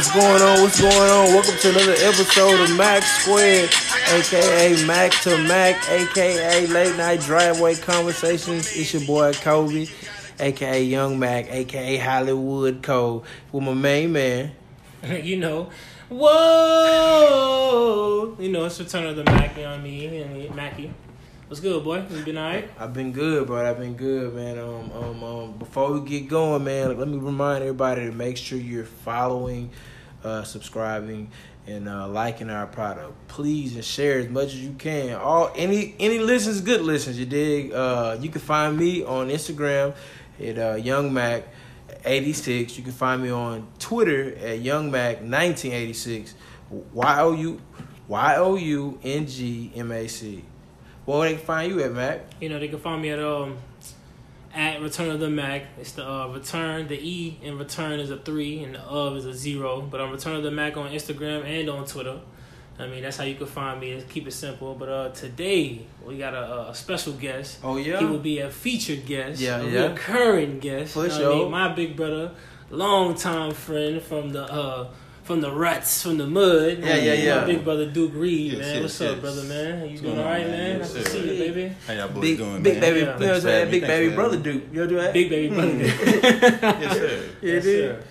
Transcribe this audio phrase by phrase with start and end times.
[0.00, 0.62] What's going on?
[0.62, 1.26] What's going on?
[1.34, 3.68] Welcome to another episode of Mac Squared,
[4.08, 8.74] aka Mac to Mac, aka Late Night Driveway Conversations.
[8.74, 9.88] It's your boy Kobe,
[10.38, 14.52] aka Young Mac, aka Hollywood Cole, with my main man.
[15.22, 15.68] you know,
[16.08, 16.34] whoa,
[18.40, 20.94] you know, it's Return of the Mac, I mean, and Mackie.
[21.50, 22.04] What's good, boy?
[22.08, 22.70] You been alright?
[22.78, 23.68] I've been good, bro.
[23.68, 24.56] I've been good, man.
[24.56, 28.56] Um, um, um, before we get going, man, let me remind everybody to make sure
[28.56, 29.70] you're following,
[30.22, 31.28] uh, subscribing,
[31.66, 33.12] and uh, liking our product.
[33.26, 35.14] Please and share as much as you can.
[35.16, 37.18] All any any listens, good listens.
[37.18, 37.72] You dig?
[37.72, 39.96] Uh, you can find me on Instagram
[40.40, 41.48] at uh, Young Mac.
[42.04, 42.78] 86.
[42.78, 46.32] You can find me on Twitter at Young Mac 1986.
[46.70, 47.60] Y O U
[48.06, 50.44] Y O U N G M A C.
[51.18, 52.20] Where they can find you at, Mac?
[52.40, 53.58] You know, they can find me at um
[54.54, 55.64] at Return of the Mac.
[55.78, 56.86] It's the uh, return.
[56.86, 59.80] The E in return is a three, and the of is a zero.
[59.80, 62.20] But on Return of the Mac on Instagram and on Twitter.
[62.78, 64.02] I mean, that's how you can find me.
[64.08, 64.74] Keep it simple.
[64.74, 67.58] But uh, today we got a, a special guest.
[67.62, 67.98] Oh yeah.
[67.98, 69.40] He will be a featured guest.
[69.40, 69.86] Yeah, a yeah.
[69.88, 70.94] recurring guest.
[70.94, 71.50] For what I mean?
[71.50, 72.30] My big brother,
[72.70, 74.88] longtime friend from the uh
[75.30, 76.78] from the ruts, from the mud.
[76.80, 77.40] Yeah, yeah, yeah.
[77.42, 78.74] My big brother Duke Reed, Yes, man.
[78.74, 79.10] yes, What's yes.
[79.12, 79.84] up, brother, man?
[79.84, 80.50] You What's doing going all on, man?
[80.50, 80.78] man?
[80.80, 81.74] Yes, Nice to see you, baby.
[81.86, 82.80] How y'all boys Big, doing, big man?
[82.80, 83.04] baby, Yeah.
[83.14, 83.70] you know what I'm saying?
[83.70, 84.60] Big Thanks baby for brother having me.
[84.60, 84.74] Duke.
[84.74, 85.12] You do that?
[85.14, 85.70] Big baby brother.
[86.80, 87.22] Yes, sir.
[87.42, 88.02] Yeah, yes, sir.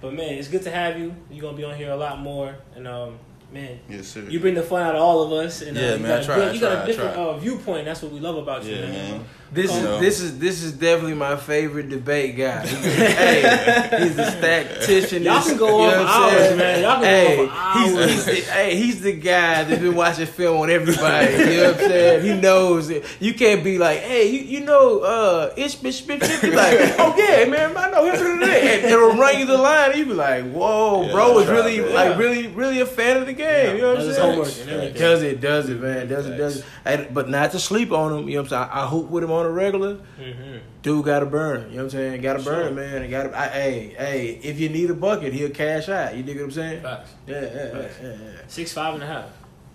[0.00, 1.12] But man, it's good to have you.
[1.28, 3.18] You're gonna be on here a lot more, and um,
[3.52, 4.20] man, Yes, sir.
[4.20, 5.62] you bring the fun out of all of us.
[5.62, 6.82] And uh, Yeah, you man, got I a try, good- I You got try, a
[6.82, 7.84] I different uh, viewpoint.
[7.84, 8.92] That's what we love about you, Yeah, man.
[9.18, 9.24] man.
[9.52, 9.98] This is know.
[9.98, 12.64] this is this is definitely my favorite debate guy.
[12.66, 15.24] He's, hey, he's a statistician.
[15.24, 16.82] Y'all can go on You know for I'm hours, man.
[16.82, 17.90] Y'all can go hey, on for hours.
[17.90, 21.32] He's, he's the, hey, he's the guy that's been watching film on everybody.
[21.32, 22.22] You know what I'm saying?
[22.24, 23.04] He knows it.
[23.18, 26.42] You can't be like, hey, you, you know, uh, it's bitch, bitch, bitch.
[26.42, 28.42] Be like, oh yeah, man, I know him.
[28.42, 29.90] And it'll run you the line.
[29.90, 31.94] And you be like, whoa, Yeah, bro, is really man.
[31.94, 33.76] like really really a fan of the game.
[33.76, 34.20] You know what I'm saying?
[34.20, 34.94] homework and.
[34.94, 36.08] Does it, does it, man.
[36.08, 36.64] Does it, does it.
[36.84, 38.28] And, but not to sleep on him.
[38.28, 38.70] You know what I'm saying?
[38.72, 39.96] I, I hoop with him on a regular.
[40.18, 40.58] Mm-hmm.
[40.82, 41.70] Dude got to burn.
[41.70, 42.20] You know what I'm saying?
[42.22, 42.52] Got to Sure.
[42.54, 43.10] burn, man.
[43.10, 43.36] Got to.
[43.36, 44.40] Hey, hey.
[44.42, 46.16] If you need a bucket, he'll cash out.
[46.16, 46.82] You dig what I'm saying?
[46.82, 47.10] Facts.
[47.26, 47.96] Yeah, yeah, yeah, Facts.
[48.02, 48.08] yeah.
[48.12, 48.16] yeah.
[48.48, 49.26] Six five and a half.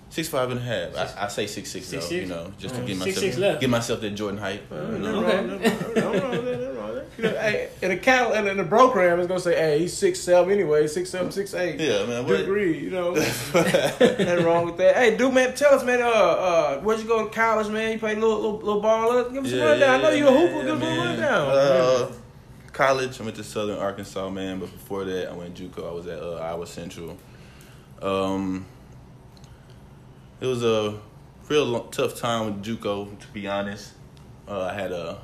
[0.09, 0.95] Six five and a half.
[0.95, 2.09] I, I say six six, Six, though.
[2.09, 2.21] six?
[2.21, 4.61] You know, just to give six, myself six give myself that Jordan height.
[4.71, 5.15] Uh, you nothing?
[5.25, 5.37] Okay.
[5.37, 7.05] wrong, nothing wrong, nothing wrong with that, nothing wrong with that.
[7.17, 9.95] You know, hey, in a cattle and in the program, it's gonna say, "Hey, he's
[9.95, 11.79] six seven anyway, six seven, six eight.
[11.79, 12.25] Yeah, man.
[12.25, 12.47] What?
[12.47, 13.13] Reed, you know,
[13.53, 14.95] nothing wrong with that.
[14.95, 17.93] Hey, dude, man, tell us, man, uh, uh, where'd you go to college, man?
[17.93, 19.29] You played a little, little, little ball.
[19.29, 19.99] Give us a rundown.
[19.99, 20.65] I know you a hooper.
[20.65, 21.49] Give us a rundown.
[21.51, 22.11] Uh,
[22.71, 24.59] college, I went to Southern Arkansas, man.
[24.59, 25.89] But before that, I went JUCO.
[25.89, 27.17] I was at uh, Iowa Central.
[28.01, 28.65] Um,
[30.41, 30.97] it was a
[31.49, 33.93] real lo- tough time with JUCO, to be honest.
[34.47, 35.19] Uh, I had a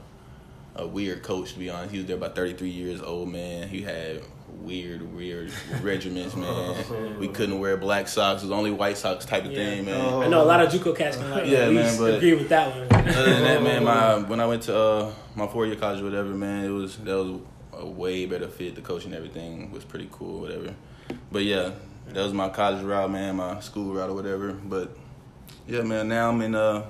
[0.76, 1.92] a weird coach, to be honest.
[1.92, 3.68] He was there about 33 years old, man.
[3.68, 5.52] He had weird, weird
[5.82, 7.20] regiments, man.
[7.20, 8.42] We couldn't wear black socks.
[8.42, 9.58] It was only white socks type of Yeah.
[9.58, 10.00] thing, man.
[10.02, 10.22] Oh.
[10.22, 12.74] I know a lot of JUCO cats can like Yeah, man, but- agree with that
[12.74, 12.88] one.
[13.10, 16.06] Other than that, man, my when I went to uh, my four year college or
[16.06, 17.42] whatever, man, it was that was
[17.74, 18.76] a way better fit.
[18.76, 20.74] The coach and everything was pretty cool, whatever.
[21.34, 21.72] But yeah,
[22.08, 24.54] that was my college route, man, my school route or whatever.
[24.54, 24.96] But
[25.68, 26.86] yeah, man, now I'm in uh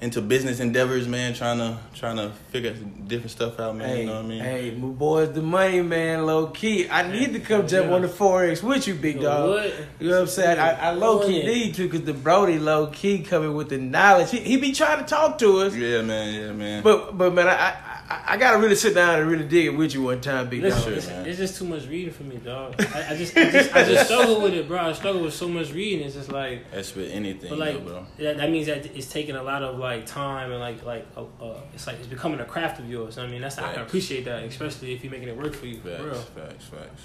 [0.00, 3.88] into business endeavors, man, trying to trying to figure different stuff out, man.
[3.88, 4.42] Hey, you know what I mean?
[4.42, 6.88] hey, my boy's the money man, low key.
[6.88, 7.94] I need to come jump Yeah.
[7.94, 9.48] on the forex with you, big dog.
[9.50, 9.74] what?
[10.00, 10.58] You know what I'm saying?
[10.58, 13.78] I, I low key Doing need to because the Brody low key coming with the
[13.78, 14.30] knowledge.
[14.30, 16.82] He, he be trying to talk to us, Yeah, man, yeah, man.
[16.82, 17.76] but but man, I,
[18.08, 20.48] I I I gotta really sit down and really dig it with you one time,
[20.48, 21.02] big Listen, dog.
[21.02, 22.74] Sure, it's, it's just too much reading for me, dog.
[22.78, 24.78] I, I just, I just, I just struggle with it, bro.
[24.78, 26.06] I struggle with so much reading.
[26.06, 28.06] It's just like, That's with anything, but like, though, bro.
[28.18, 31.24] that, that means that it's taking a lot of like time and like, like, uh,
[31.42, 33.18] uh, it's like it's becoming a craft of yours.
[33.18, 35.80] I mean, that's I can appreciate that, especially if you're making it work for you,
[35.80, 36.14] for Facts, real.
[36.14, 37.02] facts, facts.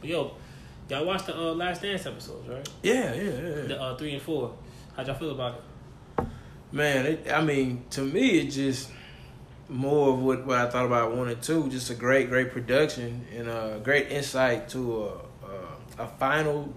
[0.00, 0.32] But yo,
[0.88, 2.68] y'all watched the uh, Last Dance episodes, right?
[2.82, 3.30] Yeah, yeah, yeah.
[3.66, 4.54] The uh, three and four.
[4.96, 5.54] How'd y'all feel about
[6.18, 6.26] it?
[6.72, 8.90] Man, it, I mean, to me, it just
[9.68, 11.68] more of what, what I thought about one and two.
[11.68, 16.72] Just a great, great production and a great insight to a, a, a final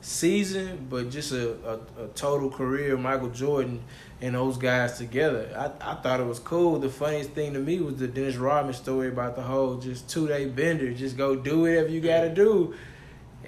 [0.00, 3.82] season, but just a, a, a total career of Michael Jordan
[4.20, 5.50] and those guys together.
[5.56, 6.78] I, I thought it was cool.
[6.78, 10.28] The funniest thing to me was the Dennis Rodman story about the whole just two
[10.28, 10.92] day bender.
[10.92, 12.74] Just go do whatever you got to do.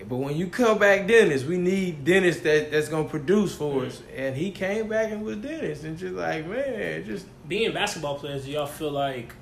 [0.08, 4.00] But when you come back, Dennis, we need Dennis that, that's gonna produce for us.
[4.16, 8.44] And he came back and was Dennis, and just like man, just Being basketball players,
[8.44, 9.34] do y'all feel like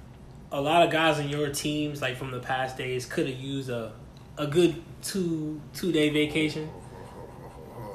[0.50, 3.68] a lot of guys in your teams, like from the past days, could have used
[3.68, 3.92] a
[4.38, 6.70] a good two two day vacation?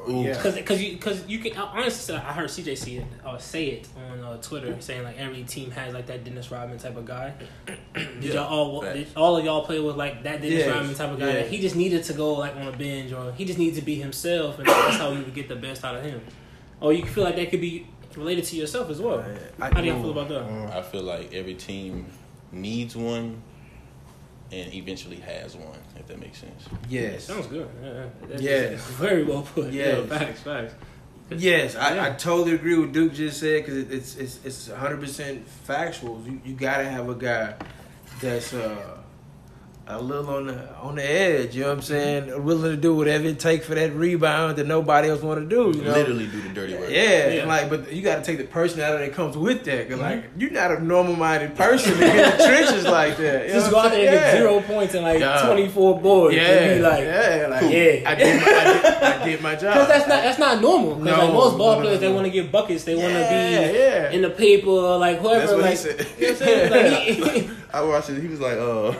[0.07, 0.39] Yeah.
[0.39, 1.57] Cause, cause you, cause you can.
[1.57, 5.43] Honestly, I heard CJ see it, uh, say it on uh, Twitter, saying like every
[5.45, 7.33] team has like that Dennis Rodman type of guy.
[7.95, 10.93] Did Yeah, y'all all, did all of y'all play with like that Dennis Yes, Rodman
[10.93, 11.25] type of guy?
[11.25, 11.33] yeah.
[11.33, 13.81] That he just needed to go like on a binge, or he just needed to
[13.85, 16.21] be himself, and that's how you would get the best out of him.
[16.81, 17.87] Or you feel like that could be
[18.17, 19.19] related to yourself as well.
[19.59, 20.43] I- How do y'all feel about that?
[20.43, 22.05] Uh, I feel like every team
[22.51, 23.41] needs one,
[24.51, 25.77] and eventually has one.
[25.97, 26.63] If that makes sense.
[26.89, 27.25] Yes.
[27.25, 27.67] Sounds good.
[27.81, 28.05] Yeah, yeah.
[28.21, 28.81] That's- Yes.
[28.91, 29.71] very well put.
[29.71, 30.09] Yeah, Yes.
[30.09, 30.73] facts, facts.
[31.35, 32.05] Yes, I, Yeah.
[32.05, 36.21] I totally agree with Duke just said because it's it's it's hundred percent factual.
[36.25, 37.55] You you gotta have a guy
[38.21, 38.97] that's uh,
[39.85, 41.55] a little on the on the edge.
[41.55, 42.43] You know what I'm saying?
[42.45, 45.77] Willing to do whatever it takes for that rebound that nobody else want to do.
[45.77, 45.91] You know?
[45.91, 46.89] Literally do the dirty work.
[46.89, 47.45] Yeah, Yeah.
[47.45, 49.87] like, but you got to take the personality that comes with that.
[49.89, 53.47] because like, you're not a normal-minded person to get in the trenches like that.
[53.47, 54.31] You Just go out there and saying?
[54.33, 55.45] get zero points and like Yeah.
[55.45, 56.35] twenty four boards.
[56.37, 58.09] Yeah, and be like, yeah, like, Yeah.
[58.09, 59.73] I did, my, I did, I did my job.
[59.73, 60.95] Because that's not that's not normal.
[60.95, 62.85] Because like most ball no, no, players, they want to get buckets.
[62.85, 64.11] They want to be yeah.
[64.11, 65.39] in the paper, or like whoever.
[65.39, 66.07] That's what like, he said.
[66.17, 67.21] You know what I'm saying?
[67.21, 68.21] Like, he- I watched it.
[68.21, 68.93] He was like, uh,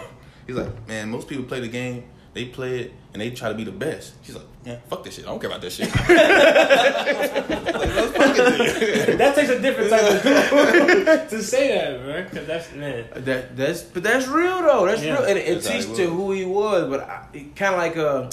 [0.48, 2.04] he's like, man, most people play the game,
[2.34, 4.14] they play it, and they try to be the best.
[4.24, 5.26] She's like, yeah, fuck this shit.
[5.26, 5.90] I don't care about this shit.
[5.94, 9.18] Like, let's fuck it.
[9.18, 10.22] that takes a different type of
[11.30, 12.24] to say that, bro.
[12.24, 13.06] Because that's man.
[13.16, 14.86] That that's but that's real though.
[14.86, 15.14] That's Yeah.
[15.14, 16.90] real, and it, it teaches to who he was.
[16.90, 17.08] But
[17.56, 18.30] kind of like uh,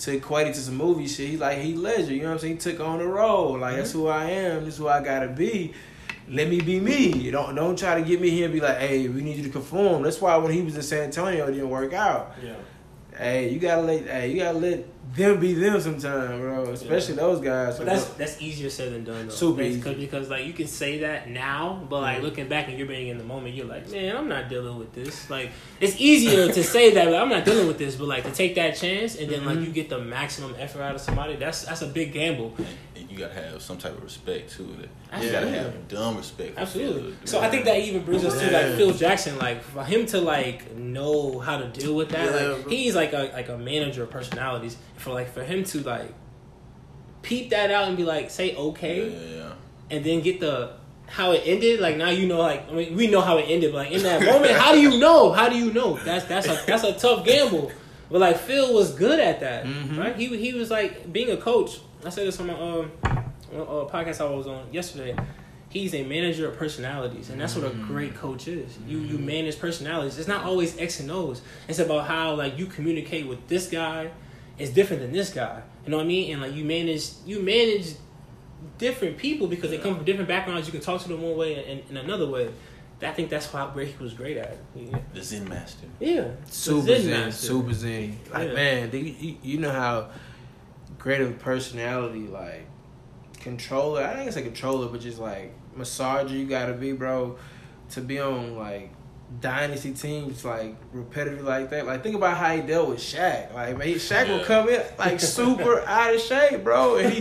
[0.00, 1.28] to equate it to some movie shit.
[1.30, 2.12] He like Heath Ledger.
[2.12, 2.52] You know what I'm saying?
[2.54, 3.58] He took on the role.
[3.58, 4.64] Like that's who I am.
[4.64, 5.74] This is who I gotta be.
[6.30, 7.30] Let me be me.
[7.30, 9.50] Don't don't try to get me here and be like, hey, we need you to
[9.50, 10.02] conform.
[10.02, 12.34] That's why when he was in San Antonio, it didn't work out.
[12.42, 12.54] Yeah.
[13.16, 14.84] Hey, you gotta let hey, you gotta let
[15.14, 16.64] them be them sometime, bro.
[16.70, 17.78] Especially those guys.
[17.78, 19.34] But that's that's easier said than done though.
[19.34, 19.80] Super easy.
[19.80, 22.22] Cause, because like you can say that now, but like Mhm.
[22.22, 24.92] looking back and you're being in the moment, you're like, man, I'm not dealing with
[24.92, 25.28] this.
[25.30, 28.30] Like it's easier to say that like, I'm not dealing with this, but like to
[28.30, 29.64] take that chance and then like Mhm.
[29.66, 31.34] you get the maximum effort out of somebody.
[31.36, 32.54] That's that's a big gamble.
[33.22, 34.68] And, and you gotta have some type of respect too.
[35.10, 36.58] That you gotta have dumb respect.
[36.58, 37.12] Absolutely.
[37.12, 37.26] Phil.
[37.26, 40.20] So I think that even brings us to like Phil Jackson, like for him to
[40.20, 42.26] like know how to deal with that.
[42.26, 42.70] Yeah, like bro.
[42.70, 44.76] he's like a like a manager of personalities.
[44.96, 46.12] For like for him to like
[47.22, 49.10] peep that out and be like say okay.
[49.10, 49.52] yeah, yeah.
[49.90, 50.72] and then get the
[51.06, 51.80] how it ended.
[51.80, 53.72] Like now you know, like I mean, we know how it ended.
[53.72, 55.32] But like in that moment, how do you know?
[55.32, 55.96] How do you know?
[56.04, 57.72] That's that's a that's a tough gamble.
[58.10, 59.98] But like Phil was good at that, Mhm.
[59.98, 60.16] right?
[60.16, 61.80] He he was like being a coach.
[62.04, 62.90] I said this on my um
[63.52, 65.16] on a podcast I was on yesterday.
[65.70, 67.86] He's a manager of personalities, and that's what a mm.
[67.86, 68.78] great coach is.
[68.86, 69.26] You you mm-hmm.
[69.26, 70.18] manage personalities.
[70.18, 71.42] It's not always X and O's.
[71.66, 74.10] It's about how like you communicate with this guy
[74.58, 75.62] is different than this guy.
[75.84, 76.32] You know what I mean?
[76.32, 77.94] And like you manage you manage
[78.78, 80.66] different people because they come from different backgrounds.
[80.66, 82.50] You can talk to them one way and, and another way.
[83.00, 84.56] I think that's why where he was great at.
[84.74, 85.86] Yeah, The Zen Master.
[86.00, 86.30] yeah.
[86.46, 87.46] Super Zen zen, master.
[87.46, 88.18] super zen.
[88.32, 88.54] Like Yeah.
[88.54, 90.08] man, you, you, you know how
[90.98, 92.66] great of a personality, like
[93.40, 94.02] controller.
[94.04, 97.36] I think it's a controller, but just like massager you gotta be, bro,
[97.90, 98.90] to be on like
[99.42, 101.86] dynasty teams like repetitive like that.
[101.86, 103.52] Like think about how he dealt with Shaq.
[103.54, 104.36] Like man, Shaq Yeah.
[104.38, 107.20] would come in like super out of shape, bro, and he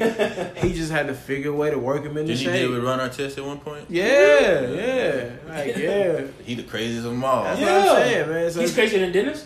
[0.69, 2.53] he just had to figure a way to work him into Didn't he shape.
[2.53, 3.85] deal with Ron Artest at one point?
[3.89, 6.21] yeah, yeah, like yeah.
[6.45, 7.43] He the craziest of them all.
[7.43, 7.65] That's Yeah.
[7.85, 8.51] what I'm saying, man.
[8.51, 9.45] So He's crazier than Dennis.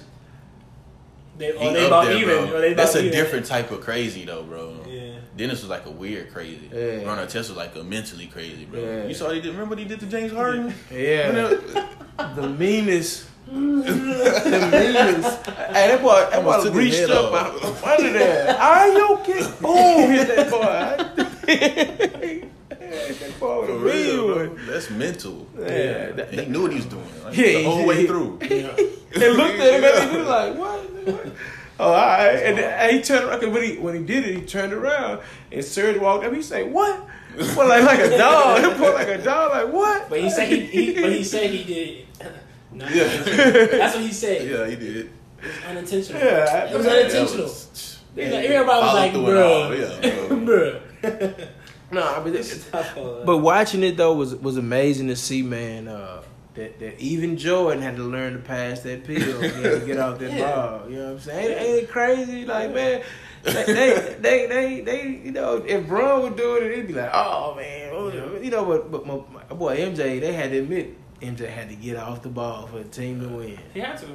[1.42, 2.48] They, He or they up about there, even.
[2.48, 2.58] bro.
[2.58, 3.18] Or they That's about a even.
[3.20, 4.78] different type of crazy though, bro.
[4.88, 5.02] Yeah.
[5.36, 6.70] Dennis was like a weird crazy.
[6.72, 7.04] Yeah.
[7.06, 8.80] Ron Artest was like a mentally crazy, bro.
[8.80, 9.06] Yeah.
[9.08, 9.52] You saw what he did.
[9.54, 10.74] Remember what he did to James Harden?
[10.92, 11.32] yeah.
[12.36, 13.26] the meanest.
[13.48, 13.58] the
[14.72, 15.46] meanest.
[15.48, 17.64] Hey, that boy, that boy took reached up off.
[17.64, 18.56] out from under there.
[18.58, 19.40] Are you okay?
[19.62, 22.48] Boom, hit that boy.
[22.80, 24.56] that boy For was a real, real bro.
[24.68, 25.48] That's mental.
[25.58, 27.06] Yeah, And that- he knew what he was doing.
[27.24, 28.40] Like, Yeah, the whole he- way through.
[28.42, 28.76] Yeah.
[29.14, 30.71] They looked at him and he was like, what?
[31.04, 31.28] What?
[31.80, 32.30] Oh, all right.
[32.36, 33.40] And and he turned around.
[33.40, 36.34] 'cause When he, when he did it, he turned around and Serge walked up.
[36.34, 37.08] He said, what?
[37.56, 38.60] Well, like, like a dog.
[38.74, 39.52] He put like a dog.
[39.52, 40.10] Like, what?
[40.10, 42.06] But he said he, he but he said he did.
[42.74, 43.08] Not Yeah.
[43.08, 44.48] That's what he said.
[44.50, 44.98] Yeah, he did.
[44.98, 45.10] It
[45.44, 46.22] was unintentional.
[46.22, 47.44] Yeah, it was that unintentional.
[47.46, 51.30] was- He was like- everybody was like, through and all, bro, yeah, bro.
[51.30, 51.46] bro.
[51.94, 55.88] No, but this, But But watching it though was was amazing to see, man.
[55.88, 56.22] Uh,
[56.56, 60.32] that, that even Jordan had to learn to pass that pill to get off that
[60.38, 60.56] Yeah.
[60.56, 60.90] ball.
[60.90, 61.52] You know what I'm saying?
[61.52, 62.46] Ain't, ain't it crazy?
[62.46, 63.02] Like man,
[63.44, 67.12] they, they they they they you know if Bron would do it, it'd be like,
[67.14, 68.10] oh man, oh,
[68.42, 68.66] you know.
[68.66, 72.22] But but my, my boy MJ, they had to admit MJ had to get off
[72.22, 73.58] the ball for the team to win.
[73.74, 74.08] he had to.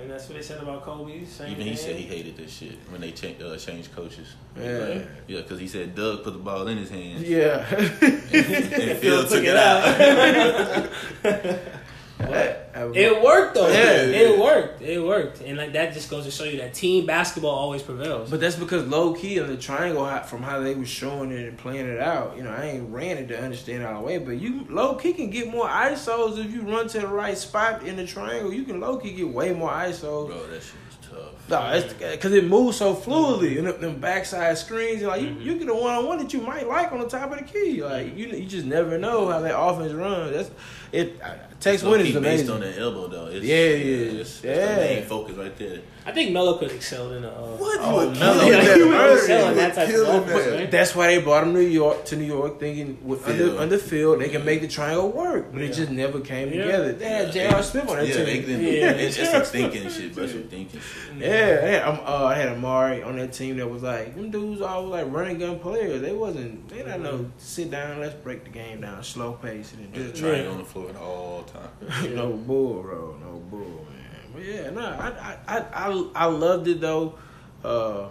[0.00, 1.24] And that's what they said about Kobe.
[1.24, 1.76] Same Even he thing.
[1.76, 4.34] said he hated this shit when they cha- uh, changed coaches.
[4.56, 5.02] Yeah.
[5.28, 7.22] Yeah, because he said Doug put the ball in his hands.
[7.22, 7.66] Yeah.
[7.68, 10.88] And Phil took it out.
[12.20, 13.68] I, I have a- It worked though.
[13.68, 14.02] Yeah.
[14.02, 14.82] it worked.
[14.82, 18.30] It worked, and like that just goes to show you that team basketball always prevails.
[18.30, 21.48] But that's because low key in the triangle, how- from how they was showing it
[21.48, 24.18] and playing it out, you know, I ain't ran it to understand all the way,
[24.18, 27.82] but you low key can get more ISOs if you run to the right spot
[27.82, 28.52] in the triangle.
[28.52, 30.28] You can low key get way more ISOs.
[30.28, 31.48] Bro, that shit was tough.
[31.48, 35.02] No, it's because it moves so fluidly and them, them backside screens.
[35.02, 37.32] Like you, you get a one on one that you might like on the top
[37.32, 37.82] of the key.
[37.82, 40.32] Like you, you just never know how that offense runs.
[40.32, 40.50] That's
[40.92, 41.20] it.
[41.20, 42.50] uh, Tex Low Winter key is based amazing.
[42.54, 43.26] on that elbow though.
[43.26, 44.54] It's, Yeah, yeah, It's, yeah.
[44.56, 45.80] That's the main focus right there.
[46.06, 47.28] I think Melo could excel in a.
[47.28, 48.44] Uh, What Oh, you Melo.
[48.46, 49.12] Yeah, that, he bro.
[49.12, 50.54] was selling that type of offense, that.
[50.54, 50.70] right?
[50.70, 53.58] That's why they brought him to New York to New York, thinking with under, Phil.
[53.58, 56.62] under Phil they can make the triangle work, but it just never came Yeah.
[56.64, 56.92] together.
[56.94, 57.62] They had Yeah, J.R.
[57.62, 58.24] Smith on that Yeah, team.
[58.24, 58.90] they didn't, Yeah.
[58.92, 60.26] it's, it's some thinking shit, bro.
[60.26, 61.18] Some thinking shit.
[61.20, 64.30] Yeah, I had, um, uh, I had Amar'e on that team that was like them
[64.30, 66.00] dudes all like running gun players.
[66.00, 69.92] They wasn't they not no sit down, let's break the game down, slow pace and
[69.92, 72.14] Just just trying on the floor at all time.
[72.14, 74.32] no bull, bro, no bull, man.
[74.32, 77.18] But yeah, no, I I I I, I loved it though,
[77.64, 78.08] uh,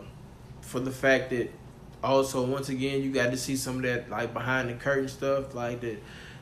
[0.61, 1.51] for the fact that
[2.03, 5.53] also once again you got to see some of that like behind the curtain stuff,
[5.55, 5.99] like that.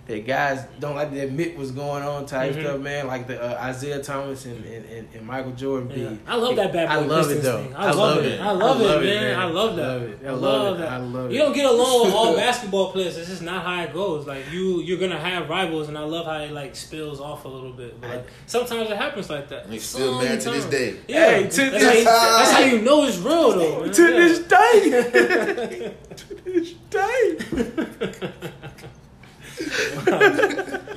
[0.07, 2.61] That guys don't like to admit what's going on type Mhm.
[2.61, 3.07] stuff, man.
[3.07, 6.09] Like the uh, Isaiah Thomas and, and, and, and Michael Jordan Yeah.
[6.11, 6.19] beat.
[6.25, 7.63] I love that bad boy I love it though.
[7.63, 7.73] thing.
[7.75, 8.39] I love it.
[8.39, 9.37] I love it, man.
[9.39, 9.83] I love that.
[9.85, 10.19] I love it.
[10.23, 10.79] I I love love it.
[10.79, 10.89] that.
[10.91, 11.33] I love it.
[11.33, 13.15] You don't get along with all basketball players.
[13.17, 14.25] This is not how it goes.
[14.25, 17.49] Like you, you're gonna have rivals, and I love how it like spills off a
[17.49, 17.99] little bit.
[17.99, 19.65] But like, sometimes it happens like that.
[19.69, 20.95] He's still mad to this day.
[21.09, 23.81] Yeah, Hey, to that's, how this you, that's how you know it's real, though.
[23.83, 23.91] Man.
[23.91, 24.17] to Yeah.
[24.17, 25.93] this day.
[26.15, 27.37] to this day.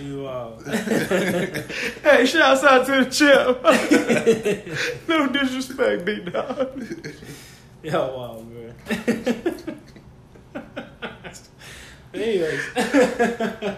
[0.01, 0.51] You uh,
[2.21, 3.63] Hey, shouts out to the champ.
[5.09, 6.85] no disrespect, big dog.
[7.83, 8.75] yo, wow, man.
[12.13, 12.61] anyways,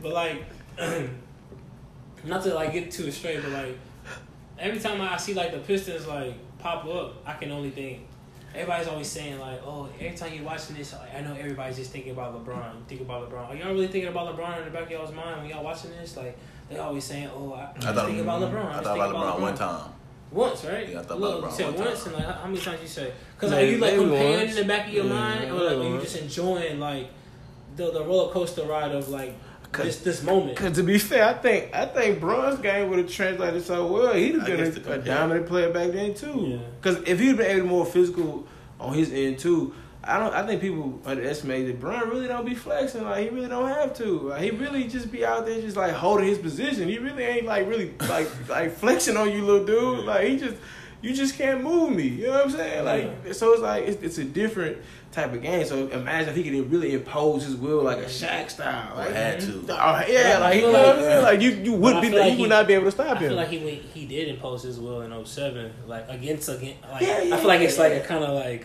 [0.00, 0.44] but like,
[2.24, 3.76] not to like get too straight, but like,
[4.56, 8.06] every time I see like the Pistons like pop up, I can only think.
[8.54, 12.12] Everybody's always saying like, "Oh, every time you're watching this, I know everybody's just thinking
[12.12, 12.86] about LeBron.
[12.86, 13.48] Think about LeBron.
[13.48, 15.90] Are y'all really thinking about LeBron in the back of y'all's mind when y'all watching
[15.90, 16.16] this?
[16.16, 18.64] Like, they always saying, "Oh, I, I'm I thought, thinking about LeBron.
[18.64, 19.90] I'm I thought thinking about LeBron one time.
[20.30, 20.88] Once, right?
[20.88, 22.14] Yeah, I thought Look, about you said LeBron one once, time.
[22.14, 23.12] and like how how many times you say?
[23.36, 24.50] Because Maybe- like you like maybe comparing once.
[24.50, 27.08] in the back of your Yeah, mind, or like maybe you just enjoying like
[27.76, 29.34] the the roller coaster ride of like
[29.72, 30.56] this this moment.
[30.56, 34.14] Cause to be fair, I think I think Bron's game would have translated so well.
[34.14, 36.44] He'd have been a, a dominant player back then too.
[36.46, 36.58] Yeah.
[36.80, 38.46] Cause if he'd been able to more physical
[38.80, 39.74] on his end too,
[40.06, 40.34] I don't.
[40.34, 43.04] I think people underestimate that Bron really don't be flexing.
[43.04, 44.04] Like he really don't have to.
[44.30, 46.88] Like, he really just be out there just like holding his position.
[46.88, 50.04] He really ain't like really like like flexing on you, little dude.
[50.04, 50.56] Like he just.
[51.02, 52.04] You just can't move me.
[52.08, 52.82] You know what I'm saying?
[52.86, 54.78] Like, so it's like it's, it's a different
[55.12, 55.66] type of game.
[55.66, 58.94] So imagine if he could really impose his will like a Shaq style.
[58.94, 59.66] Or Like, had to.
[59.68, 61.22] Oh, yeah, like, you know feel what like- I'm saying?
[61.22, 63.18] Like you, you would I be, like you he- would not be able to stop
[63.18, 63.28] I him.
[63.28, 63.58] feel like he
[63.92, 66.76] he did impose his will in 07, like against again.
[66.90, 68.64] Like Yeah, yeah, I feel like yeah, it's like a kind of like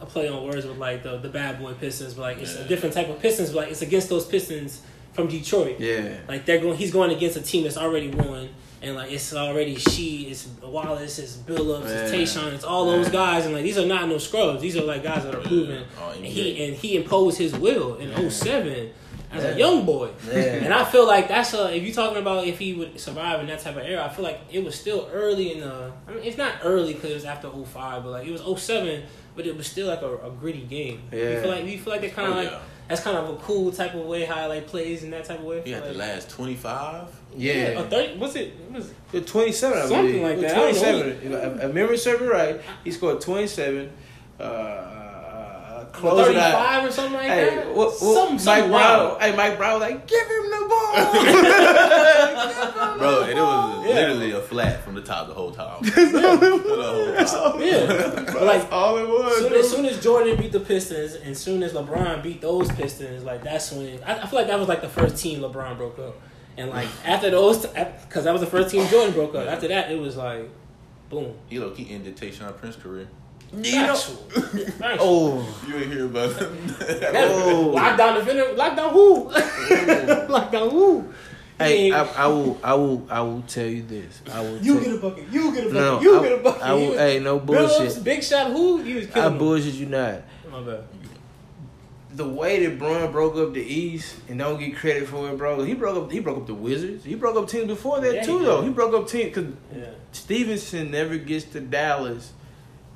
[0.00, 2.62] a play on words with like the the bad boy Pistons, but like it's Yeah.
[2.62, 3.50] a different type of Pistons.
[3.50, 5.80] But like it's against those Pistons from Detroit.
[5.80, 8.50] yeah, Like they're going, he's going against a team that's already won,
[8.82, 12.42] and like it's already she, it's Wallace, it's Billups, it's Yeah.
[12.42, 14.60] Tayshaun, it's all those guys, and like these are not no scrubs.
[14.62, 15.84] These are like guys that are proven.
[16.00, 18.90] Oh, And he and he imposed his will in 07
[19.32, 19.50] as Yeah.
[19.50, 20.10] a young boy.
[20.30, 20.36] Yeah.
[20.64, 23.46] And I feel like that's a if you're talking about if he would survive in
[23.48, 25.90] that type of era, I feel like it was still early in the.
[26.06, 29.02] I mean, it's not early because it was after 05, but like it was 07,
[29.38, 31.00] but it was still like a, a gritty game.
[31.12, 31.18] Yeah.
[31.30, 32.58] You feel like you feel like they kind of Oh, like yeah.
[32.88, 35.44] that's kind of a cool type of way how like plays in that type of
[35.44, 35.62] way.
[35.64, 37.04] He had like, the last 25.
[37.36, 37.54] yeah.
[37.78, 38.52] a 30, what's it?
[38.68, 38.96] What is it?
[39.12, 40.22] The 27, I Something believe.
[40.22, 40.54] like that.
[40.56, 41.08] 27.
[41.32, 43.90] If, if memory serves right, he scored 27.
[44.40, 44.97] Uh,
[45.98, 46.52] closing out.
[46.52, 47.66] 35 or something like Hey, that?
[47.74, 49.20] what, what, Some- Mike some Brown?
[49.20, 50.94] Hey, Mike Brown was like, give him the ball.
[52.98, 53.94] Bro, and it was Yeah.
[53.94, 55.78] literally a flat from the top the whole time.
[55.82, 56.62] That's all it was.
[56.62, 57.42] The whole That's time.
[57.52, 57.86] all Yeah.
[57.86, 58.34] was.
[58.34, 59.38] Like, That's all it was.
[59.38, 63.24] Soon as, soon as Jordan beat the Pistons, and soon as LeBron beat those Pistons,
[63.24, 65.98] like that's when I, I feel like that was like the first team LeBron broke
[65.98, 66.16] up,
[66.56, 69.46] and like after those, because that was the first team Jordan broke up.
[69.48, 70.48] After that, it was like,
[71.08, 71.34] boom.
[71.48, 73.08] He low key ended Tayshaun Prince's career.
[73.52, 74.16] You know- Factual.
[74.72, 74.98] Factual.
[75.00, 75.64] Oh.
[75.66, 77.14] You ain't hear about that.
[77.14, 77.72] Oh.
[77.76, 79.30] Lockdown defender, lockdown who?
[80.32, 81.12] lockdown who?
[81.58, 84.20] Hey, I, I will, I will, I will tell you this.
[84.32, 84.58] I will.
[84.58, 85.24] You get a bucket.
[85.32, 85.72] You get a bucket.
[85.74, 86.62] No, you I- get a bucket.
[86.62, 88.04] I will- was- hey, no Billups, bullshit.
[88.04, 88.52] Big shot.
[88.52, 88.82] Who?
[88.82, 89.38] You was I killing him.
[89.38, 90.22] bullshit you not.
[90.52, 90.84] My bad.
[92.12, 95.62] the way that Bron broke up the East and don't get credit for it, bro.
[95.64, 96.12] He broke up.
[96.12, 97.04] He broke up the Wizards.
[97.04, 98.62] He broke up teams before that Yeah, too, he though.
[98.62, 99.90] He broke up teams because Yeah.
[100.12, 102.32] Stevenson never gets to Dallas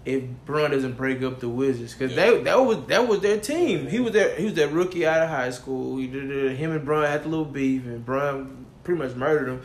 [0.05, 3.87] if Bron doesn't break up the Wizards because that that was that was their team.
[3.87, 5.97] He was their he was their rookie out of high school.
[5.99, 9.49] He did, did- him and Bron had a little beef and Bron pretty much murdered
[9.49, 9.63] him.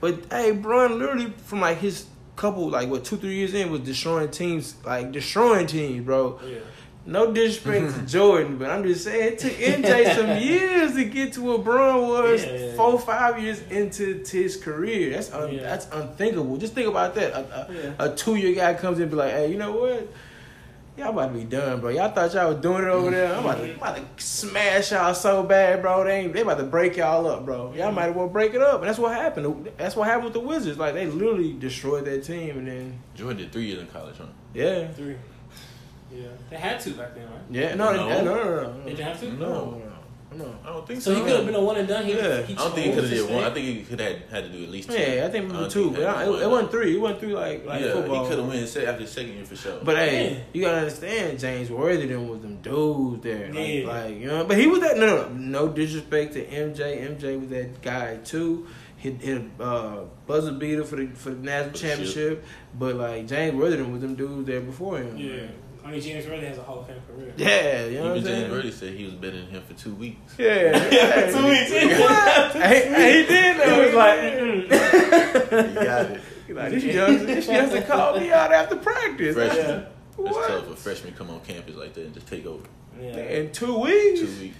[0.00, 3.80] But hey, Bron literally from like his couple like what two three years in was
[3.80, 6.38] destroying teams like destroying teams, bro.
[6.44, 6.58] Yeah.
[7.06, 8.06] No disrespect to mm-hmm.
[8.06, 12.08] Jordan, but I'm just saying it took MJ some years to get to where Bron
[12.08, 12.74] was Yeah, yeah, yeah.
[12.74, 15.10] four five years into his career.
[15.10, 15.62] That's un- Yeah.
[15.62, 16.56] that's unthinkable.
[16.56, 17.32] Just think about that.
[17.32, 17.92] A, a, Yeah.
[18.00, 20.08] a two year guy comes in and be like, hey, you know what?
[20.96, 21.90] Y'all about to be done, bro.
[21.90, 23.34] Y'all thought y'all was doing it over there.
[23.34, 26.04] I'm about to, about to smash y'all so bad, bro.
[26.04, 27.74] They ain't, they about to break y'all up, bro.
[27.74, 28.80] Y'all might as well break it up.
[28.80, 29.68] And that's what happened.
[29.76, 30.78] That's what happened with the Wizards.
[30.78, 34.24] Like they literally destroyed that team, and then Jordan did three years in college, huh?
[34.54, 35.16] yeah, Three.
[36.16, 36.28] Yeah.
[36.50, 37.40] They had to back then, right?
[37.50, 37.74] yeah.
[37.74, 38.08] No, No.
[38.08, 38.84] no, no, no, no.
[38.84, 39.32] They didn't have to?
[39.32, 39.82] No, no,
[40.44, 40.54] no.
[40.64, 42.04] I don't think So So he could have been a one and done.
[42.04, 42.42] He, Yeah.
[42.42, 43.44] he I don't think he could have did one.
[43.44, 44.96] I think he could have had to do at least two.
[44.98, 45.84] Yeah, I think we I two.
[45.84, 46.94] think But I, it, it wasn't three.
[46.96, 48.22] It went through like like yeah, football.
[48.24, 49.78] he could have went se- after second year for sure.
[49.82, 50.38] But hey, Yeah.
[50.52, 53.46] you gotta understand, James Worthington was them dudes there.
[53.52, 53.86] Like, Yeah.
[53.88, 54.98] like, you know, but he was that.
[54.98, 57.00] No, no, no disrespect to MJ.
[57.00, 58.66] MJ was that guy too.
[58.98, 62.44] Hit hit a uh, buzzer beater for the for the national For the championship.
[62.78, 65.16] But like James Worthington was them dudes there before him.
[65.16, 65.42] Yeah.
[65.86, 67.32] I mean, James really has a Hall of Fame career.
[67.36, 68.50] Yeah, you know what I'm James saying.
[68.50, 70.34] Worthy said he was better than him for two weeks.
[70.36, 71.30] Yeah, yeah.
[71.30, 72.00] Two weeks.
[72.00, 72.52] What?
[72.54, 73.80] hey, hey, he did though.
[73.80, 75.68] He was like, mm-mm.
[75.68, 76.20] He got it.
[76.56, 79.34] like this youngster, this youngster called me out after practice.
[79.34, 79.66] Freshman.
[79.66, 79.86] Yeah.
[80.18, 80.48] It's What?
[80.48, 82.64] tough for freshmen to come on campus like that and just take over.
[83.00, 83.16] Yeah.
[83.18, 84.20] In two weeks.
[84.20, 84.56] Two weeks.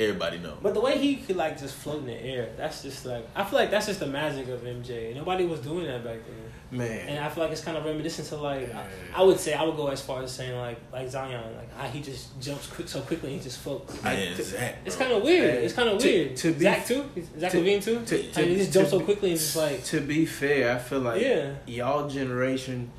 [0.00, 0.56] Everybody know.
[0.62, 3.44] But the way he could like just float in the air, that's just like I
[3.44, 5.14] feel like that's just the magic of MJ.
[5.14, 7.08] Nobody was doing that back then, Man.
[7.08, 9.62] and I feel like it's kind of reminiscent to like I, I would say I
[9.62, 12.88] would go as far as saying like like Zion, like how he just jumps quick
[12.88, 14.02] so quickly and he just floats.
[14.02, 15.54] Man, I- Zach, It's kind of weird.
[15.54, 16.34] Hey, It's kind of weird.
[16.36, 17.04] to be- Zach too.
[17.38, 18.04] Zach to- LaVine too.
[18.06, 20.74] to- How he to- just jumps to so quickly and just like to be fair,
[20.74, 21.52] I feel like Yeah.
[21.66, 22.90] y'all generation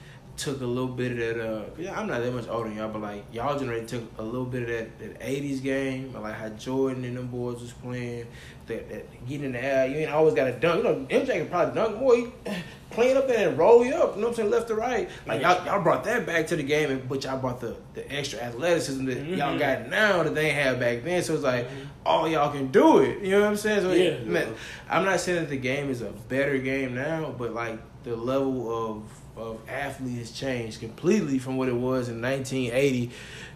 [0.42, 1.40] took a little bit of that.
[1.40, 4.24] Uh, yeah, I'm not that much older than y'all, but like y'all generation took a
[4.24, 8.26] little bit of that, that '80s game, like how Jordan and them boys was playing,
[8.68, 9.88] that, that getting in the air.
[9.88, 10.78] You ain't always got to dunk.
[10.80, 12.16] You know, MJ can probably dunk more.
[12.16, 12.28] He
[12.90, 14.16] playing up there and roll you up.
[14.16, 15.10] You know what I'm saying, left to right.
[15.26, 18.12] Like y'all, y'all brought that back to the game, and but y'all brought the, the
[18.12, 19.60] extra athleticism that y'all Mhm.
[19.60, 21.22] got now that they had back then.
[21.24, 21.68] So it's like
[22.06, 23.22] all y'all can do it.
[23.22, 23.82] You know what I'm saying?
[23.82, 24.18] So Yeah.
[24.26, 24.54] man,
[24.90, 28.70] I'm not saying that the game is a better game now, but like the level
[28.90, 29.04] of
[29.36, 33.12] of athlete has changed completely from what it was in 1980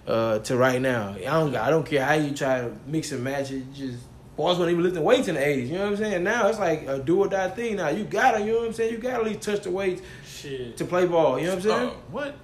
[0.08, 1.16] uh, to right now.
[1.16, 3.74] I don't I don't care how you try to mix and match it.
[3.74, 4.00] Just
[4.36, 5.68] boys weren't even lifting weights in the 80s.
[5.68, 6.24] You know what I'm saying?
[6.24, 7.78] Now it's like a do or die thing.
[7.78, 8.94] Now you gotta, you know what I'm saying?
[8.94, 10.78] You gotta at least touch the weights shit.
[10.78, 11.40] to play ball.
[11.40, 11.90] You know what I'm saying?
[11.90, 12.36] Oh, what?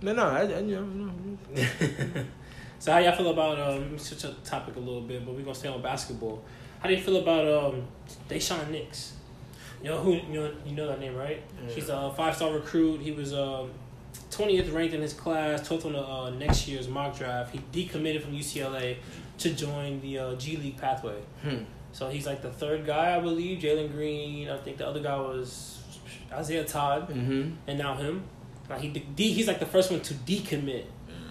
[0.00, 1.12] No, no, I, I, you know, no.
[2.78, 3.80] so how y'all feel about um?
[3.80, 6.42] let me Switch up the topic a little bit, but we're gonna stay on basketball.
[6.80, 7.86] How do you feel about um?
[8.28, 9.14] Deshaun Nix.
[9.82, 10.14] You know who?
[10.14, 11.42] You know you know that name, right?
[11.66, 11.74] Yeah.
[11.74, 13.00] He's a five star recruit.
[13.00, 13.70] He was um.
[14.30, 17.54] 20th ranked in his class, 12th on the uh, next year's mock draft.
[17.54, 18.96] He decommitted from UCLA
[19.38, 21.20] to join the uh, G League pathway.
[21.42, 21.58] Hmm.
[21.92, 23.60] So he's like the third guy, I believe.
[23.62, 24.48] Jalen Green.
[24.48, 25.80] I think the other guy was
[26.32, 27.50] Isaiah Todd, Mm-hmm.
[27.66, 28.24] and now him.
[28.68, 30.84] Like he de- he's like the first one to decommit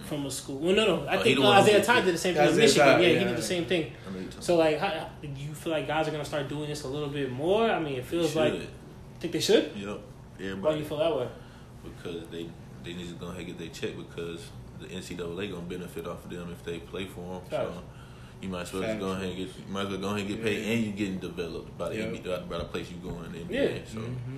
[0.08, 0.58] from a school.
[0.58, 1.06] Well, no, no.
[1.06, 2.86] I Oh, think no, Isaiah did- Todd did the same thing in Michigan.
[2.86, 3.18] Todd, yeah, yeah.
[3.20, 3.92] he did the same thing.
[4.08, 6.68] I know So like, how, how- do you feel like guys are gonna start doing
[6.68, 7.70] this a little bit more?
[7.70, 8.68] I mean, it feels like Should.
[9.20, 9.70] think they should.
[9.76, 10.00] Yep.
[10.60, 11.28] Why do you feel that way?
[11.84, 12.48] because they
[12.84, 14.40] they need to go ahead and get their check because
[14.80, 17.40] the NCAA gonna benefit off of them if they play for them.
[17.50, 17.74] Facts.
[17.74, 17.82] So
[18.40, 20.20] you might as well just go ahead and get you might as well go ahead
[20.20, 20.72] and get paid Yeah.
[20.72, 22.04] and you're getting developed by the Yeah.
[22.04, 23.52] NBA, by the place you going in the NBA.
[23.76, 23.78] Yeah.
[23.92, 24.36] So Mm-hmm.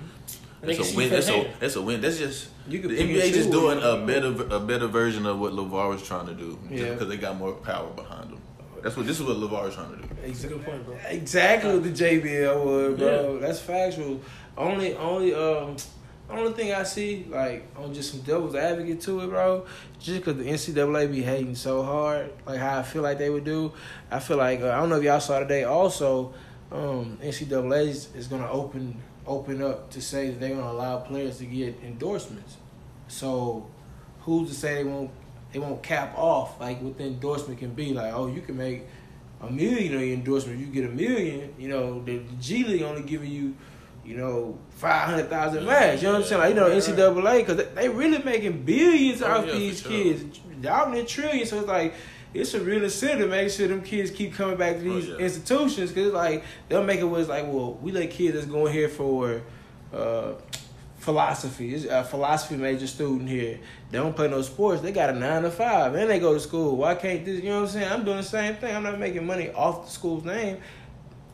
[0.62, 1.10] And that's a win.
[1.10, 2.00] That's a that's a win.
[2.00, 5.24] That's just You the can pick and NBA just doing a better a better version
[5.26, 6.58] of what LaVar was trying to do.
[6.68, 6.92] Just Yeah.
[6.92, 8.40] because they got more power behind them.
[8.82, 10.08] That's what this is what LaVar is trying to do.
[10.24, 10.96] That's a good point, bro.
[11.08, 13.34] Exactly what the JBA was, bro.
[13.34, 13.46] Yeah.
[13.46, 14.20] That's factual.
[14.56, 15.76] Only, only, um,
[16.30, 19.66] only thing I see, like, on just some devil's advocate to it, bro,
[19.98, 23.44] just because the NCAA be hating so hard, like how I feel like they would
[23.44, 23.72] do.
[24.10, 25.64] I feel like uh, I don't know if y'all saw today.
[25.64, 26.32] Also,
[26.72, 28.96] um, NCAA is, is gonna open
[29.30, 32.56] open up to say that they're gonna allow players to get endorsements.
[33.08, 33.66] So,
[34.22, 35.10] who's to say they won't
[35.52, 37.92] they won't cap off like what the endorsement can be?
[37.92, 38.82] Like, oh, you can make
[39.40, 40.58] a million on your endorsement.
[40.58, 41.54] You get a million.
[41.58, 43.56] You know, the, the G League only giving you,
[44.04, 46.02] you know, five hundred thousand max.
[46.02, 46.40] You know what I'm saying?
[46.42, 49.90] Like, you know, NCAA because they, they really making billions Oh, off yeah, these sure.
[49.90, 50.40] kids.
[50.62, 51.50] Y'all in trillions.
[51.50, 51.94] So it's like.
[52.32, 55.08] It's a real incentive to make sure them kids keep coming back to Oh, these
[55.08, 55.16] yeah.
[55.16, 58.88] institutions because like they'll make it was like, well, we let kids that's going here
[58.88, 59.42] for
[59.92, 60.32] uh,
[60.98, 61.74] philosophy.
[61.74, 63.58] It's a philosophy major student here.
[63.90, 64.80] They don't play no sports.
[64.82, 66.76] They got a nine to five, and they go to school.
[66.76, 67.42] Why can't this?
[67.42, 67.92] You know what I'm saying?
[67.92, 68.74] I'm doing the same thing.
[68.76, 70.58] I'm not making money off the school's name.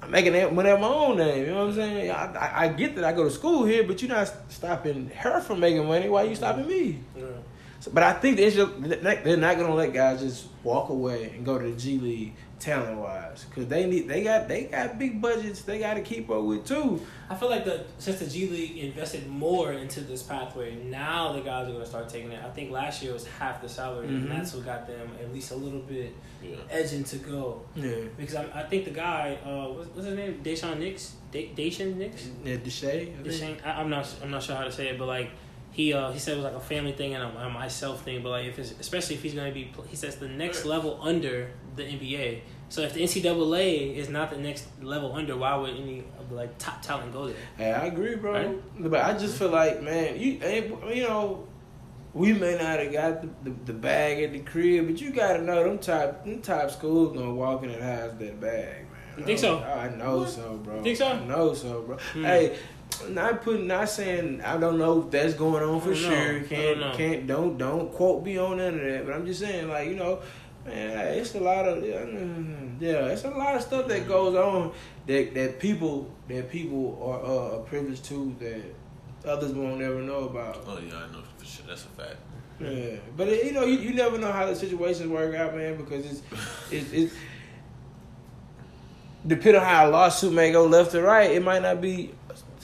[0.02, 1.40] I'm making money at my own name.
[1.46, 2.10] You know what I'm saying?
[2.10, 5.40] I, I, I get that I go to school here, but you're not stopping her
[5.40, 6.08] from making money.
[6.08, 7.00] Why are you stopping me?
[7.16, 7.24] Yeah.
[7.86, 11.30] So, but I think the issue, they're not going to let guys just walk away
[11.36, 14.98] and go to the G League talent wise, because they need they got they got
[14.98, 17.00] big budgets they got to keep up with too.
[17.28, 21.42] I feel like the since the G League invested more into this pathway, now the
[21.42, 22.42] guys are gonna start taking it.
[22.44, 24.22] I think last year was half the salary, Mhm.
[24.22, 26.56] and that's what got them at least a little bit Yeah.
[26.70, 27.60] edging to go.
[27.76, 31.52] Yeah, Because I, I think the guy, uh, what's, what's his name, Deshaun Nix, Da-
[31.54, 33.22] Deshaun Nix, yeah, Deshae.
[33.22, 33.56] Deshaun.
[33.64, 35.30] I'm not, I'm not sure how to say it, but like
[35.76, 38.22] he, uh, he said it was like a family thing and a, a myself thing.
[38.22, 41.50] But like if it's especially if he's gonna be, he says the next level under
[41.76, 42.40] the NBA.
[42.70, 46.34] So if the NCAA is not the next level under, why would any of the
[46.34, 47.36] like top talent go there?
[47.58, 48.32] Hey, I agree, bro.
[48.32, 48.90] Right?
[48.90, 50.40] But I just feel like, man, you
[50.88, 51.46] you know,
[52.14, 55.42] we may not have got the, the, the bag at the crib, but you gotta
[55.42, 59.18] know them top them top schools gonna walk in and have that bag, man.
[59.18, 59.58] You think so?
[59.58, 60.78] I know so, bro.
[60.78, 61.08] You think so?
[61.08, 61.98] I know so, bro.
[62.14, 62.24] Hmm.
[62.24, 62.56] Hey.
[63.08, 65.98] Not putting, not saying I don't know if that's going on for I know.
[65.98, 66.36] sure.
[66.38, 69.06] I Can't, don't can't, don't, don't quote me on none of that.
[69.06, 70.20] But I'm just saying, like you know,
[70.64, 74.34] man, it's a lot of, yeah, mm, yeah, it's a lot of stuff that goes
[74.34, 74.72] on
[75.06, 78.62] that that people that people are uh, privileged to that
[79.30, 80.64] others won't ever know about.
[80.66, 81.66] Oh yeah, I know for sure.
[81.68, 82.16] That's a fact.
[82.58, 85.76] Yeah, but it, you know, you, you never know how the situations work out, man,
[85.76, 86.22] because it's
[86.70, 87.14] it's, it's
[89.26, 92.14] depending on how a lawsuit may go left or right, it might not be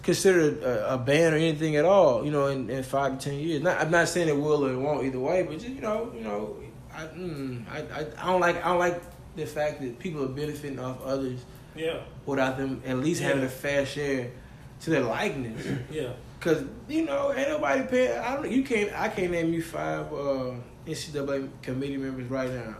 [0.02, 2.24] considered a, a ban or anything at all.
[2.24, 3.62] You know, in, in five to ten years.
[3.62, 6.12] Not, I'm not saying it will or it won't either way, but just you know,
[6.14, 6.56] you know,
[6.92, 9.00] I, mm, I, I I don't like I don't like
[9.36, 11.40] the fact that people are benefiting off others
[11.74, 14.30] Yeah, without them at least having a fair share
[14.82, 15.66] to their likeness.
[15.90, 16.12] yeah.
[16.40, 18.18] Cause you know, ain't nobody paying.
[18.18, 18.50] I don't.
[18.50, 18.92] You can't.
[19.00, 20.54] I can't name you five uh,
[20.86, 22.74] NCAA committee members right now.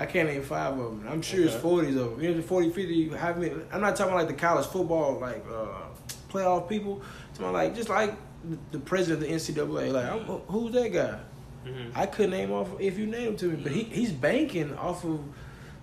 [0.00, 1.06] I can't name five of them.
[1.08, 1.62] I'm sure it's Okay.
[1.62, 2.20] forties of them.
[2.22, 2.94] You know, 40, 50.
[2.94, 3.52] You have me.
[3.70, 5.66] I'm not talking about like the college football like uh,
[6.32, 7.02] playoff people.
[7.02, 8.14] I'm talking about like just like
[8.48, 9.92] the- the president of the NCAA.
[9.92, 11.18] Like I'm, who's that guy?
[11.66, 11.90] Mm-hmm.
[11.94, 15.04] I couldn't name off if you name him to me, but he he's banking off
[15.04, 15.20] of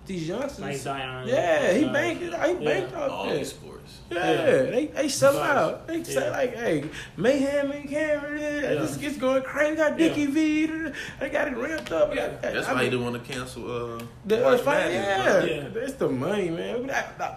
[0.08, 0.60] these youngsters.
[0.62, 1.27] Like Zion.
[1.27, 2.23] yeah, he uh, banked.
[2.23, 2.30] He
[2.65, 3.45] banked off All that.
[3.45, 3.76] sports.
[4.10, 4.62] Yeah, Yeah.
[4.71, 5.88] they they sell out.
[5.88, 6.32] They say Yeah.
[6.32, 6.84] like, hey,
[7.17, 8.62] Mayhem and Cameron, yeah.
[8.62, 8.73] Yeah.
[8.82, 9.76] this gets going crazy.
[9.76, 10.65] Got Dickie V,
[11.19, 12.15] they got it ramped up.
[12.15, 12.28] Yeah.
[12.41, 15.50] That's I why mean, he didn't want to cancel uh, the, March uh, fight, Madness,
[15.50, 15.56] yeah.
[15.63, 15.67] Yeah.
[15.69, 16.89] that's the money, man.
[16.89, 17.36] I-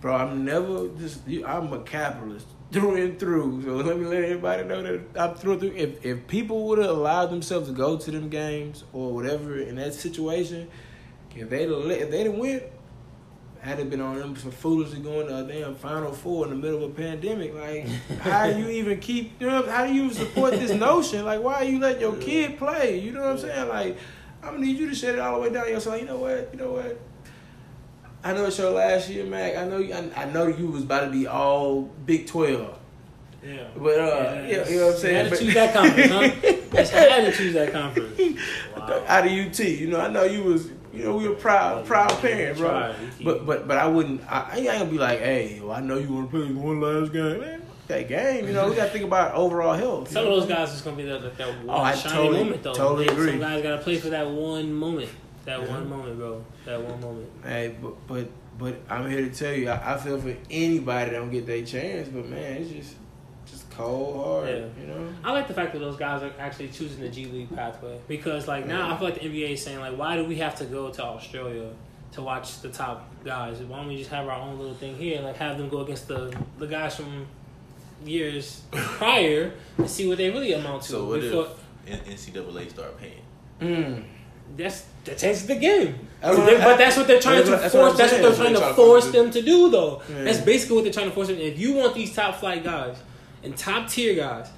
[0.00, 1.26] bro, I'm never just.
[1.26, 3.62] you- I'm a capitalist through and through.
[3.62, 5.74] So let me let everybody know that I'm through and through.
[5.76, 9.76] If if people would have allowed themselves to go to them games or whatever in
[9.76, 10.68] that situation,
[11.34, 12.62] if they if they didn't win.
[13.66, 16.56] Had it been on them for foolishly going to a damn Final Four in the
[16.56, 17.88] middle of a pandemic, like
[18.20, 19.32] how do you even keep?
[19.40, 21.24] You know, how do you support this notion?
[21.24, 23.00] Like, why are you let your kid play?
[23.00, 23.68] You know what I'm saying?
[23.68, 23.98] Like,
[24.40, 25.68] I'm gonna need you to shut it all the way down.
[25.68, 26.48] You're like, you know what?
[26.52, 27.00] You know what?
[28.22, 29.56] I know it's your last year, Mac.
[29.56, 29.92] I know you.
[29.94, 32.78] I, I know you was about to be all Big Twelve,
[33.44, 33.66] Yeah.
[33.76, 35.16] but uh, Yeah, yeah, you know what I'm saying.
[35.26, 36.52] You had to choose that conference, huh?
[36.76, 38.20] Just had to choose that conference.
[38.76, 39.04] Wow.
[39.08, 39.58] out of UT.
[39.58, 42.94] You know, I know you was, you know, we were proud, proud parent, bro.
[43.24, 44.20] But but but I wouldn't.
[44.30, 46.80] I, I ain't gonna be like, hey, well, I know you want to play one
[46.80, 47.62] last game, man.
[47.88, 50.10] That game, you know, we got to think about overall health.
[50.10, 52.38] Some of those guys is gonna be that that, that one Oh, I shiny totally-
[52.44, 52.74] moment though.
[52.74, 53.30] totally agree.
[53.30, 55.08] Some guys gotta play for that one moment.
[55.44, 55.68] That Yeah.
[55.68, 56.44] one moment, bro.
[56.64, 57.28] That one moment.
[57.44, 58.26] Hey, but but
[58.58, 61.64] but I'm here to tell you, I, I feel for anybody that don't get their
[61.64, 62.08] chance.
[62.08, 62.94] But man, it's just
[63.76, 64.64] cold hard, Yeah.
[64.80, 65.08] you know.
[65.24, 68.48] I like the fact that those guys are actually choosing the G League pathway because,
[68.48, 70.64] like, now I feel like the NBA is saying, like, why do we have to
[70.64, 71.70] go to Australia
[72.12, 73.58] to watch the top guys?
[73.60, 75.80] Why don't we just have our own little thing here and like have them go
[75.80, 77.26] against the the guys from
[78.04, 80.88] years prior and see what they really amount to?
[80.92, 81.48] So what before,
[81.86, 83.22] if NCAA start paying?
[83.60, 84.04] Mm.
[84.56, 85.98] that's that changes the game.
[86.20, 87.98] That's But, they- but that's what they're trying to that's what force.
[87.98, 90.02] That's what they're That's trying what to they're force trying to them to do, though.
[90.08, 90.24] Yeah.
[90.24, 91.38] That's basically what they're trying to force them.
[91.38, 92.96] If you want these top flight guys
[93.46, 94.48] and top tier guys,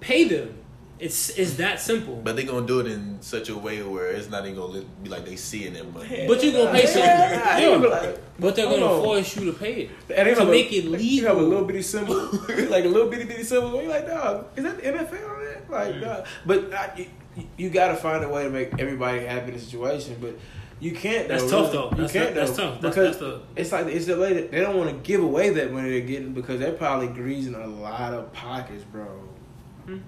[0.00, 0.54] pay them.
[0.98, 2.22] It's it's that simple.
[2.24, 5.10] But they're gonna do it in such a way where it's not even gonna be
[5.10, 6.24] like they seeing their money.
[6.26, 7.02] But you're gonna pay Yeah, something.
[7.02, 8.02] yeah, Yeah.
[8.02, 8.12] yeah.
[8.40, 9.90] But they're gonna force you to pay it.
[10.08, 12.14] And they To have a- make it You have a little bitty symbol,
[12.70, 13.82] like a little bitty bitty symbol.
[13.82, 15.70] You like, dog, is that the NFL on that?
[15.70, 16.00] Like, Mm.
[16.00, 16.26] dog.
[16.46, 17.06] But uh, you,
[17.58, 20.16] you got to find a way to make everybody happy in the situation.
[20.18, 20.38] But
[20.80, 21.28] you can't.
[21.28, 21.72] That's though, tough, really.
[21.72, 21.84] though.
[21.84, 22.34] You That's- can't.
[22.34, 22.80] that's though, tough.
[22.80, 25.22] That's- because that's the- it's like it's the way that they don't want to give
[25.22, 29.06] away that money they're getting because they're probably greasing a lot of pockets, bro.
[29.86, 30.00] They gonna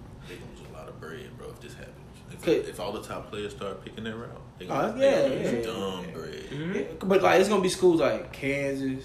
[0.56, 1.48] lose a lot of bread, bro.
[1.48, 1.94] If this happens,
[2.32, 5.28] if, if all the top players start picking their route, they Oh, gonna, yeah, they
[5.28, 6.14] gonna yeah, lose yeah, dumb yeah.
[6.14, 6.44] bread.
[6.50, 6.74] Mhm.
[6.74, 9.04] Yeah, But like, it's gonna be schools like Kansas,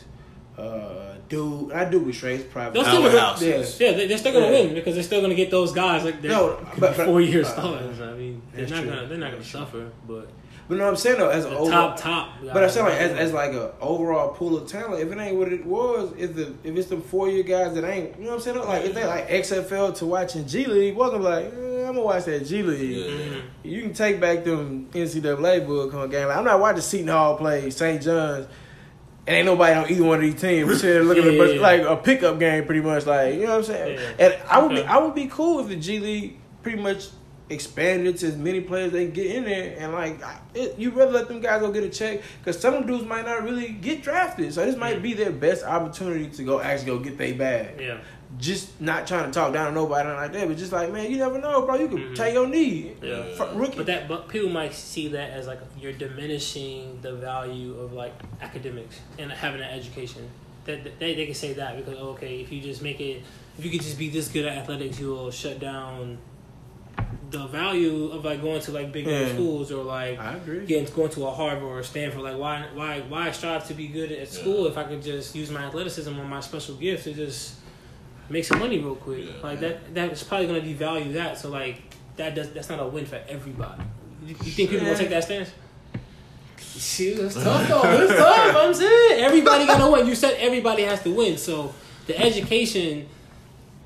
[0.58, 1.72] uh, Duke.
[1.74, 2.74] I do with Trey's private.
[2.74, 3.80] They'll still be- Powerhouses.
[3.80, 3.90] Yeah.
[3.92, 4.52] Yeah, they- they're still gonna Yeah.
[4.52, 7.42] win because they're still gonna get those guys like they're No, but- but- four year
[7.42, 8.02] uh, stars.
[8.02, 8.90] I mean, they're not true.
[8.90, 9.60] gonna they're not gonna That's true.
[9.62, 10.28] suffer, but
[10.70, 12.30] But no, I'm saying though, as the an overall, top top.
[12.54, 15.36] But I'm saying like as, as like a overall pool of talent, if it ain't
[15.36, 18.30] what it was, if the if it's the four year guys that ain't, you know
[18.32, 18.60] what I'm saying?
[18.60, 22.26] Like if they like XFL to watching G League, welcome like, eh, I'm gonna watch
[22.26, 23.06] that G League.
[23.06, 23.42] Yeah.
[23.64, 26.28] You can take back them NCAA book on game.
[26.30, 28.02] Like, I'm not watching Seton Hall play St.
[28.02, 28.48] John's.
[29.26, 30.68] And ain't nobody on either one of these teams.
[30.68, 31.62] We're sitting there looking at Yeah, it, yeah.
[31.62, 33.06] like a pickup game, pretty much.
[33.06, 34.00] Like you know what I'm saying.
[34.00, 34.26] Yeah.
[34.26, 37.08] And I would be, I would be cool if the G League pretty much
[37.50, 39.76] expanded to as many players they can get in there.
[39.80, 40.20] And like,
[40.54, 43.44] it, you rather let them guys go get a check because some dudes might not
[43.44, 44.54] really get drafted.
[44.54, 47.98] So this might be their best opportunity to go actually go get their bag Yeah.
[48.40, 51.18] just not trying to talk down to nobody like that, but just like, man, you
[51.18, 51.76] never know, bro.
[51.76, 52.16] You could Mhm.
[52.16, 52.94] take your knee.
[53.02, 53.26] Yeah.
[53.54, 53.78] Rookie.
[53.78, 58.14] But that, but people might see that as like you're diminishing the value of like
[58.42, 60.30] academics and having an education.
[60.66, 63.22] That that- they they can say that because okay, if you just make it,
[63.60, 66.18] if you could just be this good at athletics, you will shut down
[67.34, 69.34] the value of like going to like big name Yeah.
[69.34, 70.66] schools or like I agree.
[70.68, 72.22] getting going to a Harvard or a Stanford.
[72.22, 75.50] Like why why why strive to be good at school if I could just use
[75.50, 77.56] my athleticism or my special gift to just
[78.30, 79.26] make some money real quick.
[79.26, 79.32] Yeah.
[79.42, 81.40] like that that's probably gonna devalue that.
[81.40, 81.82] So like
[82.18, 83.82] that does that's not a win for everybody.
[84.24, 84.94] You, you think people Yeah.
[84.94, 85.52] gonna take that stance?
[86.78, 87.82] Shoot, it's tough though.
[88.04, 88.56] It's tough.
[88.56, 90.08] I'm saying everybody gotta win.
[90.08, 91.74] You said everybody has to win, so
[92.08, 93.08] the education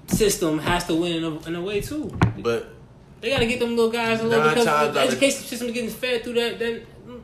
[0.07, 2.11] system has to win in a, in a way too.
[2.39, 2.73] But
[3.21, 5.67] They gotta get them little guys a little Nine because the out of- education system
[5.69, 6.81] is getting fed through that that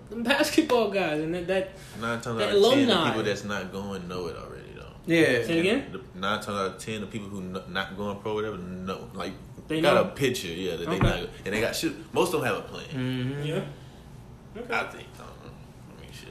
[0.10, 1.70] them basketball guys and that, that
[2.02, 3.08] Nine times The out of ten, the alumni.
[3.10, 4.84] people that's not going know it already though.
[5.06, 5.26] Yeah.
[5.46, 5.86] Say again?
[5.92, 9.10] The, nine times out of ten, the people who not going pro, or whatever, know
[9.14, 9.34] like
[9.68, 10.10] They got know.
[10.10, 10.98] a picture, yeah, that Okay.
[11.00, 11.94] they not, and they got shit.
[12.14, 12.86] Most of them have a plan.
[12.90, 13.44] Mm-hmm.
[13.44, 13.62] yeah.
[14.56, 15.08] I think.
[15.16, 15.52] I don't know.
[15.98, 16.30] I mean, shit.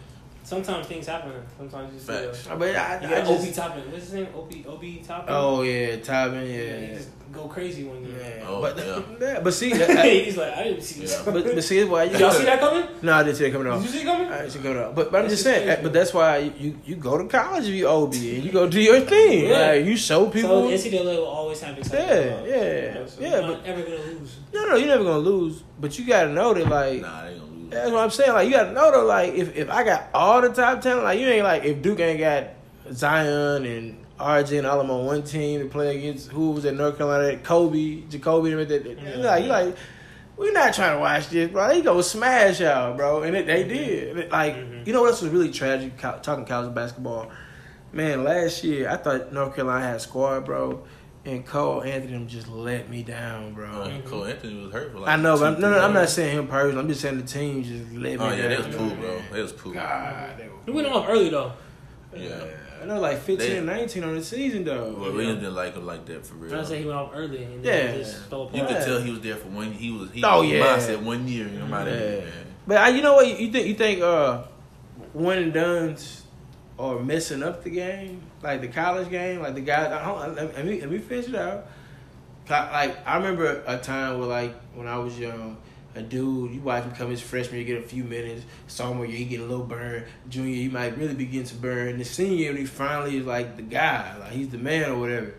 [0.53, 1.33] Sometimes things happen.
[1.57, 2.49] Sometimes you just see, uh, Facts.
[2.59, 3.83] But I, you I got Obi just, Toppin.
[3.91, 4.29] What's his name?
[4.37, 5.35] Obi Obi Toppin.
[5.35, 6.57] oh yeah, Toppin, yeah.
[6.57, 8.19] yeah, He just go crazy one year.
[8.21, 8.45] yeah.
[8.47, 9.01] Oh, but yeah.
[9.21, 11.13] yeah, but see, I- He's like, I didn't see this.
[11.25, 11.33] Yeah.
[11.33, 12.87] but, but see, why you, y'all see that coming?
[13.03, 14.29] No, I didn't see it coming Did you see it coming?
[14.29, 15.83] I should go to, but, but I'm That's just just saying, crazy.
[15.83, 18.81] but that's why you, you go to college if you Obi and you go do
[18.81, 19.49] your thing.
[19.49, 19.59] Yeah.
[19.73, 20.69] Like you show people.
[20.69, 22.47] So NCAA will always have yeah, excitement.
[22.49, 23.31] yeah, So yeah.
[23.31, 24.37] you're not But ever gonna lose.
[24.53, 25.63] no, no, you're never gonna lose.
[25.81, 27.29] But you gotta know that, like, Nah,
[27.73, 28.33] That's what I'm saying.
[28.33, 29.05] Like you gotta know though.
[29.07, 32.01] Like if, if I got all the top talent, like you ain't like if Duke
[32.01, 32.49] ain't got
[32.93, 36.65] Zion and RJ and all of them on one team to play against who was
[36.65, 38.85] at North Carolina, Coby, Jacoby, and that.
[38.85, 39.77] that- Like you like.
[40.35, 41.69] We're not trying to watch this, bro.
[41.69, 44.09] They go smash y'all, bro, and it, they did.
[44.09, 44.87] And it- Like, Mhm.
[44.87, 45.99] you know what else was really tragic?
[45.99, 47.31] co- Talking college basketball,
[47.93, 48.25] man.
[48.25, 50.83] Last year, I thought North Carolina had a squad, bro,
[51.25, 53.69] and Cole Anthony just let me down, bro.
[53.71, 55.09] Uh, Cole Anthony was hurt for like.
[55.11, 56.81] I know, but I'm, no, no, I'm not saying him personally.
[56.81, 58.39] I'm just saying the team just let me Oh down.
[58.39, 58.97] yeah, that was cool, bro.
[59.17, 59.23] man.
[59.33, 59.73] That was cool.
[59.73, 61.53] God, they were We went off early though.
[62.17, 62.45] Yeah.
[62.83, 64.93] I know, like 15 They- and 19 on the season though.
[64.99, 66.59] Well, Williams didn't like him like that for real.
[66.59, 67.93] I say he went off early and Yeah.
[67.97, 68.57] just fell apart.
[68.57, 69.71] You could tell he was there for one.
[69.73, 70.11] He was.
[70.11, 70.65] He Oh, was yeah.
[70.77, 71.47] mindset one year.
[71.47, 72.17] You know, might have Yeah.
[72.25, 72.33] man.
[72.67, 73.29] But I, you know what?
[73.41, 74.43] You think you think uh,
[75.13, 76.23] one and duns
[76.79, 79.91] are messing up the game, like the college game, like the guys.
[80.37, 81.67] Let, me let me finish it out.
[82.49, 85.59] Like I remember a time where like when I was young.
[85.95, 88.47] A dude, you watch him come his freshman you get a few minutes.
[88.67, 90.05] Sophomore year, he get a little burn.
[90.31, 91.99] Junior, he might really begin to burn.
[91.99, 95.35] The senior year, he finally is like the guy, like he's the man or whatever.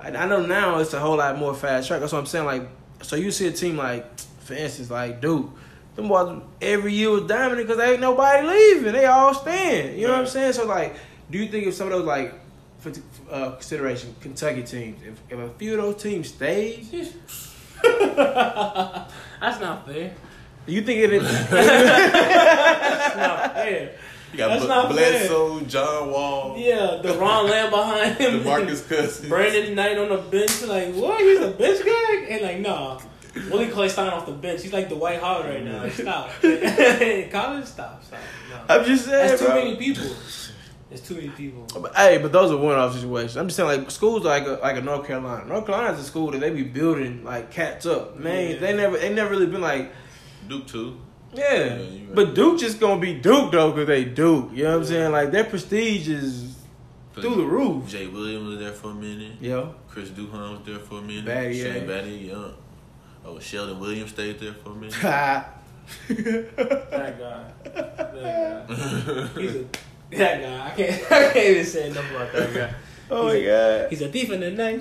[0.00, 2.00] I, I know now it's a whole lot more fast track.
[2.00, 2.46] That's what I'm saying.
[2.46, 2.68] Like,
[3.02, 5.50] so you see a team like, for instance, like Duke.
[5.94, 8.92] Them boys every year was dominant because ain't nobody leaving.
[8.92, 9.98] They all stand.
[9.98, 10.52] You know what I'm saying?
[10.52, 10.96] So like,
[11.30, 12.34] do you think if some of those like,
[12.78, 12.92] for
[13.30, 16.86] uh, consideration, Kentucky teams, if, if a few of those teams stayed,
[17.82, 20.14] That's not fair.
[20.66, 21.22] do you think it?
[21.50, 23.92] That's not fair.
[24.32, 28.40] You got That's B- not Bledsoe, John Wall, Yeah, the Ron Lamb behind him.
[28.40, 29.28] Demarcus Cousins.
[29.28, 30.62] Brandon Knight on the bench.
[30.62, 31.20] Like, what?
[31.20, 32.26] He's a bench guy?
[32.30, 33.00] And like, nah.
[33.50, 34.62] Willie Cauley-Stein off the bench.
[34.62, 35.86] He's like the Dwight Howard right now.
[35.90, 36.30] Stop.
[36.40, 38.18] College, stop, stop.
[38.50, 38.60] No.
[38.68, 39.54] I'm just saying, That's too bro.
[39.56, 40.06] many people.
[40.88, 41.66] There's too many people.
[41.80, 43.36] But, hey, but those are one-off situations.
[43.36, 45.44] I'm just saying, like schools like a, like a North Carolina.
[45.44, 48.16] North Carolina's a school that they be building like cats up.
[48.16, 48.58] Man, Yeah.
[48.58, 49.92] they never they never really been like
[50.48, 51.00] Duke too.
[51.34, 52.14] Yeah, Yeah, you right.
[52.14, 54.50] but Duke just gonna be Duke though, cause they Duke.
[54.54, 55.10] You know what I'm saying?
[55.12, 56.54] Like their prestige is
[57.14, 57.88] through the roof.
[57.88, 59.32] Jay Williams was there for a minute.
[59.40, 59.66] Yeah.
[59.88, 61.24] Chris Duhon was there for a minute.
[61.24, 61.94] Battier, Shane yeah.
[61.94, 62.48] Battier, yeah.
[63.24, 64.94] Oh, Sheldon Williams stayed there for a minute.
[66.08, 67.52] That guy.
[67.64, 69.40] That guy.
[69.40, 69.64] He's a
[70.18, 70.66] that guy.
[70.66, 72.74] I can't I can't even say enough about that guy.
[73.10, 74.80] oh my god, He's a thief in the night.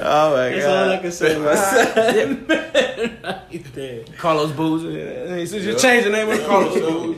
[0.00, 0.52] oh my god.
[0.52, 3.20] That's all I can say about that.
[3.24, 4.04] right there.
[4.16, 4.82] Carlos Booz.
[4.82, 5.78] He said you Yeah.
[5.78, 6.82] change the name of Carlos Yeah.
[6.82, 7.16] Booz.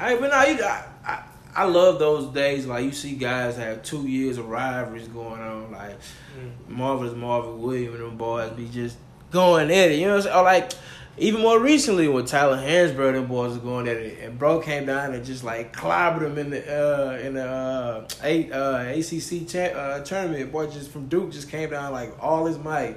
[0.00, 1.22] Hey, but no, you, I, I,
[1.56, 2.66] I love those days.
[2.66, 5.72] Like you see guys have two years of rivalries going on.
[5.72, 5.96] Like
[6.38, 6.52] Mm.
[6.76, 8.96] Marvelous Marvin Williams and them boys be just
[9.32, 9.98] going at it.
[9.98, 10.36] You know what I'm saying?
[10.36, 10.72] Or like
[11.18, 14.86] even more recently when Tyler Hansbrough and boys was going at it, and bro came
[14.86, 19.48] down and just like clobbered him in the uh, in the uh, a, uh, ACC
[19.48, 20.52] cha- uh, tournament.
[20.52, 22.96] Boy, just from Duke, just came down like all his might,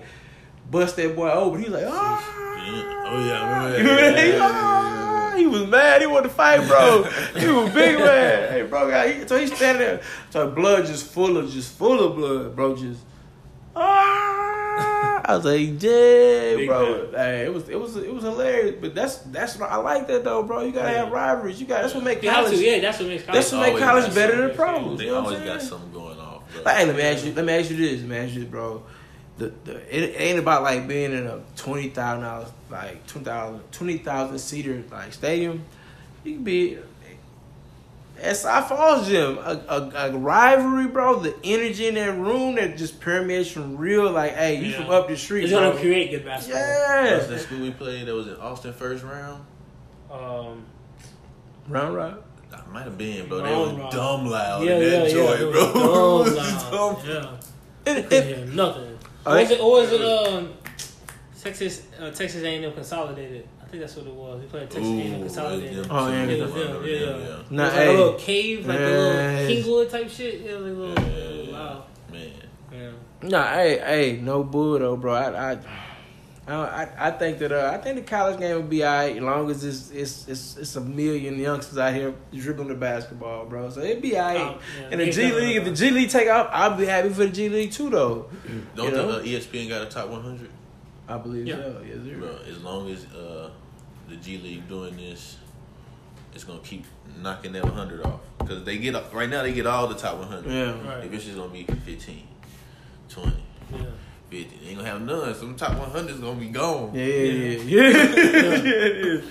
[0.70, 1.64] bust that boy open.
[1.64, 2.38] He was like, ah.
[2.64, 3.96] Oh yeah, I remember You that.
[3.96, 4.24] remember that?
[4.26, 6.02] He, Yeah, ah, he was mad.
[6.02, 7.04] He wanted to fight, bro.
[7.38, 8.52] he was big man.
[8.54, 10.02] Hey, bro, got, he, so he's standing there.
[10.30, 12.76] So blood just full of, just full of blood, bro.
[12.76, 13.00] Just
[13.76, 14.41] ah.
[15.24, 17.12] I was like, yeah, bro.
[17.12, 18.76] Hey, it was, it was, it was hilarious.
[18.82, 20.64] But that's, that's what I like that though, bro.
[20.64, 21.04] You gotta Yeah.
[21.04, 21.60] have rivalries.
[21.62, 22.60] You got that's what make college.
[22.60, 23.36] yeah, that's what makes college.
[23.38, 24.98] That's what make college better than pros.
[24.98, 26.44] They You know always got something going off.
[26.54, 27.34] but- Like, hey, let me ask you.
[27.34, 28.00] Let me ask you this.
[28.02, 28.84] Let me ask you this, bro.
[29.38, 34.38] The, the it, ain't about like being in a twenty thousand dollars like 20,000 20,000
[34.40, 35.64] seater like stadium.
[36.24, 36.78] You can be
[38.22, 41.20] at South Falls Gym, a, a, a rivalry, bro.
[41.20, 44.78] The energy in that room that just permeates from real, like, hey, you Yeah.
[44.84, 45.70] from up the street, It's bro.
[45.72, 46.62] gonna create good basketball.
[46.62, 49.44] What's that Yeah, school we played that was in Austin first round?
[50.12, 50.66] Um,
[51.68, 52.24] round round.
[52.54, 53.38] I might have been, bro.
[53.42, 55.14] They Wrong, was dumb loud yeah, in yeah, that yeah.
[55.14, 55.74] joint, it bro.
[56.26, 56.72] dumb loud.
[56.72, 57.38] dumb.
[57.86, 58.98] Yeah, It, it, hear nothing.
[59.26, 59.60] Oh, Or was it?
[59.62, 60.02] Or was it?
[60.02, 60.54] Um,
[61.42, 63.48] Texas, uh, Texas A&M consolidated.
[63.72, 64.42] I think that's what it was.
[64.42, 65.86] We played Texas Ooh, A&M consolidated.
[65.86, 67.38] them Oh, two, yeah, yeah, yeah, remember yeah, yeah.
[67.50, 67.88] Nah, it was like hey.
[67.88, 69.66] a little cave, like a little Yes.
[69.66, 70.42] Kingwood type shit.
[70.42, 71.84] Yeah, like a little, Yeah, little loud.
[72.12, 72.32] man.
[72.74, 72.92] Yeah.
[73.30, 75.14] Nah, hey, hey, no bull though, bro.
[75.14, 75.58] I, I,
[76.48, 79.50] I, I think that uh, I think the college game will be alright as long
[79.50, 83.70] as it's it's it's, it's a million youngsters out here dribbling the basketball, bro.
[83.70, 84.38] So it'd be alright.
[84.38, 85.72] Oh, yeah, and the G definitely League, if the.
[85.72, 88.28] G League take off, I'll be happy for the G League too, though.
[88.76, 90.50] Don't You the uh, ESPN got a top 100?
[91.08, 91.56] I believe Yeah.
[91.58, 91.82] so.
[91.86, 92.18] Yes, sir.
[92.18, 93.52] Bro, as long as uh,
[94.12, 95.38] the G League doing this,
[96.34, 96.86] it's gonna keep
[97.22, 98.20] knocking that 100 off.
[98.40, 100.52] Because they get right now, they get all the top 100.
[100.52, 100.88] Yeah.
[100.88, 101.06] Right.
[101.06, 102.28] Eventually, it's gonna be 15,
[103.10, 103.44] 20,
[103.74, 103.78] Yeah.
[104.30, 104.58] 50.
[104.62, 105.34] They ain't gonna have none.
[105.36, 106.94] So the top 100 is gonna be gone.
[106.94, 107.58] Yeah, yeah, yeah, yeah.
[107.66, 109.24] yeah, it is.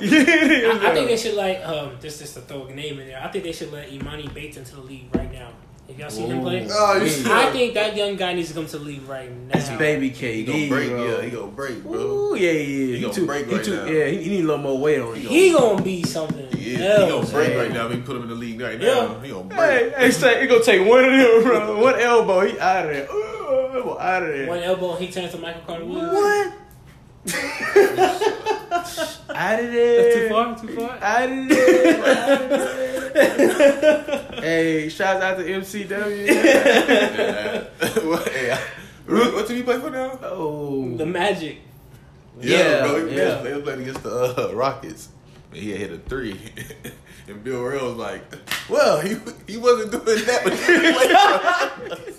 [0.00, 0.82] Yeah, it is.
[0.82, 3.20] I, I think they should like um just just to throw a name in there.
[3.22, 5.50] I think they should let Emoni Bates into the league right now.
[5.88, 6.66] Have y'all seen him play?
[6.70, 7.38] Oh, Yeah.
[7.38, 9.54] I think that young guy needs to come to the league right now.
[9.54, 11.06] That's baby He KD, gonna break, bro.
[11.16, 11.92] yeah, he gonna break, bro.
[11.98, 12.96] Ooh, yeah, yeah.
[12.96, 13.84] He, gonna too, break he right too, now.
[13.86, 15.22] Yeah, he, he need a little more weight on him.
[15.28, 16.46] He gonna be something.
[16.58, 17.32] Yeah, he else.
[17.32, 17.58] gonna break man.
[17.58, 17.88] right now.
[17.88, 18.94] We can put him in the league right Yeah.
[18.94, 19.20] now.
[19.20, 19.58] He gonna break.
[19.58, 21.80] Hey, hey, say it gonna take one of them, bro.
[21.82, 23.08] One elbow, he out of there.
[23.10, 24.46] Ooh, out of there.
[24.46, 26.12] One elbow, he turns to Michael Carter Williams.
[26.12, 26.52] What?
[29.34, 30.02] Out of there.
[30.02, 30.58] That's too far.
[30.58, 30.98] Too far.
[31.02, 32.00] Out of there.
[33.14, 36.26] Out hey, shouts out to MCW.
[36.26, 37.64] Yeah.
[38.06, 38.60] what, hey, I-
[39.06, 40.18] what, what team you play for now?
[40.22, 41.58] oh, The Magic.
[42.40, 43.06] Yeah, bro.
[43.08, 43.40] He, yeah.
[43.42, 45.08] They was playing against the uh, Rockets.
[45.50, 46.38] And he had hit a three.
[47.28, 48.22] and Bill Worrell was like,
[48.68, 52.18] well, he he wasn't doing that, but he played for us."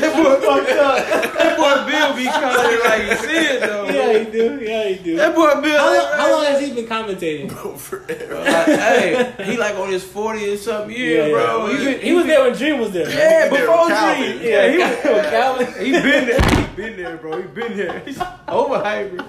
[0.00, 0.96] That boy fucked up.
[1.38, 3.84] That boy Bill be calling it like you see it though.
[3.88, 4.60] Yeah, he do.
[4.60, 5.16] Yeah, he do.
[5.16, 5.78] That boy Bill.
[5.78, 7.48] How, long, how long has he been commentating?
[7.48, 8.34] Bro, forever.
[8.40, 11.66] like, hey, he like on his 40 or something years, bro.
[11.66, 11.78] yeah.
[11.78, 13.08] He, been, He was there when Dream was there.
[13.08, 14.40] Yeah, He before with Calvin.
[14.42, 15.66] Yeah, he was With Calvin.
[15.84, 16.40] He been there.
[16.40, 17.40] He been there, bro.
[17.42, 18.00] He been there.
[18.00, 19.26] He's overhyped.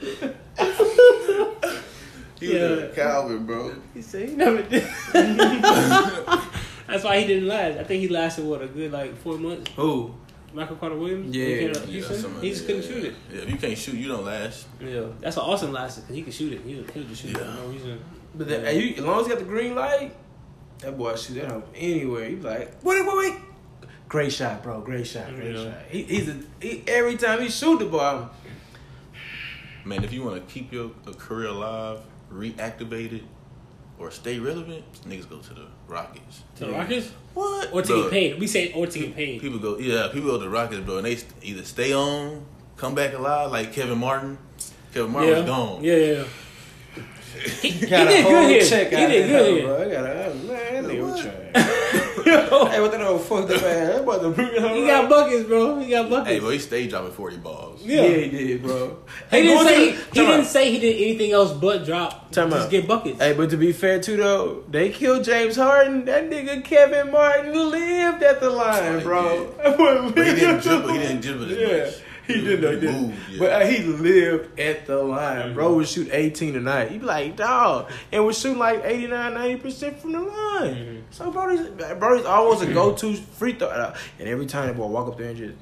[0.00, 0.06] He
[2.46, 2.58] was Yeah.
[2.68, 3.74] there with Calvin, bro.
[3.94, 4.84] He said he never did.
[6.88, 7.78] That's why he didn't last.
[7.78, 9.70] I think he lasted what a good like four months.
[9.76, 10.14] Who?
[10.54, 11.36] Michael Carter Williams.
[11.36, 11.44] Yeah.
[11.44, 12.88] When he came to Yeah, Houston, some of- he just yeah, couldn't yeah.
[12.96, 13.14] shoot it.
[13.32, 14.66] Yeah, if you can't shoot, you don't last.
[14.80, 16.60] Yeah, that's what Austin lasted because he could shoot it.
[16.62, 17.54] He would, he would just shoot it Yeah.
[17.56, 18.00] for no reason.
[18.34, 20.14] But that, hey, you, as long as you got the green light,
[20.78, 22.24] that boy shoot that up anywhere.
[22.30, 23.34] He's like, wait, wait, wait.
[24.08, 24.80] Great shot, bro.
[24.80, 25.28] Great shot.
[25.34, 25.64] Great Yeah.
[25.64, 25.74] shot.
[25.90, 28.30] He, he's a, he, every time he shoot the ball.
[29.84, 32.00] Man, if you want to keep your career alive,
[32.32, 33.22] reactivate it,
[33.98, 36.42] or stay relevant, niggas go to the Rockets.
[36.56, 37.72] To the Rockets What?
[37.72, 38.38] or to Bro, get paid.
[38.40, 39.40] We say or to get paid.
[39.40, 42.44] People go, yeah, people go to the Rockets, bro, and they st- either stay on,
[42.76, 44.38] come back alive, like Kevin Martin.
[44.92, 45.36] Kevin Martin yeah.
[45.38, 45.84] was gone.
[45.84, 46.24] Yeah, yeah.
[47.60, 48.64] He, he Got a did whole good here.
[48.64, 49.66] check He out did there, good here.
[49.66, 49.82] bro.
[49.82, 50.46] I got a man.
[50.46, 51.22] That nigga was What?
[51.52, 52.07] trash.
[52.70, 53.62] hey, what that old fucked up ass?
[53.96, 55.78] That boy the bring He got buckets, bro.
[55.78, 56.28] He got buckets.
[56.30, 57.82] Hey, bro, he stayed dropping 40 balls.
[57.84, 58.02] yeah.
[58.02, 58.98] Yeah, he did, bro.
[59.30, 62.30] He didn't say he, he didn't say he did anything else but drop.
[62.32, 62.70] Time just out.
[62.70, 63.18] get buckets.
[63.20, 66.04] Hey, but to be fair too though, they killed James Harden.
[66.04, 69.50] That nigga Kevin Martin lived at the line, bro.
[69.62, 70.62] That But he didn't lived.
[70.64, 70.92] dribble.
[70.92, 71.94] He didn't dribble as Yeah, much.
[72.28, 72.60] He didn't.
[72.60, 73.02] though, He didn't.
[73.08, 73.38] moved, yeah.
[73.40, 75.54] But uh, he lived at the line.
[75.54, 76.90] Bro would shoot 18 tonight.
[76.92, 77.90] He'd be like, dog.
[78.12, 80.74] And was shooting like 89, 90% from the line.
[80.76, 81.00] Mhm.
[81.10, 81.66] So Brody's,
[81.98, 83.68] Brody's always a go-to free throw.
[83.68, 85.54] uh, And every time that boy walk up there and just,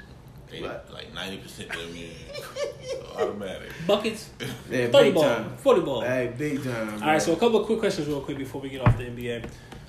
[0.51, 3.23] They, like 90% of them, yeah.
[3.23, 3.71] Automatic.
[3.87, 4.31] buckets.
[4.71, 5.23] yeah, 30 big ball.
[5.25, 5.57] time.
[5.59, 6.01] 40 ball.
[6.03, 6.95] Hey, big time.
[7.03, 9.05] All right, so a couple of quick questions real quick before we get off the
[9.05, 9.45] NBA.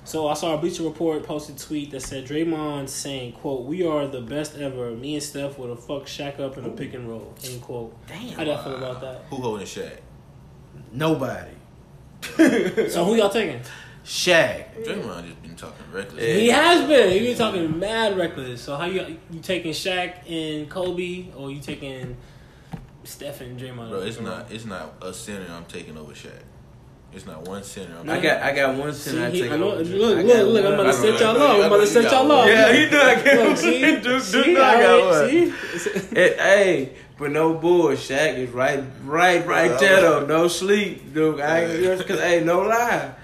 [0.08, 4.06] So I saw a Bleacher Report posted tweet that said Draymond saying, "quote We are
[4.06, 4.92] the best ever.
[4.92, 7.94] Me and Steph would have fucked Shaq up in a pick and roll." End quote.
[8.06, 8.28] Damn.
[8.28, 9.24] How do y'all feel about that?
[9.28, 9.98] Who holding Shaq?
[10.92, 11.50] Nobody.
[12.88, 13.60] So who y'all taking?
[14.02, 14.82] Shaq.
[14.82, 16.24] Draymond just been talking reckless.
[16.24, 16.34] Yeah.
[16.34, 17.10] He has been.
[17.10, 18.62] He been talking mad reckless.
[18.62, 22.16] So how you you taking Shaq and Kobe, or you taking
[23.04, 23.90] Steph and Draymond?
[23.90, 26.44] Bro, it's not it's not a center I'm taking over Shaq.
[27.10, 29.50] It's not one center I'm I got I got one See, center I he, take
[29.52, 29.82] I know, over.
[29.82, 30.64] look, look, look!
[30.64, 30.74] I'm one.
[30.74, 31.50] about to set know, y'all I up.
[31.56, 32.46] I'm I about know to set you y'all got up.
[32.48, 33.56] Yeah, he know I got Look, one.
[33.56, 35.30] see, Dude, dude see, know I got one.
[35.30, 36.18] see?
[36.20, 37.88] It, hey, but no bull.
[37.92, 40.26] Shaq is right, right, right there though.
[40.26, 41.40] No sleep, dude.
[41.40, 43.14] I ain't because hey, no lie.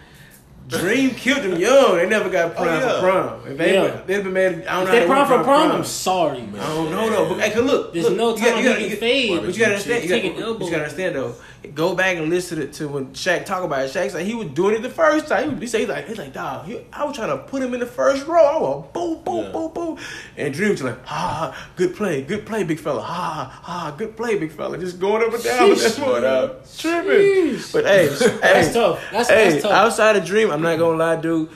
[0.66, 1.96] Dream killed them young.
[1.96, 2.94] They never got oh, prime yeah.
[2.94, 3.46] for prom.
[3.52, 4.00] If they Yeah.
[4.06, 4.64] they've been made.
[4.66, 4.92] I don't If know.
[4.92, 5.72] they how prom for prom, prom.
[5.72, 6.58] I'm sorry, man.
[6.58, 7.34] I don't know though.
[7.34, 9.40] But hey, 'cause look, There's look, no you gotta- time you gotta- you gotta- fade.
[9.42, 10.02] But you gotta understand.
[10.04, 10.26] You gotta,
[10.64, 11.34] you gotta understand though.
[11.74, 13.90] Go back and listen to, to when Shaq talk about it.
[13.90, 15.60] Shaq said he was doing it the first time.
[15.60, 16.66] He, said he's like he's like dog.
[16.66, 18.44] He, I was trying to put him in the first row.
[18.44, 19.50] I was boom boom Yeah.
[19.52, 19.98] boom boom.
[20.36, 21.16] And Dream was like ha,
[21.54, 23.00] ha good play, good play, big fella.
[23.02, 24.76] Ha ha, good play, big fella.
[24.78, 25.68] Just going up and down.
[25.70, 25.96] with Sheesh.
[25.96, 27.60] that one up, tripping.
[27.72, 29.04] But hey, That's hey, tough.
[29.10, 29.72] That's, hey, that's tough.
[29.72, 31.48] outside of Dream, I'm not gonna lie, dude.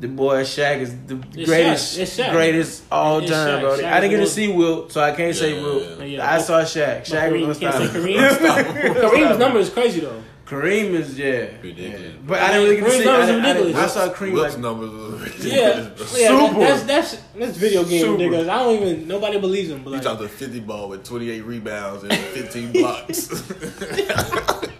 [0.00, 2.02] The boy Shaq is the It's greatest, Shaq.
[2.02, 2.32] It's Shaq.
[2.32, 3.60] greatest all It's time, Shaq.
[3.60, 3.78] bro.
[3.78, 5.98] Shaq I didn't get to see Wilt, so I can't say Yeah, Wilt.
[6.00, 6.34] yeah, yeah.
[6.34, 6.98] I saw Shaq.
[6.98, 8.08] But Shaq Kareem, was can't say unstoppable.
[8.10, 8.94] Kareem.
[9.10, 10.22] Kareem's number is crazy though.
[10.46, 12.00] Kareem is yeah, Ridiculous.
[12.02, 12.08] yeah.
[12.26, 13.04] But I didn't really get to Kareem's see.
[13.06, 16.20] numbers I, didn't- I, didn't- I saw Kareem Wilt's like numbers was Yeah, ridiculous.
[16.20, 16.28] yeah.
[16.48, 16.58] Super.
[16.60, 18.22] That's that's that's video game Super.
[18.24, 18.48] niggas.
[18.48, 19.78] I don't even nobody believes him.
[19.84, 23.28] But He like, dropped a 50 ball with 28 rebounds and 15 blocks.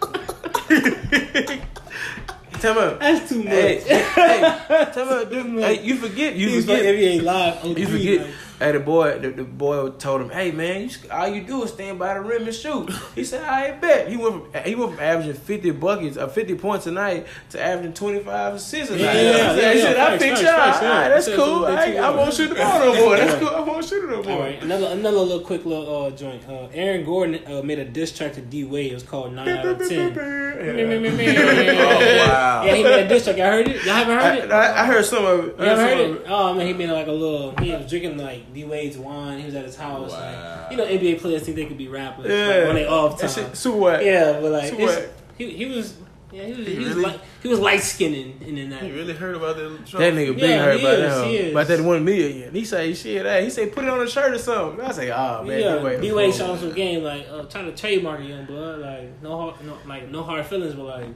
[2.65, 3.53] Tell me, that's too much.
[3.53, 6.95] hey, hey, tell me, dude, hey, you forget, you he was like forget.
[6.95, 7.63] NBA live.
[7.65, 8.21] OD, You forget.
[8.21, 11.63] like, Hey, the boy, the, the boy told him, "Hey man, you, all you do
[11.63, 14.75] is stand by the rim and shoot." He said, "I bet." He went from he
[14.75, 18.93] went from averaging fifty buckets, uh, fifty points a night to averaging twenty five assists
[18.93, 19.15] a Yeah, night.
[19.15, 20.51] yeah, He yeah, said, yeah, he said, "I fix y'all.
[20.51, 21.65] All that's cool.
[21.65, 23.17] I, I won't shoot the ball no more.
[23.17, 23.49] That's cool.
[23.49, 26.47] I won't shoot it no All more." right, another another little quick little uh, joint.
[26.47, 28.91] Uh, Aaron Gordon uh, made a diss track to D Wade.
[28.91, 30.13] It was called Nine Out of Ten.
[30.55, 30.71] Yeah.
[30.71, 32.63] oh, wow.
[32.65, 33.37] Yeah, he made a diss track.
[33.37, 33.83] Y'all heard it?
[33.83, 34.51] Y'all haven't heard it?
[34.51, 35.59] I, I, I heard some of it.
[35.59, 36.21] You ever heard it?
[36.27, 37.55] Oh man, he made like a little.
[37.57, 39.39] He was drinking like D Wade's wine.
[39.39, 40.11] He was at his house.
[40.11, 40.65] Wow.
[40.69, 43.19] Like, you know, NBA players think they could be rappers Yeah, like, when they off
[43.19, 43.29] time.
[43.29, 44.03] shit super whack.
[44.03, 45.97] Yeah, but like Super it's, he he was
[46.31, 48.83] yeah he was he, He was really- light he was light skinned in, in that.
[48.83, 49.69] You really heard about that?
[49.97, 51.27] That nigga big Yeah, hurt he about is, that.
[51.27, 51.43] he huh?
[51.43, 51.51] is.
[51.51, 52.53] About that one million.
[52.53, 53.25] He say shit.
[53.25, 54.83] Hey, he say put it on a shirt or something.
[54.85, 56.47] I say, oh man, yeah, D-Wade D the Wade fool.
[56.47, 59.77] shot some game like uh, trying to trademark a young blood like no hard no
[59.85, 61.07] like no hard feelings but like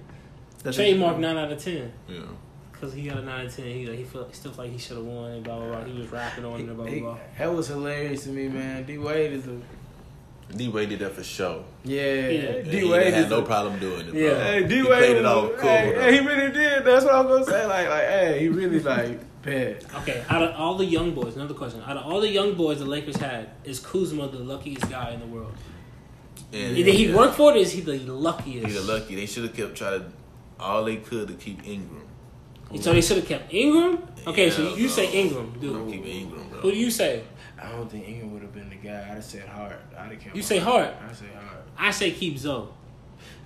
[0.63, 2.19] That's trademark nine out of ten Yeah.
[2.80, 3.65] Because he got a nine out of ten.
[3.65, 5.84] He like he felt still like he should have won and blah blah blah.
[5.84, 7.17] He was rapping on it and blah blah blah.
[7.38, 8.86] that was hilarious to me, man.
[8.86, 9.59] D Wade is a
[10.55, 11.63] D Wade did that for show.
[11.84, 12.01] yeah.
[12.30, 12.61] Yeah.
[12.63, 14.13] D he Wade had no a, problem doing it.
[14.13, 14.30] Yeah.
[14.30, 14.39] Bro.
[14.43, 15.59] Hey, D He Wade played it all cool.
[15.69, 16.86] Hey, hey, he really did.
[16.86, 17.65] That's what I was gonna say.
[17.67, 19.86] Like, like, hey, he really like bad.
[19.97, 21.82] Okay, out of all the young boys, another question.
[21.86, 25.19] Out of all the young boys the Lakers had, is Kuzma the luckiest guy in
[25.19, 25.53] the world?
[26.51, 27.15] And- Either he yeah.
[27.15, 28.65] worked for it or is he the luckiest?
[28.67, 29.15] He's lucky.
[29.15, 30.05] They should have kept trying to
[30.59, 32.01] all they could to keep Ingram.
[32.82, 34.07] So they should have kept Ingram?
[34.28, 34.95] Okay, so you bro.
[34.95, 35.91] say Ingram, I'm dude.
[35.91, 36.59] keeping Ingram, bro.
[36.61, 37.24] Who do you say?
[37.61, 38.99] I don't think Ingram would have been the guy.
[38.99, 39.82] I'd have said Hart.
[39.97, 40.93] I'd have kept You say Hart?
[41.09, 41.65] I say Hart.
[41.78, 42.74] I say keep Zo.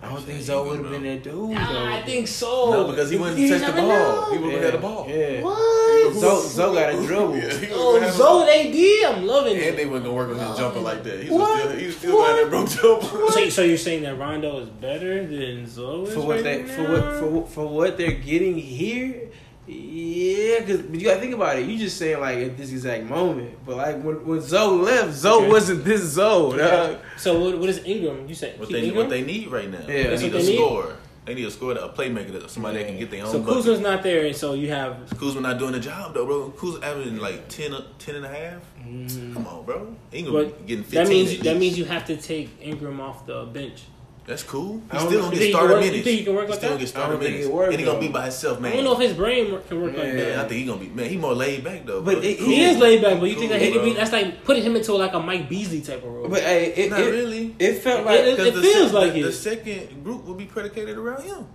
[0.01, 1.34] I don't think Zo would have been that dude.
[1.34, 1.53] though.
[1.55, 2.71] I think so.
[2.71, 3.88] No, because he wouldn't You touch the ball.
[3.88, 4.28] know.
[4.34, 5.05] He wouldn't yeah, have the ball.
[5.09, 5.41] Yeah.
[5.41, 6.13] What?
[6.15, 7.36] Zo, Zo got a dribble.
[7.38, 9.69] Yeah, he Oh, was having- Zo AD, I'm loving And it.
[9.69, 11.24] And they wasn't gonna work on his jumper like that.
[11.24, 11.39] He What?
[11.39, 13.32] was still, he was still got that broke jumper.
[13.32, 16.05] So, so you're saying that Rondo is better than Zo?
[16.05, 16.74] for what right they now?
[16.76, 19.30] for what for what- for what they're getting here.
[19.66, 21.66] Yeah, because you gotta think about it.
[21.68, 25.39] You just saying like at this exact moment, but like when, when Zo left, Zo
[25.39, 25.49] Okay.
[25.49, 26.55] wasn't this Zo.
[26.57, 26.97] dog.
[27.18, 28.28] So what, what is Ingram?
[28.28, 28.95] You say What they Ingram?
[28.97, 29.80] what they need right now.
[29.88, 30.16] Yeah.
[30.16, 30.55] they need a they need?
[30.57, 30.95] scorer.
[31.26, 33.53] They need a scorer, a playmaker, that- somebody that can get their own so bucket.
[33.64, 36.49] Kuzma's not there, and so you have Kuzma not doing the job though, bro.
[36.51, 38.61] Kuzma averaging like 10, uh, 10 and a half.
[38.86, 39.34] Mm.
[39.34, 39.95] Come on, bro.
[40.11, 41.03] Ingram But getting fifteen.
[41.05, 43.84] that means that means you have to take Ingram off the bench.
[44.26, 44.82] That's cool.
[44.89, 46.03] I He don't still gonna get started he starter can work- you minutes.
[46.05, 46.74] think he can work like still that?
[46.76, 47.47] gonna get I starter don't think minutes.
[47.49, 48.71] it work, and he gonna be by himself, man.
[48.71, 50.39] I don't know if his brain can work like that.
[50.39, 51.09] I think he gonna be man.
[51.09, 52.01] He more laid back though.
[52.01, 52.47] But it- Cool.
[52.47, 53.93] He is laid back, but you think that he be?
[53.93, 56.30] That's like putting him into like a Mike Beasley type of role.
[56.30, 57.53] But hey, it, Not it, really.
[57.59, 59.24] it felt like it- Because the feels sec- like the, it.
[59.24, 61.45] the second group will be predicated around him,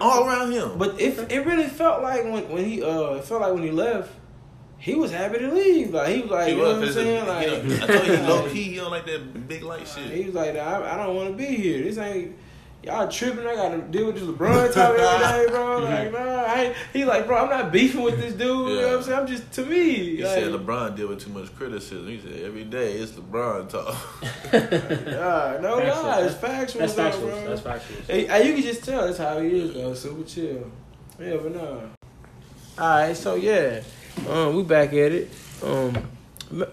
[0.00, 0.72] all around him.
[0.76, 3.70] But it it really felt like when when he uh it felt like when he
[3.70, 4.10] left,
[4.78, 5.92] he was happy to leave.
[5.92, 7.24] Like he was like, he you know what I'm saying?
[7.24, 8.62] he- Like he don't- I told you he low key.
[8.70, 10.10] He don't like that big light shit.
[10.12, 11.82] he was like, I, I don't want to be here.
[11.82, 12.36] This ain't
[12.84, 13.44] y'all tripping.
[13.46, 15.68] I got to deal with this LeBron talk every day, bro.
[15.88, 18.40] Like, nah, I he like, bro, I'm not beefing with this dude.
[18.70, 19.18] You know what I'm saying?
[19.18, 20.16] I'm just to me.
[20.16, 22.06] He like, said LeBron deal with too much criticism.
[22.08, 23.96] He said every day it's LeBron talk.
[24.52, 26.02] Nah, no Factual.
[26.04, 27.26] lie, it's factual, That's factual.
[27.28, 27.48] bro.
[27.48, 27.96] That's factual.
[28.06, 29.94] Hey, hey, you can just tell that's how he is though.
[29.94, 30.70] Super chill.
[31.20, 31.80] Yeah, but nah.
[32.78, 33.80] All right, so yeah,
[34.28, 35.30] um, we back at it.
[35.62, 35.96] Um,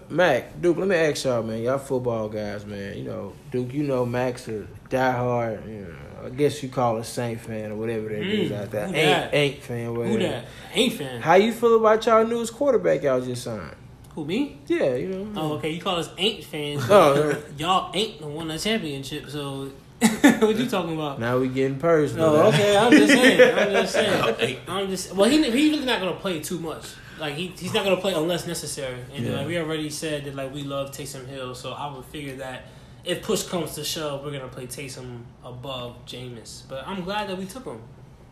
[0.08, 1.62] Mac, Duke, let me ask y'all, man.
[1.62, 2.96] Y'all football guys, man.
[2.96, 5.68] You know, Duke, you know Mac's a diehard.
[5.68, 8.70] You know, I guess you call a Saint fan or whatever that is Mm, out
[8.70, 8.86] there.
[8.86, 9.34] who Ain't that?
[9.34, 9.94] ain't fan.
[9.94, 10.12] Whatever.
[10.14, 10.44] Who that?
[10.74, 11.20] Ain't fan.
[11.20, 13.76] How you feel about y'all newest quarterback y'all just signed?
[14.14, 14.58] Who me?
[14.66, 15.28] Yeah, you know.
[15.36, 15.70] Oh, okay.
[15.72, 16.82] You call us ain't fans.
[16.88, 19.28] Oh, Y'all ain't the won the championship.
[19.28, 19.70] So
[20.00, 21.20] what you talking about?
[21.20, 22.24] now we getting personal.
[22.26, 22.76] Oh, okay.
[22.78, 23.58] I'm just saying.
[23.58, 24.36] I'm just saying.
[24.40, 24.58] ain't.
[24.68, 25.14] I'm just.
[25.14, 26.86] Well, he he really not gonna play too much.
[27.18, 28.98] Like he he's not gonna play unless necessary.
[29.14, 29.36] And Yeah.
[29.38, 31.54] like we already said that like we love Taysom Hill.
[31.54, 32.66] So I would figure that
[33.04, 36.62] if push comes to shove, we're gonna play Taysom above Jameis.
[36.68, 37.80] But I'm glad that we took him.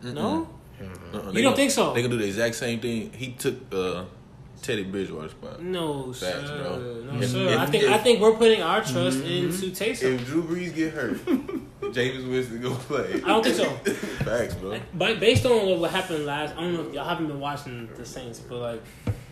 [0.03, 0.47] No,
[0.79, 0.87] Uh-uh, you
[1.31, 1.93] they don't gonna- think so?
[1.93, 3.11] They gonna do the exact same thing.
[3.13, 4.03] He took uh,
[4.61, 5.61] Teddy Bridgewater spot.
[5.61, 6.63] No, Facts, sir.
[6.63, 7.13] bro.
[7.13, 7.47] No, If- sir.
[7.49, 9.27] if- I think if- I think we're putting our trust mm-hmm.
[9.27, 10.15] into Taysom.
[10.15, 11.19] If Drew Brees get hurt,
[11.93, 13.13] James Winston gonna play.
[13.15, 13.65] I don't think so.
[14.23, 14.79] Facts, bro.
[14.93, 18.05] But based on what happened last, I don't know if y'all haven't been watching the
[18.05, 18.83] Saints, but like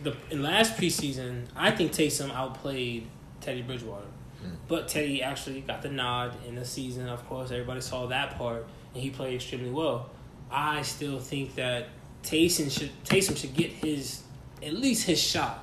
[0.02, 3.08] the in last preseason, I think Taysom outplayed
[3.40, 4.06] Teddy Bridgewater.
[4.44, 4.56] Mm.
[4.68, 7.08] But Teddy actually got the nod in the season.
[7.08, 10.10] Of course, everybody saw that part, and he played extremely well.
[10.50, 11.88] I still think that
[12.22, 14.22] Taysom should Taysom should get his
[14.64, 15.60] at least his shot.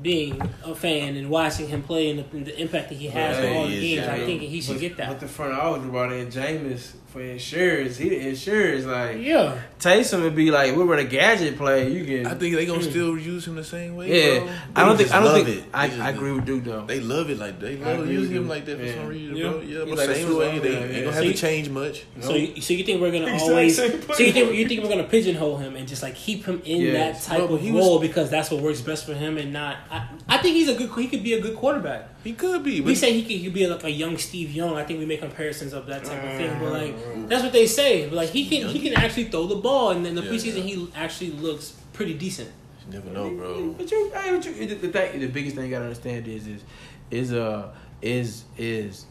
[0.00, 3.36] Being a fan and watching him play and the, and the impact that he has
[3.36, 4.24] on all the he games, I yeah.
[4.24, 5.08] think he should get that.
[5.08, 7.96] But the front office brought in Jameis for insurance.
[7.96, 11.90] He the insurance like yeah, Taysom would be like we were a gadget play.
[11.92, 12.90] You can I think they gonna Mm.
[12.90, 14.06] still use him the same way.
[14.34, 14.38] yeah.
[14.40, 14.48] bro.
[14.76, 15.64] I don't think I don't love think it.
[15.74, 16.84] I, just- I agree with Duke though.
[16.86, 18.94] They love it like they I love agree using with him like that for Yeah.
[18.94, 19.48] some reason, Yeah.
[19.50, 19.60] bro.
[19.60, 21.00] Yeah, He's but like same way they ain't yeah.
[21.02, 22.02] gonna have you- to change much.
[22.20, 23.76] So you, so you think we're gonna He always?
[23.76, 26.80] So you think you think we're gonna pigeonhole him and just like keep him in
[26.82, 27.26] Yes.
[27.26, 29.52] that type No, of he was- role because that's what works best for him and
[29.52, 29.78] not?
[29.90, 30.90] I, I think he's a good.
[30.96, 32.09] He could be a good quarterback.
[32.22, 34.50] He could be, We but say he could, he could be like a young Steve
[34.52, 34.76] Young.
[34.76, 36.58] I think we make comparisons of that type of thing.
[36.60, 38.06] But like that's what they say.
[38.08, 40.30] But like he can he can actually throw the ball, and then the Yeah.
[40.30, 42.50] preseason he actually looks pretty decent.
[42.86, 43.70] you never know, bro.
[43.72, 46.46] But you, hey, but you, the, the thing, the biggest thing you gotta understand is,
[46.46, 46.62] is,
[47.10, 49.06] is, uh, is, is,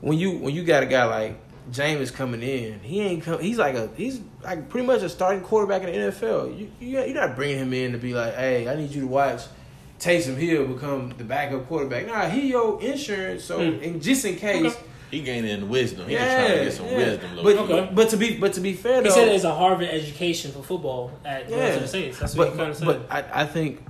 [0.00, 1.38] when you when you got a guy like
[1.72, 3.40] James coming in, he ain't come.
[3.40, 6.58] He's like a he's like pretty much a starting quarterback in the NFL.
[6.58, 9.06] You, you you're not bringing him in to be like, hey, I need you to
[9.08, 9.42] watch.
[10.00, 12.06] Taysom Hill become the backup quarterback.
[12.06, 13.44] Nah, he your insurance.
[13.44, 13.82] So, Hmm.
[13.82, 14.84] and just in case, Okay.
[15.10, 16.08] He gaining wisdom.
[16.08, 16.96] He yeah, just trying to get some yeah.
[16.96, 17.30] wisdom.
[17.36, 17.90] But, But, Okay.
[17.94, 20.60] but to be but to be fair He though, said it's a Harvard education for
[20.62, 21.56] football at Yeah.
[21.58, 22.18] Washington State.
[22.18, 22.86] That's what but he kind of said.
[22.86, 23.84] but I, I think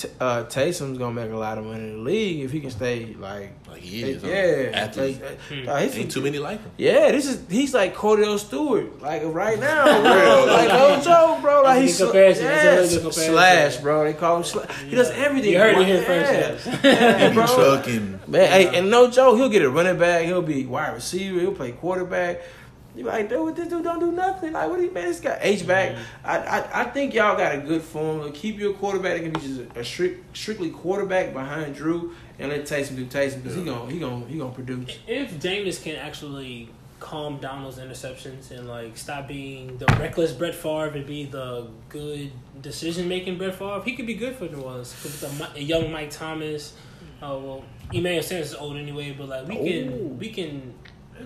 [0.00, 2.70] t- uh, Taysom's gonna make a lot of money in the league if he can
[2.70, 4.28] stay like like he is, huh?
[4.28, 5.20] yeah, Athletes.
[5.20, 5.68] like, Hmm.
[5.68, 6.70] uh, he's- Ain't too many like him.
[6.78, 10.46] Yeah, this is he's like Kordell Stewart, like right now, bro.
[10.48, 11.62] like no joke, bro.
[11.62, 12.44] Like he's good comparison.
[12.44, 13.32] That's a yeah, comparison.
[13.34, 14.04] slash, bro.
[14.04, 14.70] They call him slash.
[14.88, 15.52] He does everything.
[15.52, 16.66] You heard it here first.
[16.84, 17.46] Yeah, He bro.
[17.46, 18.20] trucking.
[18.26, 20.24] Man, hey, and no joke, he'll get a running back.
[20.24, 21.40] He'll be wide receiver.
[21.40, 22.40] He'll play quarterback.
[22.94, 24.52] You like, dude, this dude don't do nothing.
[24.52, 25.06] Like, what do you man?
[25.06, 25.96] This guy H back.
[26.24, 28.32] I, I I think y'all got a good formula.
[28.32, 32.50] Keep your quarterback that can be just a, a strict, strictly quarterback behind Drew, and
[32.50, 34.98] let Taysom do Taysom because he gonna he gonna he gonna produce.
[35.06, 36.68] If Jameis can actually
[36.98, 41.68] calm down those interceptions and like stop being the reckless Brett Favre and be the
[41.88, 42.30] good
[42.60, 44.94] decision making Brett Favre, he could be good for New Orleans.
[45.02, 46.74] With a, young Mike Thomas,
[47.22, 49.84] uh, well, Emmanuel Sanders is old anyway, but like we Ooh.
[49.84, 50.74] can we can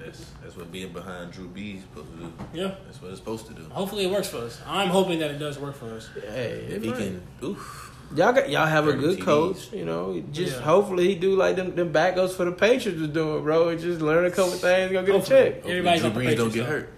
[0.01, 2.33] That's, that's what being behind Drew Brees supposed to do.
[2.53, 2.75] yeah.
[2.87, 3.63] That's what it's supposed to do.
[3.71, 4.61] Hopefully it works for us.
[4.67, 6.09] I'm hoping that it does work for us.
[6.15, 7.91] Hey, If he can, oof.
[8.15, 9.25] Y'all got y'all have a good TDs.
[9.25, 10.23] coach, you know.
[10.31, 10.63] Just Yeah.
[10.63, 13.69] hopefully he do like them them backups for the Patriots was doing, bro.
[13.71, 15.41] and Just learn a couple things, gonna get a Hopefully.
[15.53, 15.67] check.
[15.67, 16.91] Everybody's Drew on the Brees don't get hurt.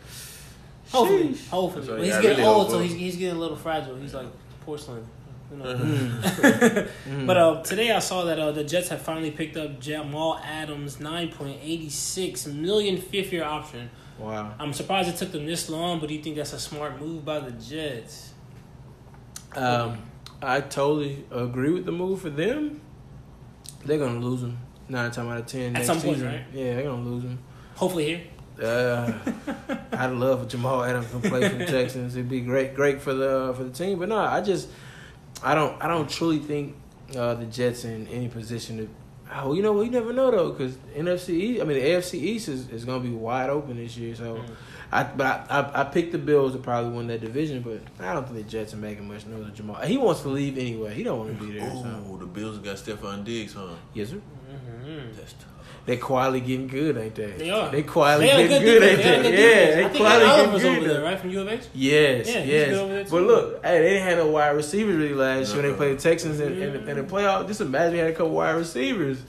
[0.91, 1.49] Hopefully, Sheesh.
[1.49, 1.87] hopefully.
[1.87, 3.97] That's But he's I getting really old, so he's, he's getting a little fragile.
[3.97, 4.27] He's like
[4.65, 5.05] porcelain.
[5.51, 5.75] You know.
[5.75, 6.89] Mm.
[7.27, 11.01] But uh, today I saw that uh, the Jets have finally picked up Jamal Adams'
[11.01, 13.91] nine point eighty six million fifth year option.
[14.19, 14.55] Wow.
[14.59, 17.25] I'm surprised it took them this long, but do you think that's a smart move
[17.25, 18.33] by the Jets?
[19.55, 19.99] Um,
[20.43, 22.81] I totally agree with the move for them.
[23.85, 25.67] They're gonna lose him nine times out of ten.
[25.69, 26.29] At next some point, season.
[26.29, 26.45] right?
[26.53, 27.39] Yeah, they're gonna lose him.
[27.75, 28.23] Hopefully here.
[28.63, 29.13] Uh,
[29.93, 32.17] I'd love for Jamal Adams to play for the Texans.
[32.17, 33.99] It'd be great, great for the for the team.
[33.99, 34.69] But no, I just,
[35.43, 36.77] I don't, I don't truly think
[37.17, 38.89] uh, the Jets in any position to.
[39.35, 39.83] Oh, you know what?
[39.87, 41.61] You never know though, because NFC East.
[41.61, 44.15] I mean, the AFC East is, is going to be wide open this year.
[44.15, 44.51] So, Mm.
[44.93, 48.13] I but I, I I picked the Bills to probably win that division, but I
[48.15, 49.51] don't think the Jets are making much noise.
[49.53, 50.95] Jamal, he wants to leave anyway.
[50.95, 51.69] He don't want to be there.
[51.69, 52.05] So.
[52.09, 53.75] Oh, the Bills got Stefon Diggs, huh?
[53.95, 54.21] Yes, sir.
[55.17, 55.45] That's tough.
[55.85, 57.31] They quietly getting good, ain't they?
[57.33, 57.71] They are.
[57.71, 59.07] They quietly They have getting good good, defense.
[59.07, 59.67] ain't They they?
[59.71, 60.97] Yeah, they I think quietly Oliver's getting over good.
[60.97, 61.61] there, right, from U of H.
[61.75, 62.69] Yes, Yeah, yes.
[62.71, 65.63] good over there, but look, hey, they didn't have no wide receivers really last year
[65.63, 67.47] when they played the Texans in, in, the, in the playoff.
[67.47, 69.23] Just imagine they had a couple wide receivers.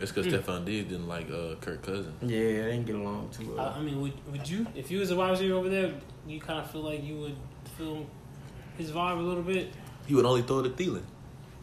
[0.00, 2.14] It's because Stefon Diggs didn't like uh, Kirk Cousins.
[2.22, 3.74] Yeah, they didn't get along too well.
[3.76, 5.92] I mean, would would you, if you was a wide receiver over there,
[6.26, 7.36] you kind of feel like you would
[7.78, 8.06] feel
[8.78, 9.72] his vibe a little bit.
[10.06, 11.02] He would only throw it at Thielen.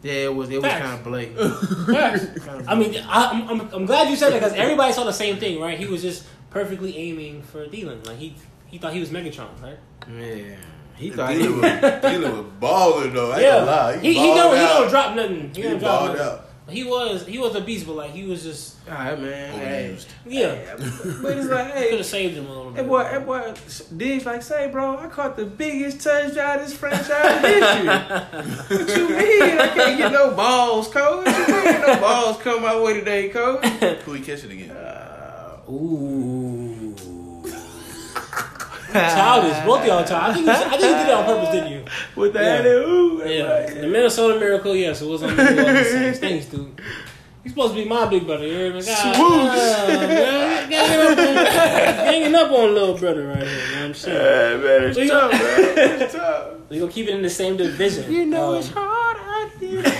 [0.04, 1.38] Yeah, it was it was kind of blatant.
[1.86, 2.26] Facts.
[2.68, 5.38] I mean, I, I'm, I'm, I'm glad you said that because everybody saw the same
[5.38, 5.78] thing, right?
[5.78, 8.06] He was just perfectly aiming for Thielen.
[8.06, 8.36] Like he
[8.66, 9.78] he thought he was Megatron, right?
[10.06, 10.56] Yeah,
[10.96, 11.62] he And thought he was.
[11.62, 13.32] was, was balling though.
[13.32, 13.96] I ain't gonna lie.
[13.98, 15.50] he he balled don't he don't drop nothing.
[15.54, 16.20] He, He don't drop nothing.
[16.22, 16.43] out.
[16.68, 19.52] He was he was a beast, but like he was just All right, man.
[19.58, 19.94] Hey.
[19.94, 20.06] Overused.
[20.26, 20.74] yeah.
[21.22, 22.88] But it's like, hey, Could hey, have saved him a little That bit.
[22.88, 23.54] boy, that boy,
[23.94, 27.86] Diggs like say, bro, I caught the biggest touchdown this franchise history.
[27.86, 29.58] what you mean?
[29.60, 31.26] I can't get no balls, coach.
[31.26, 33.64] What you mean no balls come my way today, coach?
[33.66, 34.70] Who he catching again?
[34.70, 36.33] Uh, ooh.
[39.14, 40.14] Childish, both of y'all childish.
[40.14, 41.84] I think, you, I think you did it on purpose, didn't you?
[42.16, 42.66] With the Yeah.
[42.68, 43.22] ooh.
[43.26, 46.80] Yeah, boy- the Minnesota Miracle, yes, it was on the the same things, dude.
[47.42, 48.46] He's supposed to be my big brother.
[48.46, 48.82] You hear me?
[48.82, 49.18] God, Swoosh.
[49.18, 50.70] damn, man.
[50.70, 53.46] Ganging up, on, ganging up on little brother right here.
[53.46, 54.16] You know what I'm saying?
[54.16, 56.00] Yeah, man, it's We- tough, man.
[56.02, 56.46] It's tough.
[56.70, 58.10] We gonna keep it in the same division.
[58.10, 59.82] You know Um, it's hard out here.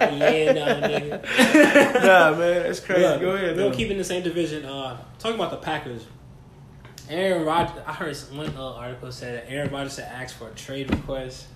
[0.00, 2.02] Yeah, nah, nigga.
[2.02, 3.02] nah, man, that's crazy.
[3.02, 3.56] Yeah, Go ahead.
[3.56, 3.76] We'll though.
[3.76, 4.64] keep it in the same division.
[4.64, 6.02] Uh, talking about the Packers.
[7.10, 7.82] Aaron Rodgers.
[7.86, 11.46] I heard one uh, article said that Aaron Rodgers had asked for a trade request,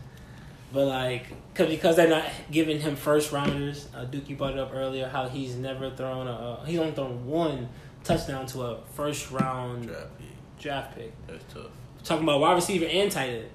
[0.73, 3.89] but like, cause because they're not giving him first rounders.
[3.95, 6.33] Uh, Dookie brought it up earlier how he's never thrown a.
[6.33, 7.69] Uh, he's only thrown one
[8.03, 10.27] touchdown to a first round Draft pick.
[10.59, 11.27] draft pick.
[11.27, 11.67] That's tough.
[12.03, 13.49] Talking about wide receiver and tight end,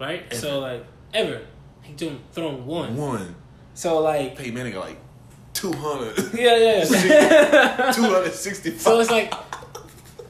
[0.00, 0.24] right?
[0.30, 0.40] Ever.
[0.40, 0.84] So like
[1.14, 1.42] ever,
[1.82, 2.96] he doing thrown one.
[2.96, 3.34] One.
[3.74, 4.98] So like, Peyton Manning got like
[5.54, 6.34] 200.
[6.34, 6.84] yeah, yeah.
[7.92, 8.80] 265.
[8.80, 9.32] So it's like,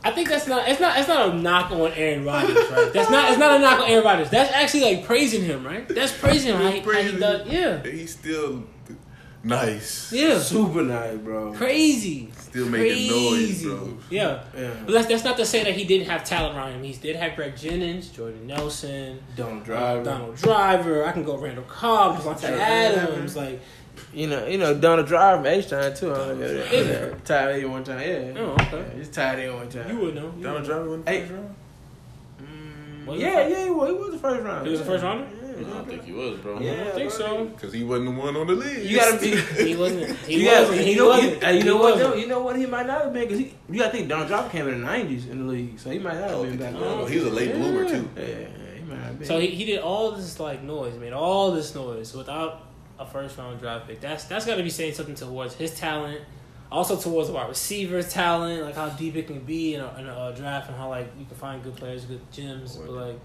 [0.09, 0.69] I think that's not.
[0.69, 0.99] It's not.
[0.99, 2.91] It's not a knock on Aaron Rodgers, right?
[2.93, 3.29] That's not.
[3.31, 4.31] It's not a knock on Aaron Rodgers.
[4.31, 5.87] That's actually like praising him, right?
[5.87, 6.57] That's praising him.
[6.61, 7.47] How he, how he Praising does.
[7.47, 8.65] Yeah, He's still
[9.45, 10.13] nice.
[10.13, 10.39] yeah.
[10.39, 11.53] Super nice, bro.
[11.53, 12.31] Crazy.
[12.39, 13.99] Still making noise, bro.
[14.11, 14.43] Yeah.
[14.57, 14.71] Yeah.
[14.87, 16.83] But that's, that's not to say that he didn't have talent around him.
[16.83, 20.03] He did have Greg Jennings, Jordan Nelson, Don't uh.
[20.03, 21.05] Donald Driver.
[21.05, 23.37] I can go Randall Cobb, Davante Jordan Adams.
[23.37, 23.61] Like,
[24.15, 26.13] You know, you know, Donald Driver from H-Town too.
[26.13, 27.25] I don't know if Is it?
[27.25, 28.41] Tied in one time, yeah.
[28.41, 28.67] oh, okay.
[28.73, 29.91] Yeah, he's tied in one time.
[29.91, 30.33] You would know.
[30.37, 30.67] You Donald would.
[30.67, 31.21] Driver went Hey.
[31.21, 31.55] first round?
[33.07, 33.89] Mm, yeah, yeah, he was.
[33.89, 34.67] He was the first round.
[34.67, 35.27] He was the first rounder?
[35.35, 36.61] Yeah, I don't think he was, bro.
[36.61, 37.19] Yeah, I don't think bro.
[37.19, 37.45] so.
[37.47, 38.81] Because he wasn't the one on the list.
[38.83, 39.37] You gotta be.
[39.65, 40.17] He wasn't.
[40.21, 40.79] He you, gotta, wasn't.
[40.79, 41.33] you He know, wasn't.
[41.33, 41.95] You, hey, you He know what?
[41.95, 42.11] wasn't.
[42.13, 42.17] Though?
[42.21, 42.57] You know what?
[42.57, 43.55] He might not have been because he.
[43.69, 46.15] You gotta think Donald Driver came in the nineties in the league, so he might
[46.19, 46.99] not have been back he was.
[47.09, 47.13] then.
[47.13, 48.09] He was a late bloomer, too.
[48.17, 48.47] Yeah, yeah,
[48.77, 49.27] he might have been.
[49.29, 52.63] So he, he did all this like noise, made all this noise without
[52.99, 54.01] a first round draft pick.
[54.01, 56.21] That's that's got to be saying something towards his talent,
[56.71, 60.07] also towards the wide receiver's talent, like how deep it can be in a, in
[60.07, 62.77] a uh, draft and how like you can find good players, good gems.
[62.77, 63.21] But like,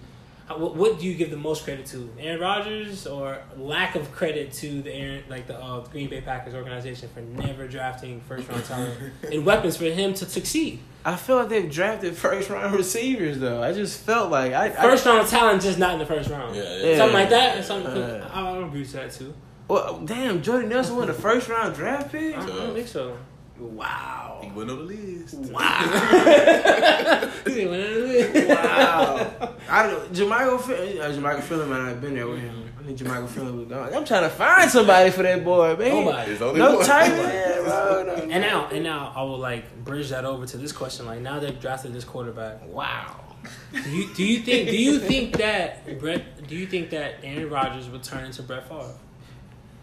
[0.45, 4.11] how, what, what do you give the most credit to, Aaron Rodgers, or lack of
[4.11, 8.47] credit to the Aaron like the uh, Green Bay Packers organization for never drafting first
[8.49, 8.97] round talent
[9.31, 10.79] and weapons for him to succeed?
[11.05, 13.61] I feel like they've drafted first round receivers though.
[13.61, 16.55] I just felt like I First round talent, just not in the first round.
[16.55, 16.97] Yeah, Yeah.
[16.97, 17.65] Something like that.
[17.65, 17.91] Something.
[17.91, 19.33] Uh, I, I agree with that too.
[19.69, 22.35] I, well, damn, Jordy Nelson won the first round draft pick.
[22.37, 23.17] I don't, think so.
[23.59, 24.39] Wow.
[24.43, 25.35] He went on the list.
[25.35, 25.59] wow.
[28.53, 29.55] Wow.
[29.69, 32.69] I don't, Jermichael, Phil- uh, Jermichael Phillips might not have been there with him.
[32.79, 33.93] I think Jermichael Phillips was gone.
[33.93, 36.05] I'm trying to find somebody for that boy, man.
[36.05, 36.37] Nobody.
[36.37, 36.85] Only No one.
[36.85, 38.03] tight end, bro.
[38.05, 38.13] No.
[38.15, 41.05] And now, and now, I will like bridge that over to this question.
[41.05, 42.67] Like now they've drafted this quarterback.
[42.67, 43.21] Wow.
[43.71, 46.47] Do you do you think do you think that Brett?
[46.47, 48.93] Do you think that Aaron Rodgers would turn into Brett Favre?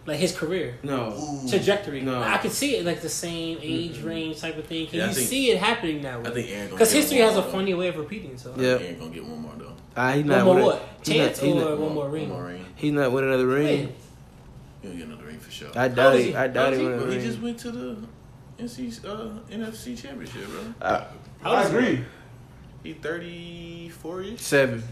[0.05, 1.43] Like his career No.
[1.47, 2.01] trajectory.
[2.01, 2.21] No.
[2.23, 4.87] I could see it like the same age range type of thing.
[4.87, 7.37] Can Yeah, you think- see it happening that I think Aaron Because history one has
[7.37, 7.57] a more, though.
[7.57, 8.35] funny way of repeating.
[8.37, 8.69] So Yeah.
[8.81, 9.73] Aaron gonna get one more though.
[9.95, 10.81] Ah, he's one not more winning- what?
[11.03, 12.29] he's not- Chance he's or not- one more One ring?
[12.29, 12.65] more ring.
[12.75, 13.65] He's not winning another ring.
[13.79, 13.93] When?
[14.81, 15.69] He'll get another ring for sure.
[15.75, 16.29] I How doubt is it.
[16.29, 16.35] he?
[16.35, 17.27] I doubt He, he winning bro, a he ring.
[17.27, 17.95] just went to the
[18.59, 20.59] NC uh, NFC Championship, bro.
[20.81, 21.05] I,
[21.41, 21.99] How old is he?
[22.83, 24.39] He 34 ish.
[24.41, 24.83] Seven.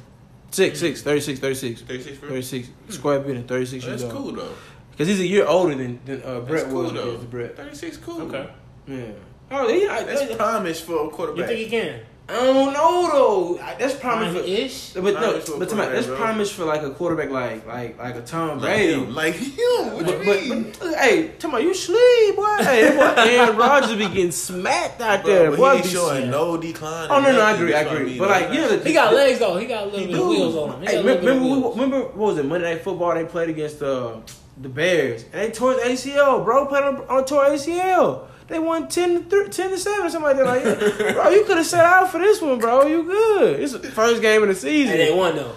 [0.52, 1.82] Six, six, 36, 36.
[1.82, 2.30] 36 bro.
[2.30, 2.70] 36.
[2.90, 4.24] Square business, 36 Oh, years that's old.
[4.24, 4.54] cool though.
[5.00, 7.18] Because he's a year older than, than uh, Brett That's cool was though.
[7.20, 7.56] Brett.
[7.56, 8.22] 36 cool.
[8.24, 8.50] Okay.
[8.86, 9.04] Yeah.
[9.50, 10.04] Oh, yeah.
[10.04, 11.18] That's I, promise for a quarterback.
[11.18, 11.48] You quarterback.
[11.48, 12.00] think he can?
[12.28, 13.54] I don't know though.
[13.80, 14.44] That's promise for.
[14.44, 14.92] ish.
[14.94, 16.16] But no, Promise for a but to my, that's bro.
[16.18, 18.94] promise for like a quarterback like like like a Tom like Brady.
[18.94, 19.94] him, like him.
[19.96, 20.74] What But, you but, mean?
[20.80, 22.44] but hey, tell me, you sleep, boy.
[22.60, 25.48] Hey, that boy Aaron Rodgers be getting smacked out there.
[25.50, 26.32] Bro, Boy, but he be ain't showing smacked.
[26.32, 27.08] no decline.
[27.10, 28.06] Oh no, no, I agree, I you know agree.
[28.12, 28.18] mean?
[28.20, 29.58] But like, you know, the, He got legs though.
[29.58, 30.82] He got a little He bit of wheels on him.
[30.82, 31.76] He Hey, a remember, remember, wheels.
[31.78, 32.46] remember what was it?
[32.46, 33.16] Monday Night Football.
[33.16, 34.18] They played against uh,
[34.62, 36.44] the Bears, and they tore his ACL.
[36.44, 38.28] Bro, played on, on tore ACL.
[38.48, 40.46] They won 10 to, 3, 10 to 7, something like that.
[40.46, 42.86] Like, bro, you could have set out for this one, bro.
[42.88, 43.60] You good.
[43.60, 44.94] It's the first game of the season.
[44.94, 45.54] And they won though.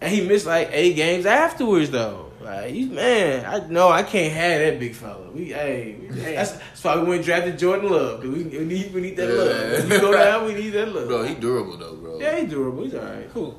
[0.00, 2.26] And he missed like eight games afterwards, though.
[2.40, 5.30] Like, he's, man, I know I can't have that big fella.
[5.30, 8.20] We, hey, hey that's, that's why we went and drafted Jordan Love.
[8.20, 9.34] 'cause We, we, need, we need that Yeah.
[9.34, 9.82] love.
[9.84, 11.08] When you go down, we need that love.
[11.08, 12.18] Bro, he durable though, bro.
[12.20, 12.82] yeah, he's durable.
[12.84, 13.26] He's all right.
[13.34, 13.54] Who?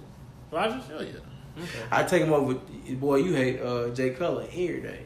[0.51, 0.83] Rogers?
[0.87, 1.11] Hell yeah.
[1.57, 1.83] Okay.
[1.91, 2.53] I take him over.
[2.55, 4.99] Boy, you hate uh, Jay Cutler every day.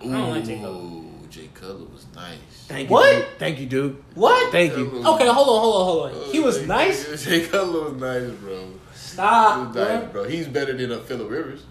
[0.00, 1.02] I don't like Jay Cutler.
[1.30, 2.38] Jay Cutler was nice.
[2.68, 3.12] Thank What?
[3.14, 3.28] you, Duke.
[3.38, 4.04] Thank you, Duke.
[4.14, 4.52] What?
[4.52, 4.86] Thank you.
[4.86, 6.30] Okay, hold on, hold on, hold on.
[6.32, 7.24] He was Jay- nice.
[7.24, 8.66] Jay Cutler was nice, bro.
[8.66, 10.22] He Stop, was nice, bro.
[10.22, 10.24] bro.
[10.24, 11.64] He's better than a Philip Rivers.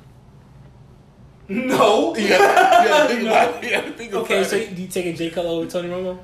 [1.48, 2.16] No.
[2.24, 3.64] You gotta, you gotta think about.
[3.64, 4.70] You gotta about Okay, so it.
[4.72, 6.20] you, you taking Jay Cutler over Tony Romo?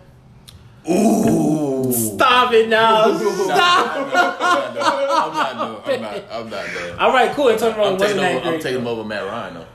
[0.89, 1.91] Ooh.
[1.91, 3.17] Stop it now.
[3.17, 3.97] Stop.
[3.97, 6.99] I'm not, I'm not, I'm not, I'm not done.
[6.99, 7.49] All right, cool.
[7.49, 9.67] And Tony Romo I'm wasn't taking, that over, I'm taking over Matt Ryan, though.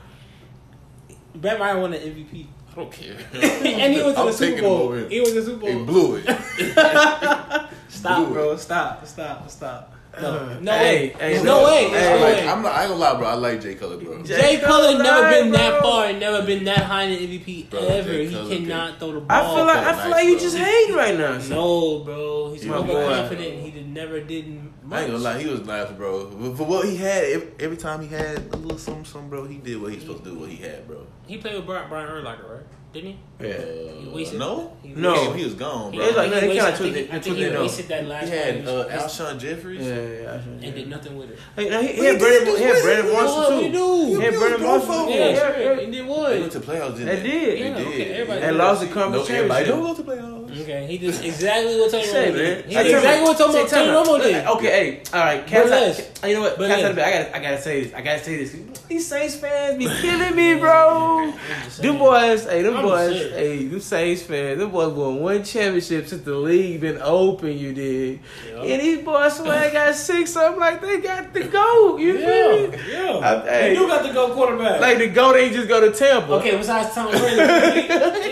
[1.41, 2.45] Matt Ryan won the MVP.
[2.71, 3.15] I don't care.
[3.33, 4.77] and he was in I'm the Super taking him Bowl.
[4.81, 5.07] over.
[5.09, 5.69] He was in the Super Bowl.
[5.69, 7.69] He blew it.
[7.89, 8.55] Stop, bro.
[8.57, 9.05] Stop.
[9.05, 9.49] Stop.
[9.49, 9.94] Stop.
[10.21, 10.59] No, uh-huh.
[10.61, 11.07] no Hey, way.
[11.19, 11.59] hey, There's no.
[11.59, 11.89] no way.
[11.89, 12.47] Hey, I no like, way.
[12.49, 13.27] I'm not, I ain't gonna lie, bro.
[13.27, 14.23] I like Jay Cutler, bro.
[14.23, 15.57] Jay- Jay Cutler never been bro.
[15.57, 18.09] that far and never been that high in the MVP Bro, ever.
[18.11, 19.27] Jay He Cutler cannot throw the ball.
[19.29, 20.39] I feel like I Nice, feel like you bro.
[20.39, 21.39] just hating right now.
[21.39, 21.49] son.
[21.49, 22.51] no, bro.
[22.53, 23.07] He's He's more my boy.
[23.07, 23.53] confident.
[23.55, 24.45] and He did, never did
[24.85, 24.99] much.
[24.99, 26.29] I ain't gonna lie, he was nice, bro.
[26.29, 29.45] For for what he had, every, every time he had a little something, something, bro,
[29.45, 30.35] he did what he supposed to do.
[30.39, 31.05] What he had, bro.
[31.27, 32.63] He played with Brian, Brian Urlacher, right?
[32.93, 33.17] Didn't he?
[33.45, 33.57] Yeah.
[33.99, 35.33] He wasted- no, he No.
[35.33, 35.99] he was gone, bro.
[35.99, 37.43] Yeah, it's like- no, he they wasted- kinda I took think, it- I think he
[37.43, 37.61] it off.
[37.63, 39.85] wasted that last he had uh, He- Alshon Jeffries.
[39.85, 41.39] Yeah, yeah, I and did nothing with it.
[41.57, 43.13] Hey, no, he, he had he Brandon, did he had just Brandon win.
[43.15, 43.57] Marshall too.
[43.65, 44.05] we do?
[44.05, 44.87] He had You Brandon do Marshall.
[44.87, 45.59] both of Yeah, Yeah, sure.
[45.59, 45.79] yeah.
[45.81, 47.23] He did They went to playoffs, didn't They they?
[47.23, 47.59] did.
[47.59, 48.11] Yeah, They did.
[48.11, 49.67] everybody And lost the No, conference everybody championship.
[49.75, 50.34] don't go to playoffs.
[50.61, 52.35] Okay, he did exactly what Tony Say, Romo man.
[52.35, 52.65] did.
[52.65, 54.09] He did exactly what Tony, say, tell Tony.
[54.19, 54.45] Romo did.
[54.47, 55.69] Okay, hey, all right, But Cats.
[55.69, 56.11] less.
[56.23, 56.57] I, you know what?
[56.57, 56.83] Cats.
[56.83, 57.93] I gotta, I gotta say this.
[57.93, 58.55] I gotta say this.
[58.87, 61.33] These Saints fans be killing me, bro.
[61.79, 63.35] Them boys, hey, them I'm boys, serious.
[63.35, 67.57] hey, them Saints fans, them boys won one championship since the league been open.
[67.57, 68.61] You did, Yeah.
[68.61, 70.31] and these boys swear got six.
[70.31, 71.99] something like they got the goat.
[71.99, 72.77] You feel Yeah, me?
[72.91, 73.17] yeah.
[73.43, 73.73] I- hey.
[73.73, 74.79] you got the go quarterback.
[74.79, 76.33] Like the goat ain't just go to Tampa.
[76.33, 77.35] okay, besides Tom Brady,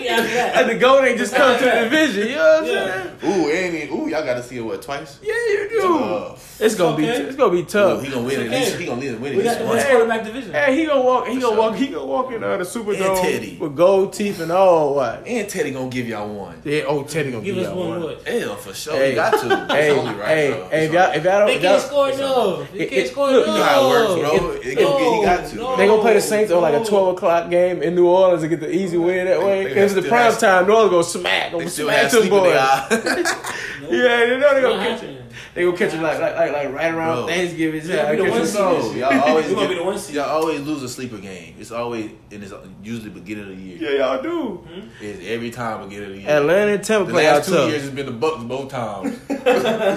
[0.04, 0.52] yeah.
[0.54, 2.13] Like the goat ain't just come to the division.
[2.14, 3.02] You know what I'm Yeah.
[3.20, 3.42] saying?
[3.44, 5.18] Ooh, and he, ooh, y'all got to see it what twice.
[5.22, 5.98] Yeah, you do.
[5.98, 8.02] Uh, it's gonna be, it's gonna be ooh, tough.
[8.02, 8.46] he gonna win it.
[8.46, 8.76] okay.
[8.78, 9.20] He gonna win it.
[9.20, 9.84] we it got this the one.
[9.84, 10.52] quarterback division.
[10.52, 11.26] Hey, he gonna walk.
[11.26, 11.62] He For gonna sure.
[11.70, 11.74] walk.
[11.76, 13.58] He gonna walk in uh, the Superdome And Teddy.
[13.60, 14.94] with gold teeth and all.
[14.94, 15.26] What?
[15.26, 16.60] And Teddy gonna give y'all one.
[16.64, 16.82] Yeah.
[16.86, 18.02] Oh, Teddy gonna Give give us y'all one one.
[18.02, 18.22] what?
[18.26, 18.94] Yeah, for sure.
[18.94, 19.66] Hey, you got to.
[19.74, 20.68] Hey, only right, hey, bro.
[20.68, 22.72] hey, if y'all, if y'all don't, They can't score it's enough.
[22.72, 23.54] They can't score look, enough.
[23.56, 24.50] you know how it works, bro.
[24.52, 25.56] It- It gonna get- he got to.
[25.56, 26.84] No, they gonna play the Saints on like a no.
[26.84, 29.64] twelve o'clock game in New Orleans to get the easy win that way.
[29.64, 31.96] They Because the still prime have- time, New Orleans gonna smack, They gonna still smack
[32.02, 33.34] have them sleep boys.
[33.84, 33.92] Nope.
[33.92, 35.06] Yeah, they know they gonna catch it.
[35.10, 35.20] happening.
[35.54, 37.26] They gonna catch it like like like, like right around Bro.
[37.26, 37.86] Thanksgiving.
[37.86, 39.98] They gonna be the Catch one so- y'all always We gonna get- be the one
[39.98, 40.14] seed.
[40.16, 41.56] Y'all always lose a sleeper game.
[41.58, 43.76] It's always and it's usually beginning of the year.
[43.98, 44.52] Yeah, y'all do.
[44.66, 44.88] Hmm?
[45.02, 46.30] It's every time beginning of the year.
[46.30, 47.70] Atlanta and Tampa the play out last two tough.
[47.70, 49.20] years it's been the Bucs both times.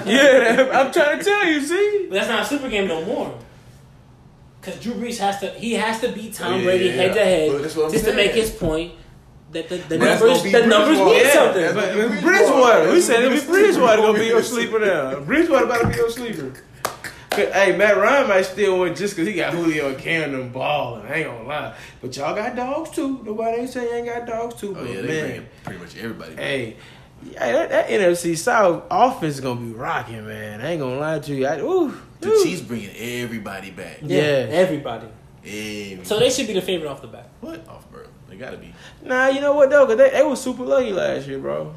[0.06, 1.60] Yeah, I'm trying to tell you.
[1.62, 2.06] See.
[2.10, 3.38] But that's not a super game no more.
[4.60, 7.12] Because Drew Brees has to, he has to beat Tom Oh, yeah, Brady yeah, head
[7.14, 7.24] to yeah.
[7.24, 8.92] head But that's what I'm just to make his point
[9.52, 11.62] that the, the numbers, be the numbers mean Yeah, something.
[11.62, 14.26] that's But gonna be Bridgewater, we That's said it gonna was be Bridgewater gonna be
[14.26, 15.20] your sleeper now.
[15.20, 16.52] Bridgewater about to be your sleeper.
[17.34, 21.06] Hey, Matt Ryan might still win just because he got Julio and Cam them balling.
[21.06, 21.74] I ain't gonna lie.
[22.00, 23.22] But y'all got dogs too.
[23.24, 24.76] Nobody ain't saying you ain't got dogs too.
[24.76, 26.34] Oh yeah, they man, bring pretty much everybody.
[26.34, 26.44] back.
[26.44, 26.76] hey,
[27.22, 30.60] yeah, that, that NFC South offense is gonna be rocking, man.
[30.60, 31.46] I ain't gonna lie to you.
[31.46, 32.44] I, ooh, The ooh.
[32.44, 33.98] Chiefs bringing everybody back.
[34.02, 34.20] Yeah.
[34.50, 35.06] everybody.
[35.44, 36.04] Everybody.
[36.04, 37.28] So they should be the favorite off the bat.
[37.40, 38.02] what off, bro?
[38.28, 38.74] They gotta be.
[39.02, 39.86] Nah, you know what though?
[39.86, 41.74] Cause they, they was super lucky last year, bro.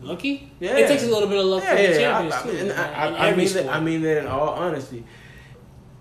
[0.00, 0.50] Lucky?
[0.60, 0.76] Yeah.
[0.76, 1.98] It takes a little bit of luck Yeah, for the yeah.
[1.98, 2.52] champions I, I, too.
[2.52, 3.68] mean, I, in I, I mean that.
[3.68, 5.04] I mean that in all honesty.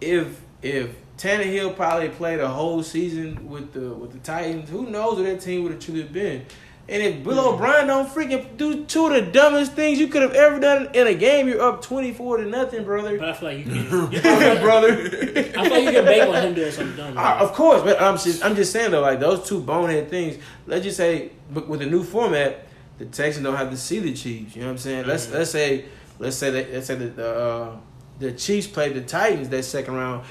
[0.02, 5.16] If if Tannehill probably played a whole season with the with the Titans, who knows
[5.18, 6.46] what that team would have truly been.
[6.89, 7.55] And if Bill Hmm.
[7.55, 11.07] O'Brien don't freaking do two of the dumbest things you could have ever done in
[11.07, 13.17] a game, you're up twenty four to nothing, brother.
[13.17, 14.25] But I feel like you can.
[14.25, 14.91] I brother.
[14.91, 17.17] I feel like you can bank on him doing something dumb.
[17.17, 20.38] Uh, of course, but I'm just, I'm just saying though, like those two bonehead things.
[20.67, 22.67] Let's just say, but with the new format,
[22.97, 24.53] the Texans don't have to see the Chiefs.
[24.55, 25.07] You know what I'm saying?
[25.07, 25.36] Let's Mm-hmm.
[25.38, 25.86] let's say,
[26.19, 27.75] let's say that let's say that the uh,
[28.19, 30.25] the Chiefs played the Titans that second round.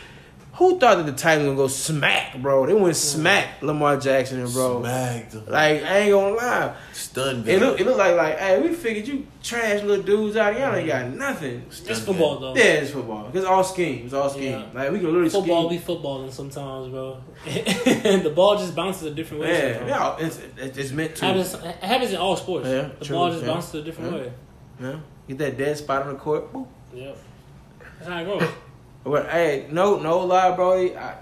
[0.57, 2.67] Who thought that the Titans gonna go smack, bro?
[2.67, 4.81] They went smack Lamar Jackson and bro.
[4.83, 5.47] Smacked them.
[5.47, 7.71] Like I ain't gonna lie, Stunned it them.
[7.71, 10.59] look it look like like hey, we figured you trash little dudes out.
[10.59, 11.65] Y'all ain't got nothing.
[11.69, 12.55] It's football them.
[12.55, 12.61] though.
[12.61, 13.31] Yeah, it's football.
[13.33, 14.05] It's all scheme.
[14.05, 14.53] It's all scheme.
[14.53, 14.67] Yeah.
[14.75, 15.79] Like we can literally Football scheme.
[15.81, 17.17] be footballing sometimes, bro.
[17.47, 19.53] and the ball just bounces a different way.
[19.73, 21.25] Yeah, yeah, it's, it's it's meant to.
[21.25, 22.69] Happens, it happens in all sports.
[22.69, 23.49] Yeah, the true, ball just yeah.
[23.53, 24.19] bounces a different Yeah.
[24.19, 24.33] way.
[24.83, 24.97] Yeah.
[25.29, 26.53] Get that dead spot on the court.
[26.53, 26.67] Boop.
[26.93, 27.17] Yep.
[27.99, 28.43] That's how it goes.
[29.05, 30.73] But hey, no, no lie, bro.
[30.97, 31.17] I,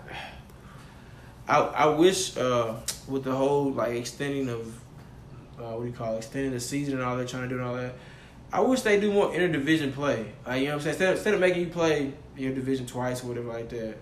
[1.49, 2.75] I, I wish uh,
[3.09, 4.67] with the whole like extending of
[5.59, 7.57] uh, what do you call it, extending the season and all that, trying to do
[7.57, 7.95] and all that.
[8.53, 10.33] I wish they do more interdivision play.
[10.47, 10.93] Like you know what I'm saying.
[10.95, 13.97] Instead of, instead of making you play your division twice or whatever like that,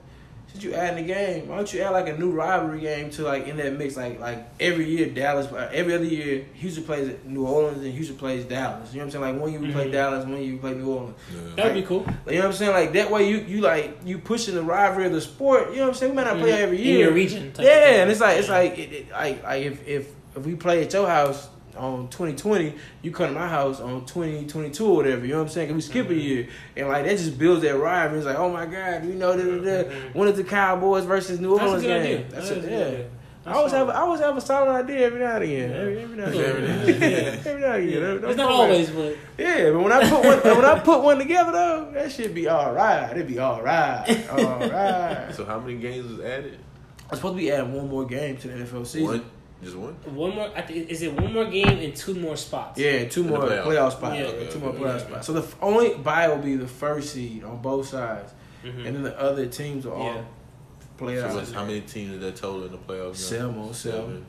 [0.53, 3.23] since you adding the game, why don't you add like a new rivalry game to
[3.23, 3.97] like in that mix?
[3.97, 8.17] Like like every year Dallas, uh, every other year Houston plays New Orleans and Houston
[8.17, 8.93] plays Dallas.
[8.93, 9.35] You know what I'm saying?
[9.35, 9.93] Like one year we play Mhm.
[9.93, 11.15] Dallas, one year we play New Orleans.
[11.57, 12.07] That would be cool.
[12.27, 12.73] You know what I'm saying?
[12.73, 15.71] Like that way you you like you pushing the rivalry of the sport.
[15.71, 16.13] You know what I'm saying?
[16.13, 16.59] We might not play Mhm.
[16.63, 16.99] every In year.
[17.07, 17.53] your region.
[17.53, 18.01] type Yeah, thing.
[18.01, 18.55] and it's like it's Yeah.
[18.55, 22.75] like it, it, like like if if if we play at your house on 2020,
[23.03, 25.25] you come to my house on 2022 or whatever.
[25.25, 25.69] You know what I'm saying?
[25.69, 25.69] saying?
[25.69, 26.23] 'Cause we skip a Mhm.
[26.23, 28.19] year, and like that just builds that rivalry.
[28.19, 29.85] It's like, oh my god, you know, da, da, da.
[29.91, 30.15] Mhm.
[30.15, 32.17] when is the Cowboys versus New That's a Orleans good game?
[32.19, 32.25] idea.
[32.31, 32.59] That's That it.
[32.59, 32.77] is a Yeah.
[32.79, 33.05] good idea.
[33.47, 35.71] I always have I always have a solid idea every now and again.
[35.71, 35.77] Yeah.
[35.79, 36.43] Every, every now and Yeah.
[36.43, 37.39] again.
[37.47, 38.03] Every now and again.
[38.03, 40.79] Don't- don't It's not come always, but yeah, but when I put one when I
[40.81, 43.11] put one together though, that should be all right.
[43.11, 44.37] It'd be all right, all
[44.69, 45.29] right.
[45.35, 46.59] So how many games was added?
[47.11, 49.07] I'm supposed to be adding one more game to the NFL season.
[49.07, 49.25] One,
[49.63, 49.95] just one.
[50.15, 50.51] one more.
[50.55, 52.79] I think is it one more game and two more spots?
[52.79, 53.65] Yeah, two more playoffs.
[53.65, 54.17] playoff, spots.
[54.19, 54.25] Yeah.
[54.27, 54.79] Okay, two more Okay.
[54.79, 55.07] playoff Yeah.
[55.09, 55.27] spots.
[55.27, 58.33] So the only bye will be the first seed on both sides,
[58.65, 58.87] Mhm.
[58.87, 60.23] and then the other teams will all Yeah.
[60.97, 61.49] play So out.
[61.53, 63.09] how many teams is that total in the playoffs?
[63.33, 63.39] now?
[63.39, 64.27] Seven, seven.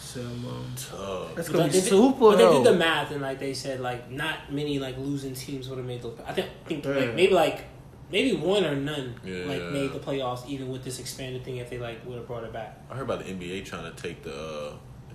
[0.00, 0.64] Seven.
[0.76, 1.34] Tough.
[1.34, 2.18] That's But gonna be they, did- super.
[2.18, 5.68] but they did the math and like they said like not many like losing teams
[5.68, 6.10] would have made the.
[6.26, 6.92] I think, think Yeah.
[6.92, 7.64] like maybe like
[8.10, 9.44] maybe one or none Yeah.
[9.44, 12.44] like made the playoffs even with this expanded thing if they like would have brought
[12.44, 12.80] it back.
[12.90, 14.72] I heard about the NBA trying to take the uh,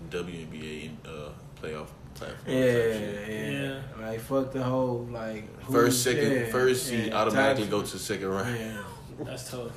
[0.10, 1.30] WNBA uh,
[1.62, 2.56] playoff platform.
[2.56, 7.16] Yeah, type yeah, Like fuck the whole like who- First, second, yeah, first seed yeah,
[7.18, 8.56] automatically go to second round.
[8.60, 8.84] Yeah.
[9.22, 9.72] That's tough.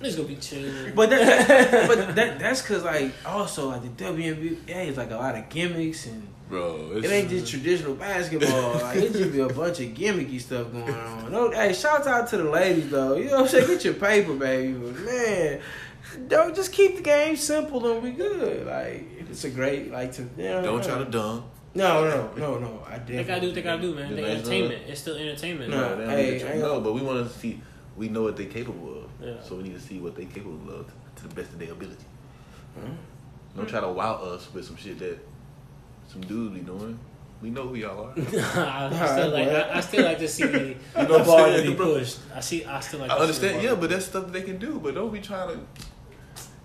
[0.00, 0.92] It's gonna be chill.
[0.94, 5.34] But that, but that that's cause like also like the WNBA is like a lot
[5.36, 8.72] of gimmicks and Bro, it's, it ain't just traditional basketball.
[8.82, 11.30] like it just be a bunch of gimmicky stuff going on.
[11.30, 13.16] No, hey, shout out to the ladies though.
[13.16, 13.66] You know what I'm saying?
[13.68, 14.72] Get your paper, baby.
[14.72, 15.60] But man,
[16.26, 18.66] don't just keep the game simple and we good.
[18.66, 21.44] Like it's a great like to you know, don't try to dunk.
[21.72, 22.82] No, no, no, no.
[22.84, 24.10] I They definitely gotta do what they gotta do, man.
[24.10, 24.82] The They entertainment.
[24.88, 25.70] It's still entertainment.
[25.70, 25.96] No.
[25.96, 27.62] they don't hey, I no, but we want to see.
[27.96, 29.10] We know what they're capable of.
[29.24, 29.40] Yeah.
[29.42, 32.04] So we need to see what they're capable of to the best of their ability.
[32.74, 32.90] Huh?
[33.56, 35.18] Don't try to wow us with some shit that
[36.10, 36.98] some dudes be doing.
[37.42, 38.12] We know who y'all are.
[38.18, 39.48] I still like.
[39.48, 42.18] I, I still like to see the, what the I'm bar to be pushed.
[42.34, 42.64] I see.
[42.64, 43.10] I still like.
[43.10, 44.78] I to see the understand, yeah, but that's stuff that they can do.
[44.78, 45.60] But don't be trying to.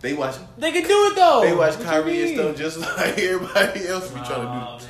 [0.02, 0.36] They watch.
[0.58, 1.42] they can do it though.
[1.42, 4.80] They watch What Kyrie and stuff just like everybody else be Aw, trying to man.
[4.80, 4.86] do.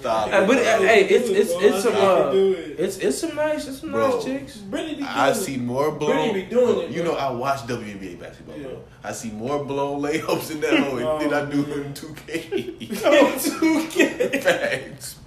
[0.00, 0.30] Stop.
[0.30, 2.76] Hey, but uh, hey, it's it's it's some uh, it.
[2.80, 4.14] it's it's some nice it's some Bro.
[4.16, 4.56] nice chicks.
[4.56, 6.10] Brittany be doing I see more blown.
[6.16, 8.56] Brittany be doing it, You know, I watch WNBA basketball.
[8.56, 8.68] Yeah.
[8.68, 8.84] Bro.
[9.04, 11.80] I see more blown layups in that hole Oh, than I do man.
[11.86, 13.02] in 2K.
[13.04, 14.42] Oh, 2K.
[14.42, 15.19] Facts, bro.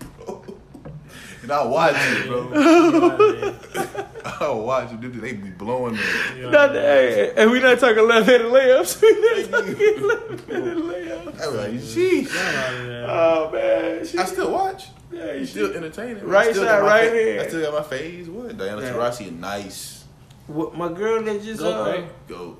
[1.44, 2.50] And I watch it, bro.
[4.26, 5.22] I watch it.
[5.22, 6.52] They be blowing them.
[6.52, 9.02] Not hey, and we not talking left-handed layups.
[9.04, 11.41] We not talking left-handed layups.
[11.41, 13.06] I was like, sheesh.
[13.08, 14.88] Oh man, she, I still watch.
[15.12, 16.24] yeah, It's she, still entertaining.
[16.26, 17.39] Right I still side, got my right fa- hand.
[17.41, 18.30] I still got my phase.
[18.30, 18.58] What?
[18.58, 18.94] Diana Yeah.
[18.94, 20.06] Taurasi, nice.
[20.48, 22.28] what, my girl that just Go, uh, right?
[22.28, 22.58] Go.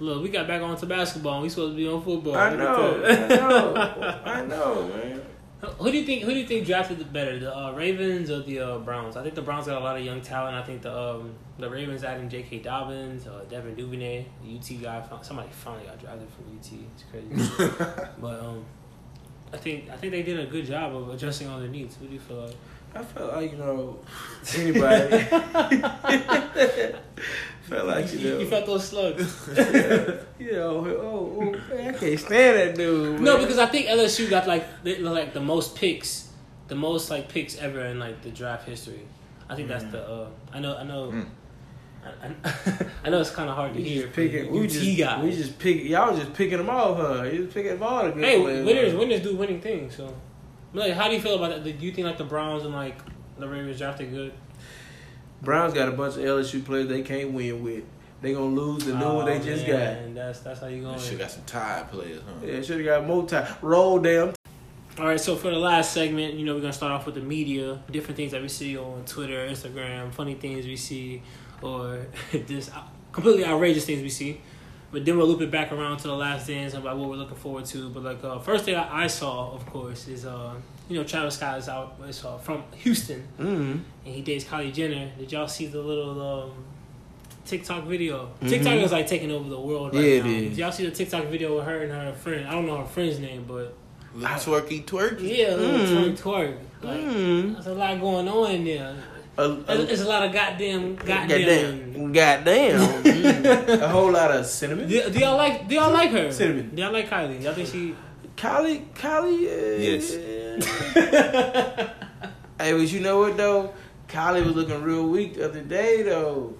[0.00, 1.34] Look, we got back onto basketball.
[1.34, 2.34] and We supposed to be on football.
[2.34, 5.20] I know, I know, I know, man.
[5.62, 6.24] Who do you think?
[6.24, 9.16] Who do you think drafted the better, the uh, Ravens or the uh, Browns?
[9.16, 10.56] I think the Browns got a lot of young talent.
[10.56, 12.58] I think the um, the Ravens adding J.K.
[12.58, 15.04] Dobbins, uh, Devin Duvernay, the UT guy.
[15.22, 16.72] Somebody finally got drafted from UT.
[16.94, 17.72] It's crazy,
[18.20, 18.64] but um,
[19.52, 21.96] I think I think they did a good job of adjusting all their needs.
[21.98, 22.56] What do you feel like?
[22.94, 24.00] I felt like you know
[24.56, 25.18] anybody.
[27.62, 28.38] felt like you know.
[28.40, 29.48] you felt those slugs.
[30.38, 33.20] you know, oh, oh, man, I can't stand that dude.
[33.20, 36.28] no, because I think LSU got like the, like the most picks,
[36.68, 39.00] the most like picks ever in like the draft history.
[39.48, 40.06] I think that's the.
[40.06, 40.76] Uh, I know.
[40.76, 41.12] I know.
[41.12, 41.26] Mm.
[42.04, 44.02] I, I, I know it's kind of hard to we hear.
[44.04, 44.50] just picking.
[44.50, 45.22] We just guy.
[45.22, 45.84] we just pick.
[45.84, 47.22] Y'all just picking them off, huh?
[47.24, 48.66] You just picking them all the good Hey, players.
[48.66, 49.96] winners, winners do winning things.
[49.96, 50.14] So,
[50.74, 51.64] like, how do you feel about that?
[51.64, 52.98] Do you think like the Browns and like
[53.38, 54.32] the Ravens drafted good?
[55.42, 57.84] Browns got a bunch of LSU players they can't win with.
[58.20, 59.74] They gonna lose the new one they oh, just got.
[59.74, 60.98] And that's that's how you going.
[61.00, 62.46] Shit got some tired players, huh?
[62.46, 63.52] Yeah, should have got more time.
[63.60, 64.34] Roll them.
[64.98, 67.20] All right, so for the last segment, you know, we're gonna start off with the
[67.20, 71.22] media, different things that we see on Twitter, Instagram, funny things we see,
[71.60, 72.06] or
[72.46, 72.70] just
[73.10, 74.40] completely outrageous things we see.
[74.92, 77.36] But then we'll loop it back around to the last dance about what we're looking
[77.36, 77.88] forward to.
[77.88, 80.54] But like, uh, first thing I I saw, of course, is uh,
[80.88, 83.72] you know, Travis Scott is out, is uh, from Houston, Mm-hmm.
[84.04, 85.10] and he dates Kylie Jenner.
[85.18, 86.64] Did y'all see the little um,
[87.46, 88.30] TikTok video?
[88.42, 88.48] Mhm.
[88.50, 90.24] TikTok is like taking over the world right Yeah, now.
[90.28, 92.46] Did y'all see the TikTok video with her and her friend?
[92.46, 93.74] I don't know her friend's name, but
[94.14, 95.38] Little twerky twerky.
[95.38, 96.14] yeah, a little Mm.
[96.16, 96.56] twerk twerk.
[96.82, 97.52] Like, Mm.
[97.54, 98.94] there's a lot going on in there.
[99.38, 101.28] A, There's, there's a lot of goddamn, Goddamn.
[101.28, 102.12] goddamn.
[102.12, 103.02] Goddamn.
[103.02, 103.80] Mm.
[103.82, 104.86] A whole lot of cinnamon.
[104.88, 105.66] Do, do y'all like?
[105.68, 106.30] Do y'all like her?
[106.30, 106.74] Cinnamon.
[106.74, 107.40] Do y'all like Kylie?
[107.42, 107.94] Y'all think she?
[108.36, 110.12] Kylie, Kylie, uh, Yes.
[112.58, 113.72] hey, but you know what though?
[114.08, 116.54] Kylie was looking real weak the other day though.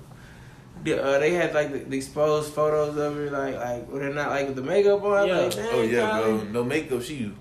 [0.85, 4.15] the, uh, they had like the, the exposed photos of her, like like when they're
[4.15, 5.29] not like with the makeup on.
[5.29, 5.39] Yeah.
[5.41, 6.23] Like, Oh yeah, Kylie.
[6.23, 6.43] bro.
[6.53, 7.03] No makeup.
[7.03, 7.33] She.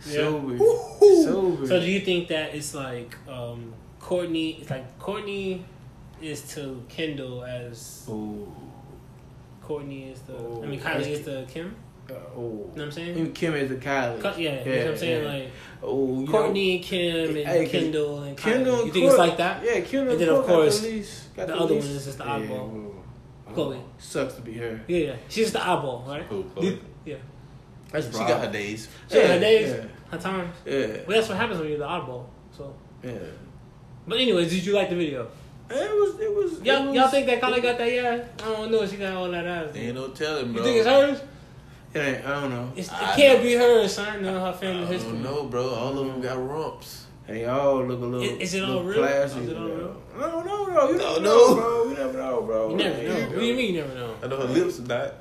[0.00, 1.24] Super, Woo-hoo.
[1.24, 1.66] super.
[1.66, 3.72] So do you think that it's like um,
[4.04, 4.60] Kourtney?
[4.60, 5.62] It's like Kourtney
[6.20, 8.52] is to Kendall as Ooh.
[9.62, 10.36] Kourtney is the.
[10.36, 11.74] Oh, I mean, Kylie is the Kim.
[12.08, 12.18] Uh, ooh.
[12.38, 13.10] You know what I'm saying?
[13.16, 14.20] Even Kim is the Kylie.
[14.20, 15.24] Co- Yeah, you know what I'm saying?
[15.24, 15.32] yeah.
[15.32, 15.50] Like
[15.82, 18.40] oh, you Kourtney and Kim and Hey, 'cause Kendall and Kylie.
[18.42, 19.64] Kendall, you and think it's like that?
[19.64, 20.12] Yeah, Kendall.
[20.12, 22.04] And then, of Court got course, the, least, got the the other least- one is
[22.04, 22.74] just the Yeah, oddball.
[22.74, 22.90] ooh.
[23.54, 23.80] Khloe.
[23.98, 24.80] Sucks to be her.
[24.88, 25.16] Yeah, yeah.
[25.28, 26.22] She's the eyeball, right?
[26.24, 26.78] Who, Khloe?
[27.06, 27.16] Yeah.
[27.90, 28.88] That's She got her days.
[29.10, 29.84] She had her days, Yeah.
[30.10, 30.52] her times.
[30.66, 30.86] Yeah.
[31.06, 32.26] Well, that's what happens when you're the oddball.
[32.56, 33.12] So, yeah.
[34.06, 35.28] But anyways, did you like the video?
[35.70, 36.20] It was.
[36.20, 36.60] It was.
[36.62, 37.90] Y'all, was, y'all think that Kylie got that?
[37.92, 38.86] Yeah, I don't know.
[38.86, 39.74] She got all that ass.
[39.74, 40.62] Ain't no telling, bro.
[40.62, 41.22] You think it's hers?
[41.94, 42.72] It ain't, I don't know.
[42.76, 44.22] It's, it I can't be hers, son.
[44.22, 45.12] No, her I family history.
[45.12, 45.68] don't know, bro.
[45.70, 47.06] All of them got rumps.
[47.26, 48.20] They all look a little.
[48.40, 48.98] Is- is it all real?
[48.98, 49.76] Plastic, Is it all bro.
[49.76, 50.02] real?
[50.16, 50.90] I don't know, though.
[50.90, 51.46] You Don't never know.
[51.48, 51.84] know, bro.
[51.88, 52.70] You never know, bro.
[52.70, 53.20] You never know.
[53.28, 54.14] What do you mean you never know?
[54.22, 55.14] I know her lips are not.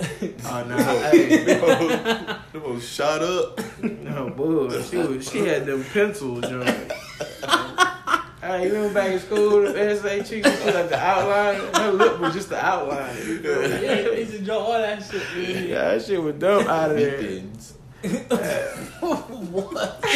[0.44, 0.76] Oh no,
[1.10, 3.60] hey, Them hoes shot up.
[3.82, 4.70] no, bull.
[4.82, 5.28] She was.
[5.30, 6.94] She had them pencil joints.
[8.42, 11.60] Hey, you remember back in school, the SA chick, she was like the outline.
[11.74, 13.16] Her lip was just the outline.
[13.24, 13.60] You know?
[13.60, 15.22] yeah, they used to draw all that shit.
[15.36, 15.68] Man.
[15.68, 17.22] Yeah, that shit was dumb out of there.
[17.22, 17.74] Mittens.
[18.98, 20.04] what?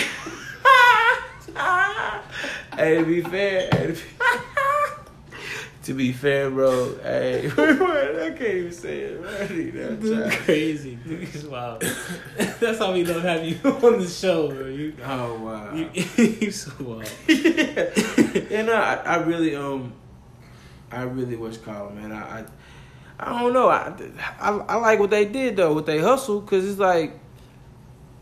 [2.77, 4.01] hey, to be fair, hey, to, be,
[5.87, 6.97] to be fair, bro.
[7.03, 9.21] Hey, I can't even say it.
[9.21, 9.73] Right?
[9.75, 10.33] That Dude, child.
[10.45, 10.97] crazy.
[10.97, 11.81] Dude, wild.
[12.37, 14.67] That's how we love having you on the show, bro.
[14.67, 15.73] You, Oh wow.
[15.75, 17.09] you, you so wild.
[17.29, 19.93] yeah, no, I, I really um,
[20.91, 22.11] I really was calling, man.
[22.13, 22.45] I, I,
[23.21, 23.69] I don't know.
[23.69, 23.93] I,
[24.41, 27.19] I, I like what they did though, what they hustle, because it's like,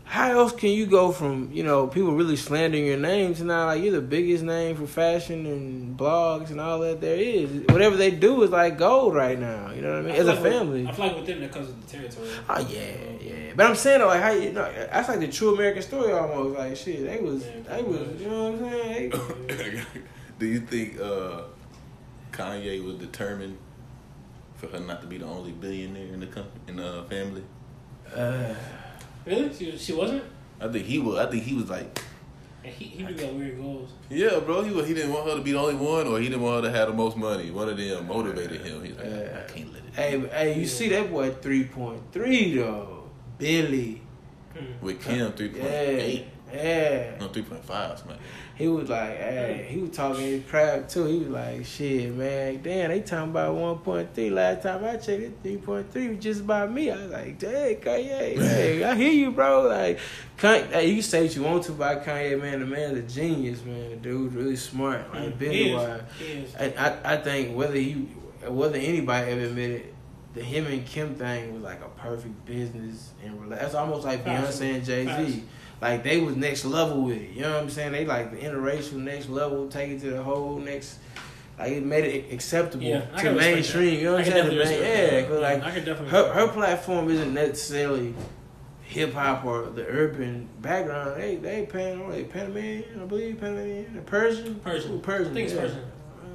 [0.07, 3.65] how else can you go from you know people really slandering your name to now
[3.65, 7.49] like you're the biggest name for fashion and blogs and all that there is.
[7.69, 9.71] Whatever they do is like gold right now.
[9.71, 10.11] You know what I mean?
[10.11, 10.87] I As feel a like with- family.
[10.87, 12.29] I feel like with them that comes with the territory.
[12.49, 13.53] Oh yeah, yeah.
[13.55, 16.57] But I'm saying though, like how you know that's like the true American story almost.
[16.57, 19.13] Like shit, they was Yeah, they was you know what I'm saying?
[19.47, 19.83] They,
[20.39, 21.43] Do you think uh,
[22.31, 23.57] Kanye was determined
[24.55, 27.43] for her not to be the only billionaire in the company in the family?
[28.13, 28.53] uh,
[29.25, 29.53] Really?
[29.53, 30.23] She, she wasn't?
[30.59, 31.17] I think he was.
[31.17, 31.99] I think he was like,
[32.63, 33.89] And he, he do got weird goals.
[34.09, 34.63] yeah, bro.
[34.63, 36.63] He was, he didn't want her to be the only one, or he didn't want
[36.63, 37.51] her to have the most money.
[37.51, 38.83] One of them motivated him.
[38.83, 39.43] He's like, Yeah.
[39.47, 39.93] I can't let it.
[39.95, 43.03] hey, hey, you see that boy three point three though,
[43.37, 44.01] Billy.
[44.57, 44.85] Hmm.
[44.85, 47.17] With Kim, three point Yeah, eight, yeah.
[47.19, 48.17] no three point five, something.
[48.55, 51.05] He was like, hey, he was talking his crap too.
[51.05, 54.29] He was like, shit, man, damn, they talking about one point three.
[54.29, 56.89] Last time I checked, it three point three was just about me.
[56.89, 58.07] I was like, dang, Kanye,
[58.39, 59.63] hey, I hear you, bro.
[59.63, 59.99] Like,
[60.37, 62.61] Kanye, hey, you say what you want to about Kanye, man.
[62.61, 63.89] The man's a genius, man.
[63.89, 65.75] The dude's really smart, like is.
[65.75, 66.01] wise.
[66.77, 67.93] I, I think whether he
[68.47, 69.93] whether anybody ever admitted
[70.35, 74.23] the him and Kim thing was like a perfect business and rela- that's almost like
[74.23, 75.05] Beyonce and Jay.
[75.05, 75.43] Z.
[75.81, 77.31] Like they was next level with it.
[77.31, 77.91] You know what I'm saying?
[77.91, 80.99] They like the interracial next level, take it to the whole next.
[81.59, 83.99] Like it made it acceptable Yeah, to mainstream.
[83.99, 84.45] You know what I'm saying?
[84.45, 88.13] The definitely main- yeah, like I can definitely her her platform isn't necessarily
[88.83, 91.21] hip hop or the urban background.
[91.21, 94.93] They they pan they Panamanian, I believe Panamanian, Persian, Persian.
[94.93, 95.31] Ooh, Persian.
[95.31, 95.61] I think it's yeah.
[95.61, 95.83] Persian.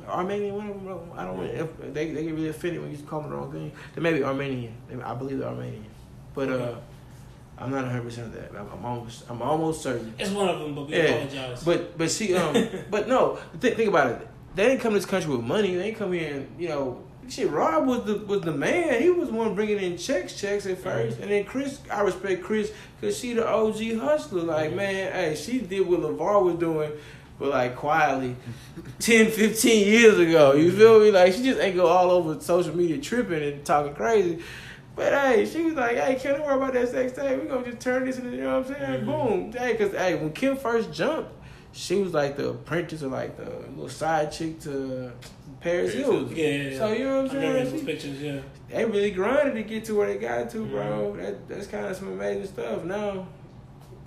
[0.07, 1.11] Uh, Armenian, one of them.
[1.17, 1.37] I don't.
[1.39, 3.73] know If they they get really offended when you call them the wrong thing.
[3.95, 4.75] They may be Armenian.
[5.05, 5.85] I believe they're Armenian,
[6.35, 6.75] but uh,
[7.61, 8.59] I'm not 100 percent of that.
[8.59, 10.15] I'm, I'm almost I'm almost certain.
[10.19, 11.63] It's one of them, but we Yeah, apologize.
[11.65, 14.29] But but she um but no th- think about it.
[14.55, 15.75] They didn't come to this country with money.
[15.75, 17.51] They didn't come here and you know shit.
[17.51, 19.03] Rob was the was the man.
[19.03, 21.81] He was the one bringing in checks checks at 1st and then Kris.
[21.91, 24.43] I respect Kris because she the OG hustler.
[24.43, 26.93] Like man, hey, she did what LaVar was doing.
[27.39, 28.37] But like quietly,
[28.99, 31.11] 10, 15 years ago, you feel me?
[31.11, 34.41] Like she just ain't go all over social media tripping and talking crazy.
[35.01, 37.39] But hey, she was like, hey, can't worry about that sex tape.
[37.39, 39.01] We're gonna just turn this into, you know what I'm saying?
[39.01, 39.11] Mm-hmm.
[39.11, 39.53] Boom.
[39.53, 41.33] Hey, cause hey, when Kim first jumped,
[41.73, 45.11] she was like the apprentice or like the little side chick to
[45.63, 46.37] Paris Paris Hilton.
[46.37, 46.79] yeah, yeah, yeah.
[46.79, 47.77] So you know what I'm I remember saying?
[47.77, 48.41] those pictures, yeah.
[48.69, 50.83] they really grinded to get to where they got to, bro.
[50.83, 51.23] Mm-hmm.
[51.23, 52.85] That that's kind of some amazing stuff.
[52.85, 53.27] Now,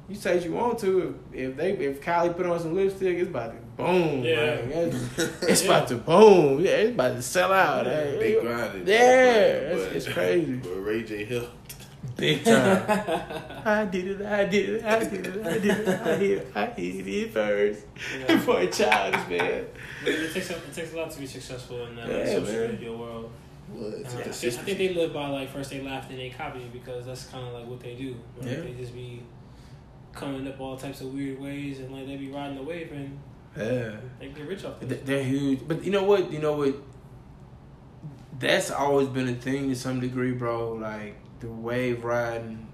[0.08, 1.20] you say you want to.
[1.32, 4.24] If, if they if Kylie put on some lipstick, it's about to boom.
[4.24, 4.62] Yeah.
[4.66, 4.94] like,
[5.50, 6.60] it's, about to boom.
[6.62, 7.86] Yeah, it's about to sell out.
[7.86, 8.88] Hey, They grinded.
[8.88, 10.54] Yeah, But- it's, it's crazy.
[10.56, 11.48] But Ray J Hill.
[12.18, 12.84] Big time.
[13.66, 14.22] I did it.
[14.26, 14.84] I did it.
[14.86, 15.46] I did it.
[15.46, 15.88] I did it.
[16.06, 16.48] I did it.
[16.56, 17.86] I did it first.
[18.20, 18.40] Yeah.
[18.46, 19.66] For a childish man.
[20.06, 22.72] It takes a, it takes a lot to be successful in that Yeah, social man.
[22.74, 23.32] media world.
[23.72, 23.94] What?
[23.94, 26.70] Uh, I, think, I think they live by like first they laugh then they copy
[26.72, 28.16] because that's kind of like what they do.
[28.38, 28.62] Like, Yeah.
[28.62, 29.24] They just be
[30.14, 33.18] coming up all types of weird ways and like they be riding the wave and
[33.58, 33.92] Yeah.
[34.20, 35.06] they get rich off Th- it.
[35.06, 36.32] They're huge, but you know what?
[36.32, 36.76] You know what?
[38.40, 40.74] that's always been a thing to some degree, bro.
[40.74, 42.68] Like the wave riding,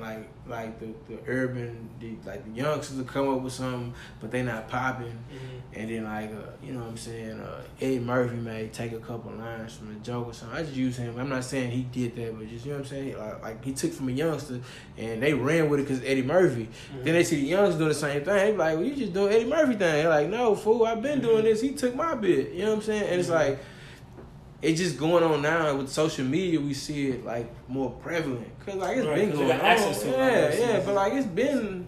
[0.00, 4.30] like like the, the urban, the, like the youngsters will come up with something, but
[4.30, 5.06] they not popping.
[5.06, 5.78] Mhm.
[5.80, 8.98] And then like uh, you know what I'm saying, uh, Eddie Murphy may take a
[8.98, 10.58] couple lines from the joke or something.
[10.58, 11.18] I just use him.
[11.18, 13.18] I'm not saying he did that, but just you know what I'm saying.
[13.18, 14.60] Like, like he took from a youngster
[14.98, 16.68] and they ran with it because Eddie Murphy.
[17.02, 18.34] Then they see the youngsters doing the same thing.
[18.34, 19.78] They like, well, you just doing Eddie Murphy thing.
[19.78, 21.60] They're like, no, fool, I've been doing this.
[21.60, 22.52] He took my bit.
[22.52, 23.02] You know what I'm saying?
[23.08, 23.34] And it's Mhm.
[23.34, 23.58] like,
[24.62, 26.60] it's just going on now with social media.
[26.60, 29.60] We see it like more prevalent because like it's Right, been going on.
[29.60, 31.86] access to it, yeah, yeah, but like it's been,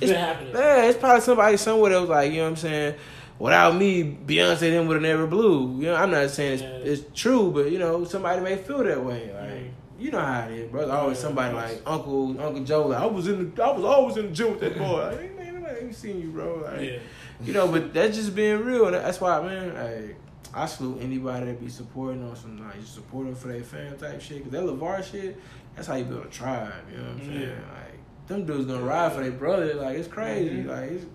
[0.00, 0.52] It's been happening.
[0.54, 2.94] yeah, it's probably somebody somewhere that was like, you know what I'm saying.
[3.38, 5.76] Without me, Beyonce them would have never blew.
[5.80, 6.68] You know, I'm not saying it's, Yeah.
[6.92, 9.30] it's true, but you know, somebody may feel that way.
[9.34, 10.88] Like, you know how it is, bro.
[10.90, 12.86] Always somebody like Uncle Uncle Joe.
[12.88, 15.02] Like, I was in the, I was always in the gym with that boy.
[15.10, 16.62] Like, ain't, nobody ain't seen you, bro.
[16.64, 16.98] Like, Yeah.
[17.42, 19.74] you know, but that's just being real, that's why, man.
[19.74, 20.16] Like,
[20.56, 24.20] I salute anybody that be supporting on some like just supporting for their fan type
[24.20, 24.42] shit.
[24.44, 25.36] Cause that LaVar shit,
[25.74, 26.72] that's how you build a tribe.
[26.90, 27.48] You know what I'm saying?
[27.48, 29.74] Like, them dudes gonna ride for their brother.
[29.74, 30.62] Like, it's crazy.
[30.62, 30.66] Mhm.
[30.68, 31.06] Like, it's,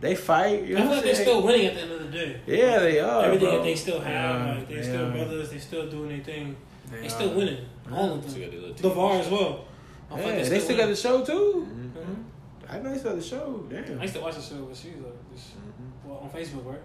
[0.00, 0.64] they fight.
[0.64, 2.40] You I feel what like they're still winning at the end of the day.
[2.46, 3.24] Yeah, they are.
[3.24, 3.56] Everything bro.
[3.58, 5.10] that they still have, Yeah, like they're they still are.
[5.10, 6.56] brothers, they still doing their thing.
[6.90, 7.10] They They are.
[7.10, 7.64] still winning.
[7.90, 8.40] All of them.
[8.42, 9.64] got the little The VAR TV as well.
[10.10, 11.66] I feel Yeah, like they still got the show too.
[11.68, 11.90] Mhm.
[11.92, 12.24] Mhm.
[12.68, 13.64] I know they still got the show.
[13.68, 15.10] Damn, I used to watch the show with Sheila.
[15.34, 16.08] Just, Mhm.
[16.08, 16.78] well, on Facebook, right?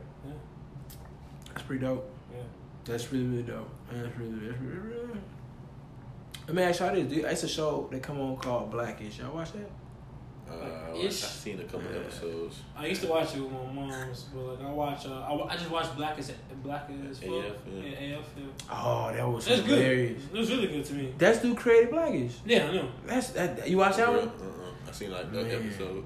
[1.53, 1.57] Yeah.
[1.57, 2.09] that's pretty dope.
[2.33, 2.39] Yeah.
[2.85, 3.69] That's really really dope.
[3.91, 5.19] That's really that's really really.
[6.47, 9.19] Let me ask y'all this: dude, It's a show that come on called Blackish.
[9.19, 9.69] Y'all watch that?
[10.51, 11.23] Uh, Ish.
[11.23, 11.99] I've seen a couple Yeah.
[11.99, 12.61] episodes.
[12.75, 15.55] I used to watch it with my mom's, but like I watch, uh, I, I
[15.55, 17.29] just watched Black as Black as fuck.
[17.29, 17.81] AF, yeah.
[17.83, 18.17] yeah.
[18.17, 18.43] AF, yeah.
[18.69, 19.69] Oh, that was That's good.
[19.77, 20.23] hilarious.
[20.25, 21.13] It was really good to me.
[21.17, 22.33] That's dude created Blackish.
[22.45, 22.89] Yeah, I know.
[23.05, 23.69] That's that.
[23.69, 24.19] You watch that one?
[24.27, 24.89] Uh-uh.
[24.89, 25.51] I seen like that Man.
[25.67, 26.03] episode.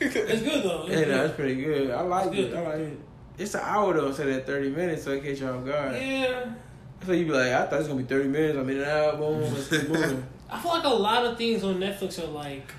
[0.00, 0.82] It's good though.
[0.86, 1.08] It's Yeah, no, good.
[1.08, 1.90] that's pretty good.
[1.90, 2.54] I like It's it.
[2.56, 2.98] I like it.
[3.38, 5.94] It's an hour though, instead of thirty minutes, so it catch you off guard.
[5.94, 6.52] Yeah.
[7.04, 8.58] So you be like, I thought it was gonna be thirty minutes.
[8.58, 9.18] I'm in and out.
[9.18, 10.24] Boom, let's keep moving.
[10.50, 12.70] I feel like a lot of things on Netflix are like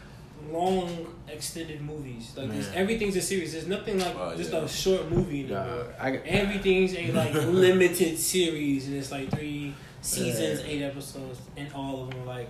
[0.52, 2.34] long extended movies.
[2.38, 3.54] Like this, everything's a series.
[3.54, 4.60] There's nothing like Oh, just yeah.
[4.60, 5.94] a short movie Nah, anymore.
[6.00, 10.68] I, Everything's a like limited series, and it's like three seasons, Yeah.
[10.68, 12.50] eight episodes, and all of them are like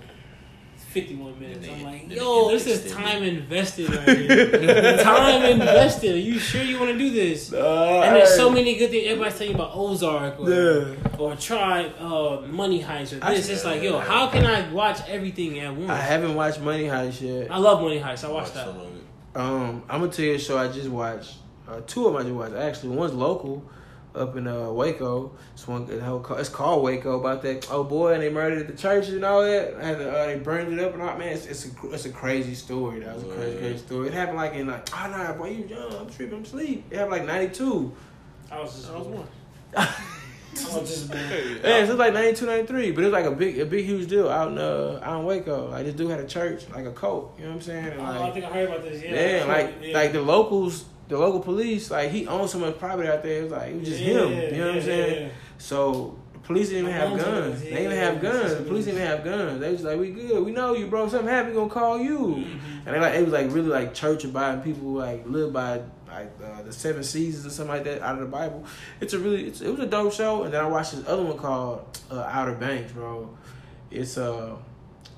[0.94, 1.66] fifty-one minutes.
[1.68, 4.98] Then I'm like, yo, this is time invested right here.
[5.04, 6.16] time invested.
[6.16, 7.52] Are you sure you want to do this?
[7.52, 9.06] And there's so many good things.
[9.08, 11.18] Everybody's telling you about Ozark or Yeah.
[11.18, 13.50] or try uh, Money Heist or I- this.
[13.50, 15.90] It's like, yo, how can I watch everything at once?
[15.90, 17.52] I haven't watched Money Heist yet.
[17.52, 18.24] I love Money Heist.
[18.24, 18.66] I Watch watched that.
[18.68, 19.02] some of it.
[19.36, 21.36] Um, I'm gonna tell you a show I just watched.
[21.68, 22.56] Uh, two of them I just watched.
[22.56, 23.64] Actually, one's local,
[24.16, 25.32] up in uh, Waco.
[25.54, 25.86] It's one.
[25.86, 29.08] the whole ca- It's called Waco about that oh boy and they murdered the church
[29.10, 29.74] and all that.
[29.74, 31.18] And uh, they burned it up and all.
[31.18, 33.00] Man, it's, it's a it's a crazy story.
[33.02, 34.08] That was a crazy crazy story.
[34.10, 36.86] It happened like in like oh nah boy you young I'm tripping I'm asleep.
[36.92, 37.92] It happened like '92.
[38.52, 39.28] I was just I was one.
[40.56, 41.24] I was just born.
[41.64, 44.08] Yeah, so it's like 92, 93, but it was like a big, a big, huge
[44.08, 45.72] deal out in uh, out in Waco.
[45.72, 47.34] Like this dude had a church, like a cult.
[47.38, 47.86] You know what I'm saying?
[47.88, 49.02] And, Oh, I think I heard about this.
[49.02, 49.94] Yeah, yeah, like yeah.
[49.96, 53.42] like the locals, the local police, like he owned so much property out there.
[53.42, 54.32] It was like it was just him.
[54.32, 55.28] You know what I'm saying?
[55.28, 57.62] yeah, So the police didn't even have guns.
[57.62, 58.56] They didn't yeah, have guns.
[58.56, 59.60] The police didn't even have guns.
[59.60, 60.44] They was like, "We good.
[60.44, 61.08] We know you, bro.
[61.08, 62.60] Something happened, we gonna call you." Mhm.
[62.88, 65.82] And they like it was like really like church abiding people who like live by
[66.08, 68.66] like uh, the seven seasons or something like that out of the Bible.
[69.00, 70.44] It's a really it's, it was a dope show.
[70.44, 73.30] And then I watched this other one called uh, Outer Banks, bro.
[73.92, 74.56] It's uh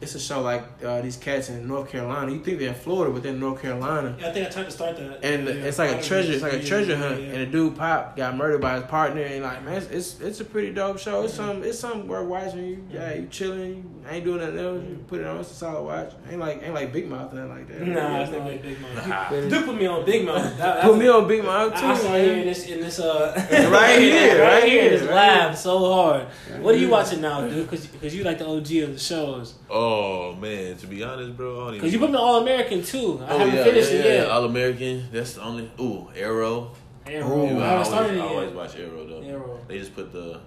[0.02, 2.32] it's a show like uh, these cats in North Carolina.
[2.32, 4.16] You think they're in Florida, but they're in North Carolina.
[4.20, 5.24] Yeah, I think I tried to start that.
[5.24, 6.34] And yeah, it's like a treasure.
[6.34, 7.22] It's like a treasure yeah, hunt.
[7.22, 7.28] yeah.
[7.30, 9.22] And the dude Pop got murdered by his partner.
[9.22, 11.24] And like, man, it's it's, it's a pretty dope show.
[11.24, 12.66] It's some it's something worth watching.
[12.66, 13.76] You yeah, you chilling.
[14.04, 14.84] You ain't doing nothing else.
[14.88, 15.40] You put it on.
[15.40, 16.14] It's a solid watch.
[16.30, 17.82] Ain't like ain't like Big Mouth or nothing like that.
[17.88, 19.08] Nah, it's Yeah, not like Big Mouth.
[19.08, 19.32] Nah.
[19.36, 20.58] You do put me on Big Mouth.
[20.66, 21.86] That, Put me on Big Mouth too.
[21.86, 23.34] I saw you in this in this uh
[23.72, 26.28] Right here, right right here, here, this right lab so hard.
[26.62, 27.70] What are you watching now, dude?
[27.70, 29.56] Because because you like the OG of the shows.
[29.70, 31.74] Oh Oh, man, to be honest, bro, I even.
[31.76, 33.22] Because you put me All American too.
[33.24, 34.30] I Oh, haven't yeah, finished yeah, it yeah, yet.
[34.30, 35.08] All American.
[35.12, 35.72] That's the only.
[35.80, 36.72] Ooh, Arrow.
[37.06, 37.28] Arrow.
[37.28, 39.22] Ooh, I I haven't always, started I always it watch Arrow though.
[39.22, 39.60] Arrow.
[39.68, 40.40] They just put the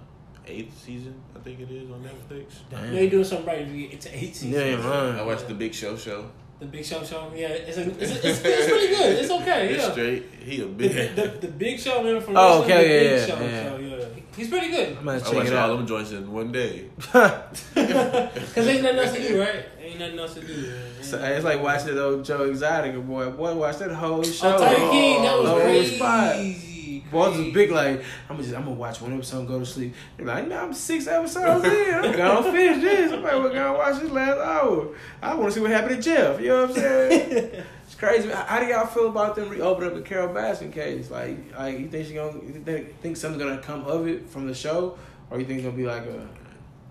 [0.45, 2.45] eighth season, I think it is, on Netflix.
[2.69, 2.93] Damn.
[2.93, 3.61] Yeah, you're doing something right.
[3.61, 4.41] if you get into eight.
[4.43, 5.19] Yeah, you're.
[5.19, 6.29] I watched the Big Show show.
[6.59, 7.31] The Big Show show.
[7.33, 9.17] Yeah, it's a, it's, it's, it's, it's pretty good.
[9.19, 9.69] It's okay.
[9.75, 9.91] It's Yeah.
[9.91, 10.23] straight.
[10.43, 11.15] He a The, big.
[11.15, 13.63] the, the Big Show man from Oh, okay, the yeah, Big yeah, Show, yeah.
[13.63, 14.05] show, yeah.
[14.39, 14.97] He's pretty good.
[14.97, 15.77] I'm gonna I check watched it all out.
[15.77, 16.89] them joints in one day.
[17.11, 17.27] Cause
[17.75, 19.65] ain't nothing else to do, right?
[19.81, 20.71] Ain't nothing else to do.
[21.01, 23.29] So, it's like watching that old Joe Exotic boy.
[23.31, 24.55] Boy, watch that whole oh, show.
[24.55, 25.95] Oh, Tiger King, that was Whole crazy.
[25.97, 26.33] spot.
[26.35, 27.03] crazy.
[27.11, 29.93] Boys was big like I'm just I'm gonna watch one episode and go to sleep.
[30.15, 31.95] They're like, man, I'm six episodes in.
[31.95, 33.11] I'm gonna finish this.
[33.11, 34.95] I'm like, we're gonna watch this last hour.
[35.21, 36.39] I want to see what happened to Jeff.
[36.39, 37.63] You know what I'm saying?
[37.89, 38.29] it's crazy.
[38.29, 41.09] How how do y'all feel about them reopening up the Carole Baskin case?
[41.09, 44.45] Like, like you think she gonna you think, think something's gonna come of it from
[44.47, 44.97] the show,
[45.31, 46.27] Or you think it'll be like a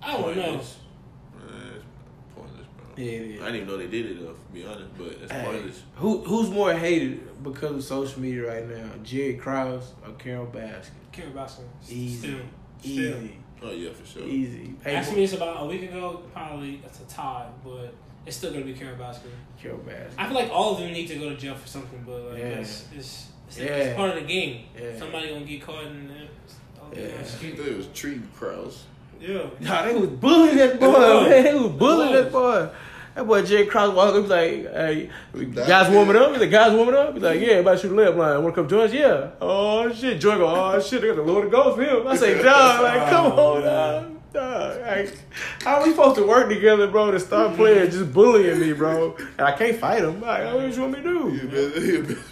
[0.03, 0.43] I don't know.
[0.43, 0.77] Pointless.
[1.39, 1.85] Man, it's
[2.35, 3.05] pointless, bro.
[3.05, 3.43] yeah, yeah.
[3.43, 5.83] I didn't even know they did it though, to be honest, but it's Hey, pointless.
[5.97, 8.91] who who's more hated because of social media right now?
[9.05, 10.91] Jerry Krause or Carole Baskin?
[11.13, 11.65] Carole Baskin.
[11.89, 12.17] Easy.
[12.19, 12.39] Still.
[12.81, 12.93] Still.
[13.23, 14.23] Easy, Oh yeah, for sure.
[14.29, 14.75] easy.
[14.85, 16.23] Hey, Asked me this about a week ago.
[16.33, 17.93] Probably it's a tie, but
[18.27, 19.31] it's still gonna be Carole Baskin.
[19.61, 20.11] Carole Baskin.
[20.19, 22.39] I feel like all of them need to go to jail for something, but like
[22.39, 22.45] Yeah.
[22.47, 23.65] it's, it's, it's, Yeah.
[23.67, 24.65] it's part of the game.
[24.79, 24.99] Yeah.
[24.99, 26.31] Somebody gonna get caught in it.
[26.81, 27.07] Oh, Yeah.
[27.19, 28.85] I think it was Tree Krause.
[29.21, 29.47] Yeah.
[29.61, 31.29] Nah, they was bullying that boy, was.
[31.29, 31.45] man.
[31.45, 32.23] They was bullying was.
[32.25, 32.69] that boy.
[33.15, 35.11] That boy Jerry Krause walked up, he's like, hey,
[35.67, 36.31] guys warming up?
[36.31, 37.15] He's like, guys warming up?
[37.15, 38.41] He's like, yeah, about to shoot left line.
[38.45, 38.93] Wanna come join us?
[38.93, 39.31] Yeah.
[39.41, 40.21] Oh, shit.
[40.21, 42.07] Joy go, oh, shit, they got the Lord of Ghost for him.
[42.07, 44.18] I say, dog, like, come Oh, on, dog.
[44.33, 45.17] Dog, like,
[45.63, 49.17] how we supposed to work together, bro, to start playing just bullying me, bro?
[49.17, 50.21] And I can't fight him.
[50.21, 51.49] Like, what do you want me to You do?
[51.49, 52.23] better- you better-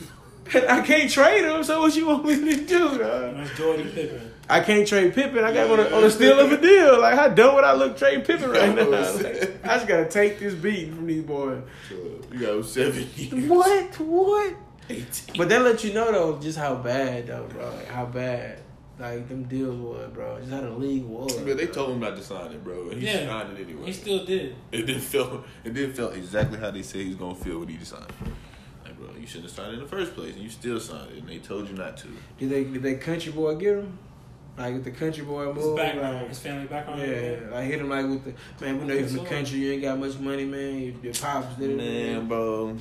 [0.70, 3.34] I can't trade him, so what you want me to do, dog?
[3.36, 4.32] That's Jordan Pippen.
[4.48, 5.42] I can't trade Pippen.
[5.42, 7.00] I got on a, on a steal of a deal.
[7.00, 8.88] Like, how dumb would I look trading Pippen right now?
[8.88, 11.62] Like, I just gotta take this beat from these boys.
[11.90, 13.48] You got seven years.
[13.50, 13.98] What?
[13.98, 14.54] What?
[14.88, 15.36] 18.
[15.36, 17.68] But that let you know though, just how bad though, bro.
[17.74, 18.60] Like how bad,
[18.98, 20.38] like them deals was, bro.
[20.38, 21.32] Just how the league was.
[21.34, 21.74] But they bro.
[21.74, 22.88] told him not to sign it, bro.
[22.90, 23.26] and He Yeah.
[23.26, 23.86] signed it anyway.
[23.86, 24.54] He still did.
[24.72, 25.44] It didn't feel.
[25.64, 28.06] It didn't feel exactly how they said he's gonna feel when he signed.
[28.84, 31.10] Like, bro, you shouldn't have signed it in the first place, and you still signed
[31.12, 32.08] it, and they told you not to.
[32.38, 32.64] Did they?
[32.64, 33.98] Did they country boy get him?
[34.58, 35.76] Like with the country boy His move?
[35.76, 37.02] background, like- his family background.
[37.02, 38.80] yeah, I hit him like with the man.
[38.80, 39.58] We know you from the country.
[39.58, 40.80] You ain't got much money, man.
[40.82, 41.76] Your, your pops did it.
[41.76, 42.74] Man, bro.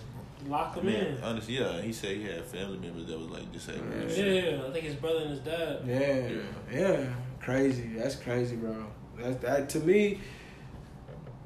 [0.47, 1.23] Locked him Man, in.
[1.23, 3.91] honestly, yeah, he said he had family members that was like disabled.
[3.93, 4.23] and Yeah.
[4.23, 5.79] Yeah, I think his brother and his dad.
[5.85, 6.29] Yeah,
[6.71, 7.05] yeah,
[7.41, 7.89] crazy.
[7.95, 8.85] That's crazy, bro.
[9.17, 10.19] That's that to me.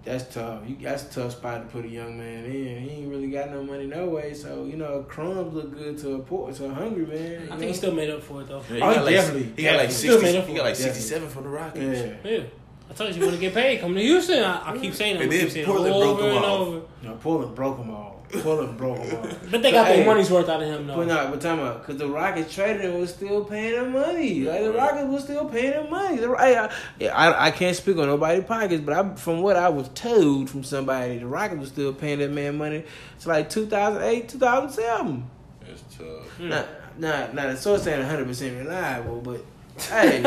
[0.05, 0.63] That's tough.
[0.67, 2.79] You that's a tough spot to put a young man in.
[2.81, 4.33] He ain't really got no money no way.
[4.33, 7.43] So you know, crumbs look good to a poor, to a hungry man.
[7.43, 7.67] I think know?
[7.67, 8.63] he still made up for it though.
[8.69, 9.53] Yeah, he Oh, got like, definitely.
[9.57, 10.33] He got like Still sixty.
[10.33, 11.99] made up He got like sixty-seven for the Rockets.
[12.25, 12.31] Yeah.
[12.31, 12.43] Yeah.
[12.89, 13.81] I told you you want to get paid.
[13.81, 14.41] Come to Houston.
[14.43, 15.21] I, I keep saying it.
[15.21, 16.59] And then keep saying it Portland over broke him and off.
[16.67, 16.81] over.
[17.03, 18.18] No, Portland broke them all.
[18.31, 19.27] Portland broke them all.
[19.49, 20.97] But they got Hey, their money's worth out of him though.
[20.97, 24.41] But no, but time out, because the Rockets traded him was still paying him money.
[24.41, 26.17] Like the Rockets was still paying him money.
[26.17, 29.69] The, I, I, I, I can't speak on nobody's pockets, but I, from what I
[29.69, 32.83] was told from somebody, the Rockets was still paying that man money.
[33.15, 35.29] It's like 2008, 2007.
[35.65, 36.07] That's tough.
[36.37, 36.49] Hmm.
[36.49, 36.63] Nah,
[36.97, 37.47] nah, nah.
[37.47, 39.43] The source ain't 100 percent reliable, but
[39.89, 40.21] hey,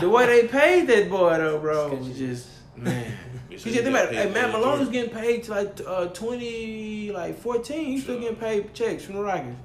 [0.00, 2.46] the way they paid that boy though, bro, was just
[2.76, 3.12] man.
[3.50, 5.50] They Cause should you think about it, hey, paid Matt Malone was getting paid to
[5.50, 7.84] like uh, 20, like 14.
[7.84, 9.56] He's still getting paid checks from the Rockets.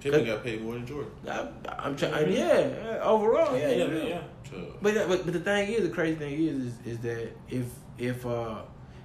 [0.00, 1.10] Pippen got paid more than Jordan.
[1.26, 1.48] I,
[1.78, 4.04] I'm trying, yeah, overall, yeah, yeah, yeah.
[4.04, 4.20] yeah.
[4.82, 7.64] But, but but the thing is, the crazy thing is, is, is that if
[7.98, 8.56] if uh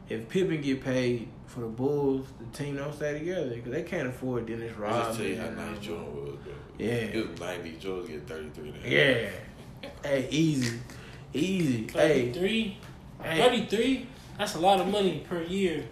[0.09, 4.09] if Pippen get paid for the Bulls, the team don't stay together because they can't
[4.09, 5.05] afford Dennis I Rodman.
[5.05, 6.53] just tell you how nice Jordan was, bro.
[6.77, 6.87] Yeah.
[6.87, 7.71] It was 90.
[7.77, 8.77] Jordan was getting 33 now.
[8.85, 9.29] Yeah,
[10.03, 10.79] hey, easy,
[11.33, 11.87] easy.
[11.93, 12.77] Hey, 33?
[13.23, 14.07] Hey, 33?
[14.37, 15.83] That's a lot of money per year.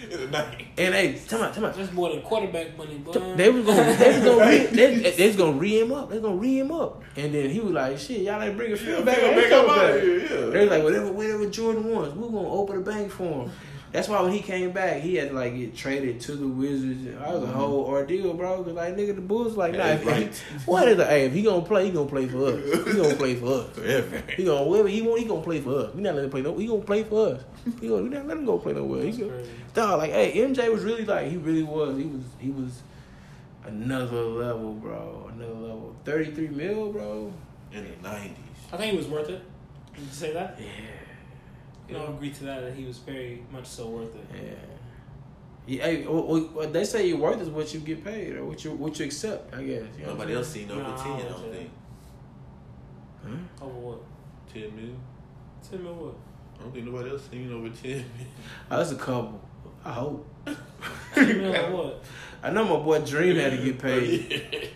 [0.00, 0.66] In the 90s.
[0.78, 1.72] and hey, come on, come on.
[1.76, 3.12] That's more than quarterback money, boy.
[3.34, 6.08] They was gonna, they was gonna, re, they, they was gonna re him up.
[6.08, 8.76] They was gonna re him up, and then he was like, "Shit, y'all ain't bringing
[8.76, 9.16] Phil Yeah, back.
[9.16, 10.50] Phil I back up coming out back." here, yeah.
[10.50, 13.50] They was like, whatever, whatever Jordan wants, we're gonna open a bank for him.
[13.90, 17.06] That's why when he came back, he had to like get traded to the Wizards.
[17.06, 17.56] And that was a mm-hmm.
[17.56, 18.62] whole ordeal, bro.
[18.62, 20.34] Cause like nigga, the Bulls like, nah, if right.
[20.34, 21.06] he, what is it?
[21.06, 22.86] Hey, if he gonna play, he gonna play for us.
[22.86, 23.70] He gonna play for us.
[23.74, 24.22] Forever.
[24.36, 25.94] He gonna whatever he want, he gonna play for us.
[25.94, 26.56] We not letting him play no.
[26.58, 27.42] He gonna play for us.
[27.80, 29.04] He gonna, we not let him go play nowhere.
[29.04, 29.42] He gonna,
[29.72, 31.96] dog, like, hey, MJ was really like, he really was.
[31.96, 32.82] He was, he was
[33.64, 35.30] another level, bro.
[35.34, 35.96] Another level.
[36.04, 37.32] Thirty three mil, bro.
[37.72, 38.30] In the 90s.
[38.72, 39.42] I think he was worth it.
[39.94, 40.58] Did you say that?
[40.58, 40.66] Yeah,
[41.90, 42.60] No, I agree to that.
[42.62, 44.26] That he was very much so worth it.
[44.34, 44.50] yeah.
[45.66, 48.72] Yeah, hey, what, they say your worth is what you get paid or what you
[48.72, 49.54] what you accept.
[49.54, 49.82] I guess.
[49.98, 51.70] You know Nobody else seen over Nah, 10, I I don't don't think.
[53.26, 53.48] I'm?
[53.60, 53.98] Over what?
[54.52, 54.94] 10 mil?
[55.68, 56.14] Tell me what?
[56.58, 57.98] I don't think nobody else seen over 10 mil.
[58.00, 58.24] Huh?
[58.70, 59.40] Oh, that's a couple.
[59.84, 60.26] I hope.
[61.14, 62.02] Tell me like what?
[62.42, 64.70] I know my boy Dream had to get oh, paid.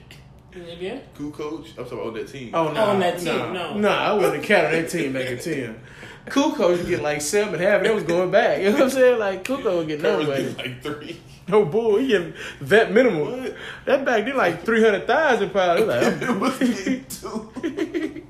[0.55, 1.67] In the Kukoc.
[1.79, 2.51] I'm talking about on that team.
[2.55, 3.79] Oh no, on that team, no, no.
[3.79, 5.81] no, I wouldn't count on that team making ten.
[6.27, 8.59] Kukoc was getting like seven and a half, and that was going back.
[8.59, 9.19] You know what I'm saying?
[9.19, 11.21] Like Kukoc would get no Curry's getting like three.
[11.49, 13.43] No bull, he getting vet minimum.
[13.43, 13.57] What?
[13.85, 15.85] That back did like three hundred thousand probably.
[15.85, 18.27] Like, it was I'm- getting two.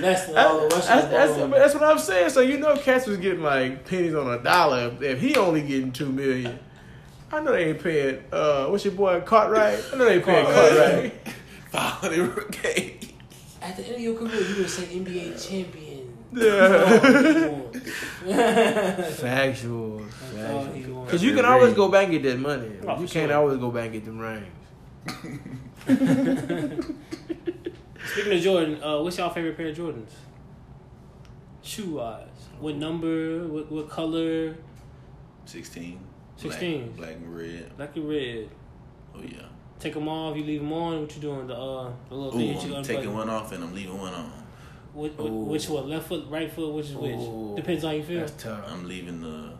[0.00, 1.10] Less than all the that's, Russians.
[1.10, 2.30] that's, that's, that's what I'm saying.
[2.30, 5.62] So you know, Cats was getting like pennies on a dollar if, if he only
[5.62, 6.58] getting two million.
[7.30, 8.24] I know they ain't paying.
[8.32, 9.78] Uh, what's your boy Cartwright?
[9.92, 11.24] I know they ain't paying Cartwright.
[11.24, 11.34] Cartwright.
[11.70, 12.98] 500 K.
[13.62, 15.89] At the end of your career, you would say NBA champion.
[16.32, 17.50] Yeah.
[19.02, 20.00] Factual.
[20.00, 21.06] Factual.
[21.06, 22.70] Cause you can always go back and get that money.
[22.86, 23.34] Oh, you can't sure.
[23.34, 24.46] always go back and get them rings.
[28.12, 30.10] Speaking of Jordan, uh, what's y'all favorite pair of Jordans?
[31.70, 32.26] shoe wise?
[32.58, 33.46] What number?
[33.46, 34.56] What, what color?
[35.46, 36.00] 16.
[36.36, 36.92] 16.
[36.92, 37.76] Black, black and red.
[37.76, 38.48] Black and red.
[39.14, 39.42] Oh, yeah.
[39.78, 40.36] Take them off.
[40.36, 41.02] You leave them on.
[41.02, 41.46] What you doing?
[41.46, 42.96] The uh, the little Ooh, thing that you I'm unbutton.
[42.96, 44.39] taking one off and I'm leaving one on.
[45.00, 45.74] Which, which, Ooh.
[45.74, 45.88] one?
[45.88, 46.72] Left foot, right foot.
[46.74, 47.56] Which is which?
[47.56, 48.20] Depends on how you feel.
[48.20, 48.64] That's tough.
[48.66, 49.52] I'm leaving the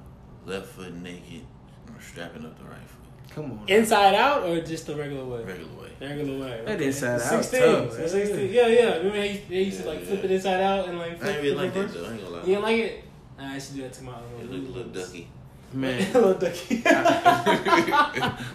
[0.44, 1.42] left foot naked.
[1.88, 3.34] I'm strapping up the right foot.
[3.34, 3.64] Come on.
[3.68, 5.42] Inside out or just the regular way?
[5.44, 5.90] Regular way.
[6.00, 6.62] The regular way.
[6.66, 6.86] That okay.
[6.86, 7.60] inside out Sixteen.
[7.60, 8.08] tough, So man.
[8.08, 8.52] 16.
[8.52, 8.96] Yeah, yeah.
[8.96, 10.06] Remember how you, they used to like yeah.
[10.06, 12.04] flip it inside out and like I flip ain't really the like that though.
[12.04, 12.40] I ain't gonna lie.
[12.40, 13.04] You didn't like it?
[13.38, 14.40] I used to do that to my own.
[14.42, 15.28] It look a little ducky.
[15.72, 16.12] Man.
[16.12, 16.76] little ducky.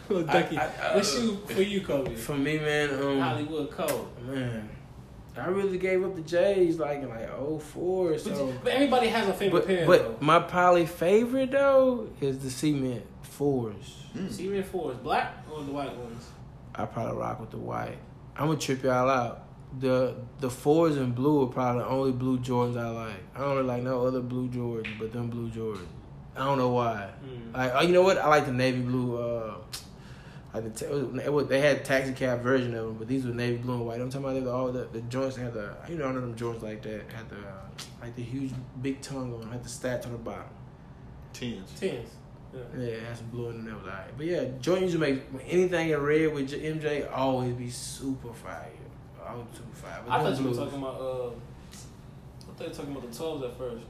[0.09, 0.57] little ducky.
[0.57, 2.17] I- I- what shoe for you, Coby?
[2.17, 4.07] For me, man, um, Hollywood Code.
[4.27, 4.69] man,
[5.37, 8.17] I really gave up the J's like in like oh four.
[8.17, 8.47] so.
[8.47, 10.25] But, but everybody has a favorite But, pair but though.
[10.25, 14.03] my probably favorite though is the cement fours.
[14.15, 14.31] Mm.
[14.31, 16.29] Cement fours, black or the white ones?
[16.73, 17.97] I probably rock with the white.
[18.37, 19.41] I'm gonna trip y'all out.
[19.79, 23.23] The the fours and blue are probably the only blue Jordans I like.
[23.35, 25.87] I don't really like no other blue Jordans, but them blue Jordans.
[26.37, 27.09] I don't know why.
[27.25, 27.53] Mm.
[27.53, 28.17] Like, oh, you know what?
[28.17, 29.17] I like the navy blue.
[29.17, 29.55] Uh,
[30.56, 33.34] like the ta- it was, they had taxi cab version of them, but these were
[33.34, 33.99] navy blue and white.
[34.02, 36.64] I'm talking about all the the joints had the you know none of them joints
[36.64, 37.61] like that had the uh,
[38.02, 38.52] like the huge
[38.82, 40.44] big tongue on, had the stats on the bottom.
[41.34, 41.72] Tens.
[41.80, 42.10] Tens.
[42.53, 42.61] Yeah.
[42.77, 43.65] Yeah, it had some blue in it.
[43.65, 44.18] That was alright.
[44.18, 48.32] But yeah, Jordan used to make anything in red with J- MJ always be super
[48.34, 48.69] fire.
[49.27, 50.02] Always super fire.
[50.06, 51.02] But I them thought you were talking about.
[51.02, 53.84] Uh, I thought you were talking about the twelves at first.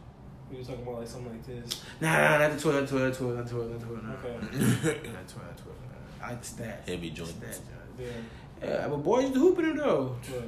[0.51, 1.83] You were talking about like something like this.
[2.01, 4.21] Nah, nah, not the 12, not the 12, not the 12, not the 12, not
[4.21, 4.43] the 12.
[4.43, 4.89] Nah.
[4.89, 5.09] Okay.
[5.11, 5.77] Not the 12, not 12.
[5.89, 5.94] Nah.
[6.23, 6.87] I like the stats.
[6.89, 7.29] Heavy joint.
[7.39, 7.59] Stats,
[7.99, 8.07] Yeah.
[8.63, 10.15] Yeah, but boys used to hoop in it though.
[10.31, 10.43] But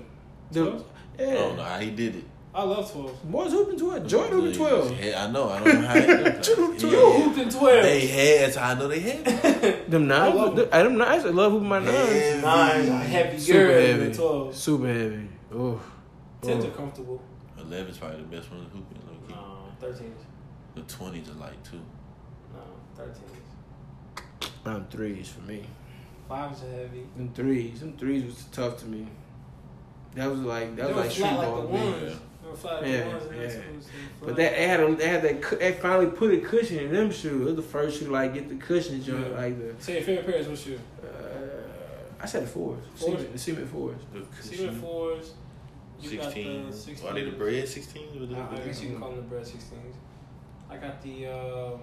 [0.52, 0.84] The, 12s?
[1.20, 2.24] I don't know how he did it.
[2.56, 3.20] I love twelves.
[3.26, 4.08] Boys hooping 12.
[4.08, 5.00] Jordan hooping 12.
[5.04, 5.50] Yeah, I know.
[5.50, 6.44] I don't know how You did it.
[6.44, 6.80] Two- Yeah.
[6.80, 7.84] two hooped in twelve.
[7.84, 8.42] They had.
[8.48, 9.28] That's how I know they had.
[9.28, 9.92] it.
[9.92, 11.96] Them I love nines, I them nines, I love hooping my nines.
[11.98, 12.42] Heavy.
[12.42, 14.04] Nines are heavy Super girl heavy.
[14.06, 14.58] than twelves.
[14.58, 15.28] Super heavy.
[15.54, 15.82] Oh.
[16.42, 16.72] Tens are oh.
[16.72, 17.22] comfortable.
[17.60, 19.30] Eleven's probably the best one to hoop in.
[19.36, 19.36] No,
[19.82, 20.22] thirteens.
[20.76, 21.82] The twenties are like two.
[22.54, 22.62] No,
[23.04, 23.38] thirteens.
[24.68, 25.64] Them threes for me.
[26.28, 27.04] Fives are heavy.
[27.16, 27.80] Them threes.
[27.80, 29.08] Them threes was tough to me.
[30.16, 31.62] That was like that They was like street like ball.
[31.62, 32.16] the to ones.
[32.44, 33.24] They were flat like Yeah, the ones.
[33.26, 33.42] and yeah.
[33.44, 33.86] that's what was
[34.22, 37.12] But that they had a, they had that they finally put a cushion in them
[37.12, 37.42] shoes.
[37.42, 39.38] It was the first shoe like get the cushion joint Yeah.
[39.38, 40.80] like the So your favorite pair is what shoe?
[41.04, 41.08] uh,
[42.20, 42.80] I said the fours.
[42.96, 43.12] Fours?
[43.20, 43.98] Cement, the cement fours.
[44.42, 45.34] Cement fours.
[46.02, 47.08] You got the Sixteen.
[47.10, 47.38] Are they the 16s.
[47.38, 48.36] bred sixteen?
[48.36, 49.96] I, I guess you can call them the bred 16s.
[50.70, 51.26] I got the.
[51.28, 51.80] Um,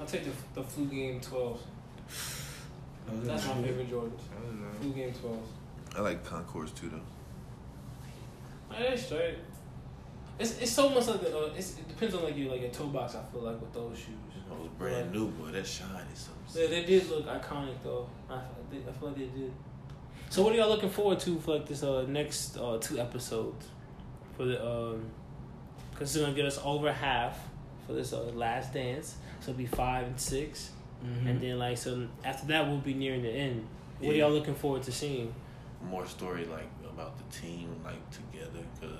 [0.00, 1.58] I'll take the the flu game 12s.
[3.24, 4.20] That's my favorite Jordans.
[4.30, 4.68] I don't know.
[4.80, 5.96] Flu game 12s.
[5.96, 7.00] I like Concords too though.
[8.76, 9.38] Yeah, it's straight.
[10.38, 12.70] It's, it's so much like the, uh, it's, it depends on like your like your
[12.70, 13.16] toe box.
[13.16, 14.14] I feel like with those shoes.
[14.50, 15.50] Oh, it's brand new, boy.
[15.50, 16.58] That shine is so.
[16.58, 18.08] They, they did look iconic though.
[18.30, 19.52] I, I I feel like they did.
[20.30, 23.66] So what are y'all looking forward to for like this uh next uh two episodes
[24.36, 25.10] for the um
[25.90, 27.36] because it's gonna get us over half
[27.86, 29.16] for this uh, last dance.
[29.48, 30.72] So it'll be five and 6
[31.02, 31.30] Mhm.
[31.30, 33.66] and then like so after that we'll be nearing the end.
[33.98, 34.24] What Yeah.
[34.24, 35.32] are y'all looking forward to seeing?
[35.90, 38.96] more story like about the team like together because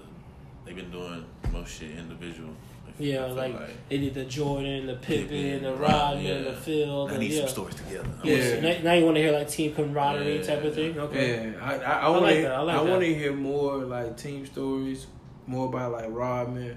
[0.64, 2.50] they've been doing most shit individual.
[2.86, 5.90] I feel- Yeah, I feel like, they did the Jordan, the Pippen, Pippen, the Rod-
[5.90, 6.50] Rodman, yeah.
[6.50, 7.08] the Phil.
[7.08, 7.40] I the, need yeah.
[7.40, 8.08] some stories together.
[8.22, 8.36] I Yeah.
[8.36, 8.44] Yeah.
[8.54, 10.96] see- Now, now you want to hear like team camaraderie Yeah, type of thing.
[10.98, 11.52] Okay.
[11.52, 13.32] Yeah, I I, I I want like to that, I like I want to hear
[13.34, 15.08] more like team stories,
[15.48, 16.76] more about like Rodman,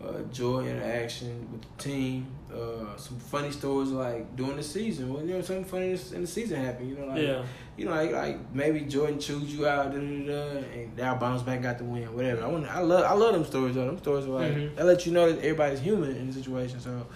[0.00, 5.12] uh, joy interaction with the team, uh, some funny stories like during the season.
[5.12, 6.90] Well, you know, something funny in the season happened.
[6.90, 7.42] You know, like Yeah.
[7.76, 11.14] you know, like, like maybe Jordan chews you out, da, da, da, da, and now
[11.16, 12.44] bounce back, got the win, whatever.
[12.44, 13.74] I want, I love, I love them stories.
[13.74, 13.86] Though.
[13.86, 14.76] Them stories are like Mhm.
[14.76, 16.78] they let you know that everybody's human in the situation.
[16.80, 17.06] So,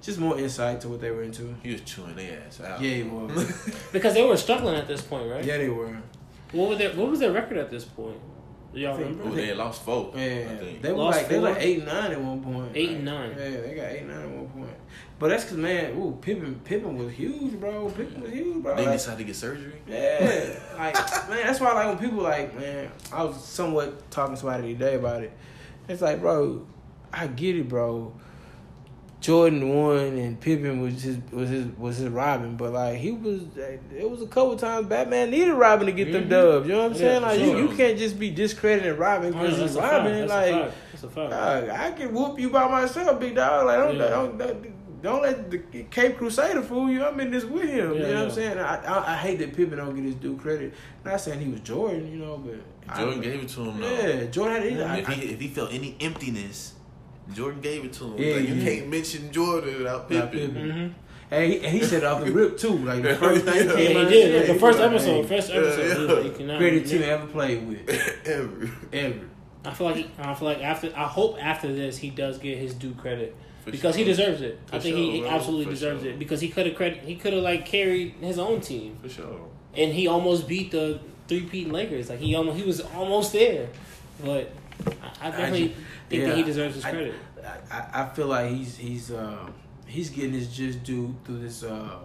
[0.00, 1.54] just more insight to what they were into.
[1.62, 2.80] He was chewing their ass out.
[2.80, 3.76] Yeah, it was.
[3.92, 5.44] Because they were struggling at this point, right?
[5.44, 5.96] yeah, they were.
[6.52, 8.16] What was their What was their record at this point?
[8.72, 9.32] Do y'all think- remember?
[9.32, 10.12] Oh, they had lost four.
[10.14, 10.20] Yeah,
[10.52, 10.82] I think.
[10.82, 12.70] they were Lost like they were like eight and nine at one point.
[12.74, 13.30] Eight Like, and nine.
[13.30, 14.67] Yeah, they got eight and nine at one point.
[15.18, 17.88] But that's because man, ooh, Pippen, Pippen was huge, bro.
[17.90, 18.76] Pippen was huge, bro.
[18.76, 19.72] They Like, decided to get surgery.
[19.88, 20.94] yeah, like
[21.28, 24.94] man, that's why like when people like man, I was somewhat talking to somebody today
[24.94, 25.32] about it.
[25.88, 26.66] It's like, bro,
[27.12, 28.12] I get it, bro.
[29.20, 33.42] Jordan won and Pippen was his was his was his Robin, but like he was,
[33.56, 36.30] it was a couple times Batman needed Robin to get them Mhm.
[36.30, 36.68] dubs.
[36.68, 37.20] You know what I'm Yeah, saying?
[37.22, 37.58] for Like sure.
[37.58, 39.92] you, you can't just be discrediting Robin Oh, because no, he's that's a fact.
[40.04, 40.20] Robin.
[40.20, 40.76] That's a Like fact.
[40.92, 41.30] That's a fact.
[41.30, 43.66] Dog, I can whoop you by myself, big dog.
[43.66, 44.08] Like don't Yeah.
[44.08, 45.58] don't, don't don't let the
[45.90, 47.04] Cape Crusader fool you.
[47.04, 47.94] I'm in this with him.
[47.94, 48.24] you Yeah, know what.
[48.24, 48.58] I'm saying?
[48.58, 50.74] I, I I hate that Pippen don't get his due credit.
[51.04, 53.80] Not saying he was Jordan, you know, but Jordan I, gave it to him.
[53.80, 53.90] Though.
[53.90, 54.80] Yeah, Jordan had it.
[54.82, 56.74] I, if he if he felt any emptiness,
[57.32, 58.18] Jordan gave it to him.
[58.18, 58.64] Yeah, like, you yeah.
[58.64, 60.54] can't mention Jordan without Without Pippen.
[60.54, 60.70] Pippen.
[60.70, 61.34] Mm-hmm.
[61.34, 62.78] and, he, and he said it off the rip too.
[62.78, 64.46] Like the first thing Yeah, Yeah, came he out, did.
[64.48, 65.94] yeah, the first he episode, like, first episode, yeah.
[66.22, 66.58] he like, cannot.
[66.58, 67.88] greatest team I ever played with,
[68.26, 68.70] Ever.
[68.92, 69.20] ever.
[69.64, 72.72] I feel like I feel like after I hope after this he does get his
[72.74, 73.36] due credit
[73.68, 74.58] For because he deserves it.
[74.72, 75.28] I think sure, he, bro.
[75.30, 76.12] absolutely For deserves sure.
[76.12, 79.08] it because he could have credit he could have like carried his own team For
[79.08, 79.40] sure.
[79.74, 82.08] and he almost beat the three peat Lakers.
[82.10, 83.68] Like he almost he was almost there,
[84.24, 84.50] but
[85.20, 85.74] I, I definitely ju-
[86.08, 87.14] think yeah, that he deserves his I- credit.
[87.70, 89.46] I, I- I feel like he's he's uh,
[89.86, 91.96] he's getting his just due through this uh,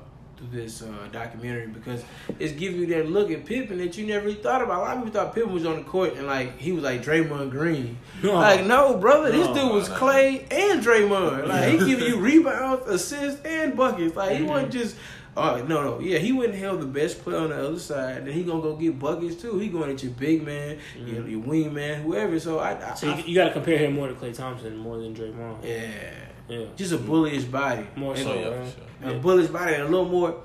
[0.50, 2.04] through this uh, documentary because
[2.40, 4.80] it's giving you that look at Pippen that you never really thought about.
[4.80, 7.04] A lot of people thought Pippen was on the court and like he was like
[7.04, 7.98] Draymond Green.
[8.22, 8.34] No.
[8.34, 9.96] Like no, brother, this No, dude was no.
[9.96, 11.48] Klay and Draymond.
[11.48, 14.16] Like he giving you rebounds, assists, and buckets.
[14.16, 14.96] Like he wasn't just.
[15.36, 18.34] Oh no no yeah he wouldn't held the best player on the other side then
[18.36, 21.74] he gonna go get buckets too he going at your big man your, your wing
[21.74, 24.14] man whoever so I, I, So I you, you got to compare him more to
[24.14, 25.58] Klay Thompson more than Draymond.
[25.64, 26.12] yeah
[26.50, 28.34] Yeah, just a bullish body more And so.
[28.34, 29.10] Yeah, for sure.
[29.10, 29.20] a Yeah.
[29.20, 30.36] bullish body and a little more.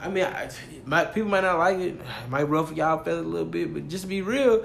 [0.00, 0.48] I mean, I,
[0.84, 1.94] my, people might not like it.
[1.94, 4.64] It might ruffle y'all feathers a little bit, but just to be real,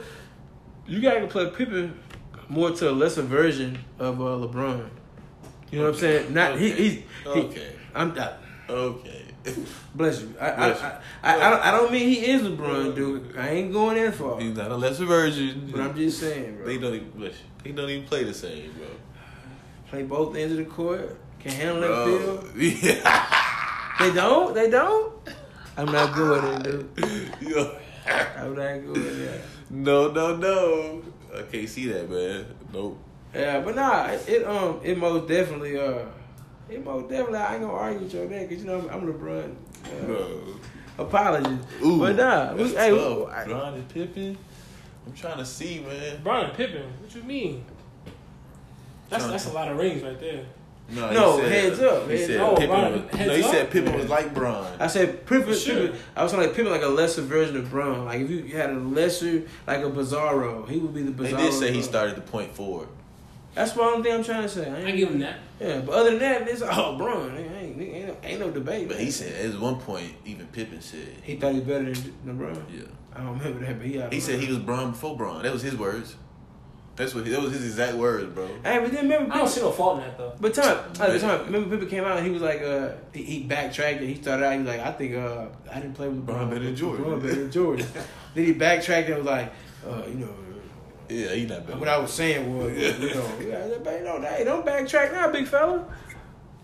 [0.85, 1.99] you gotta play Pippen
[2.49, 4.89] more to a lesser version of uh, LeBron.
[5.71, 6.33] You know what I'm saying?
[6.33, 6.83] Not he, Okay.
[6.83, 7.71] he's he, Okay.
[7.95, 8.33] I'm I,
[8.69, 9.21] Okay.
[9.95, 10.33] bless you.
[10.39, 10.93] I, Bless I, you.
[11.23, 13.35] I, I, I, don't, I don't mean he is LeBron, dude.
[13.35, 15.67] I ain't going that far, He's not a lesser version.
[15.71, 16.65] but I'm just saying, bro.
[16.65, 17.09] They don't even.
[17.11, 17.37] bless you.
[17.63, 18.85] They don't even play the same, bro.
[19.93, 21.15] Play both ends of the court.
[21.39, 22.49] Can handle that field.
[22.57, 23.99] Yeah.
[23.99, 24.55] They don't.
[24.55, 25.13] They don't.
[25.77, 27.35] I'm not good at it, dude.
[27.41, 27.77] Yo.
[28.07, 29.41] I'm not good at that.
[29.69, 31.03] No, no, no.
[31.37, 32.43] I can't see that, man.
[32.73, 32.97] Nope.
[33.35, 36.05] Yeah, but nah, it, it um it most definitely uh
[36.71, 38.89] it most definitely I ain't gonna argue with your on that because you know I'm,
[38.89, 39.55] I'm LeBron.
[39.85, 40.41] Uh, Bro.
[40.97, 43.17] Apologies, Ooh, but nah, we, hey, tough.
[43.19, 44.37] we- I- Bron and Pippen.
[45.05, 46.19] I'm trying to see, man.
[46.23, 47.65] Brian Pippen, what you mean?
[49.13, 50.45] That's that's a lot of rings right there.
[50.89, 52.57] No, No, he said, heads up, He heads said up.
[52.59, 52.69] Pippen.
[52.75, 53.51] Oh, Bron, was, heads no, he up?
[53.51, 53.99] said Pippen Yeah.
[53.99, 54.67] was like Bron.
[54.81, 55.75] I said Pippen, Sure.
[55.87, 55.99] Pippen.
[56.15, 58.03] I was saying like Pippen like a lesser version of Bron.
[58.05, 61.17] Like if you had a lesser like a Bizarro, he would be the Bizarro.
[61.23, 61.37] They Bizarro.
[61.37, 62.89] did say he started the point forward.
[63.55, 64.69] That's the only thing I'm trying to say.
[64.69, 65.37] I, I give him that.
[65.59, 67.37] Yeah, but other than that, it's oh Bron.
[67.37, 68.87] Ain't, ain't, ain't, no- ain't no debate.
[68.89, 69.05] But man.
[69.05, 72.61] he said at one point, even Pippen said, he thought he was better than LeBron.
[72.75, 72.81] yeah.
[73.15, 74.01] I don't remember that, but he.
[74.15, 75.43] He said he was Bron before Bron.
[75.43, 76.15] That was his words.
[76.95, 78.47] That's what that was his exact words, bro.
[78.63, 80.33] Hey, but then remember, I don't see no fault in that though.
[80.39, 81.45] But time, like, time.
[81.45, 82.17] Remember, Pippen came out.
[82.17, 84.51] and He was like, uh, he, he backtracked and he started out.
[84.53, 87.05] He was like, I think, uh, I didn't play with Bron LeBron better than Jordan.
[87.05, 87.87] LeBron better than Jordan.
[88.35, 89.51] then he backtracked and was like,
[89.87, 90.29] uh, you know,
[91.09, 91.79] Yeah, he not bad.
[91.79, 92.95] what I was saying was, yeah.
[92.97, 95.83] you know, yeah, but, you know, hey, don't backtrack now, big fella.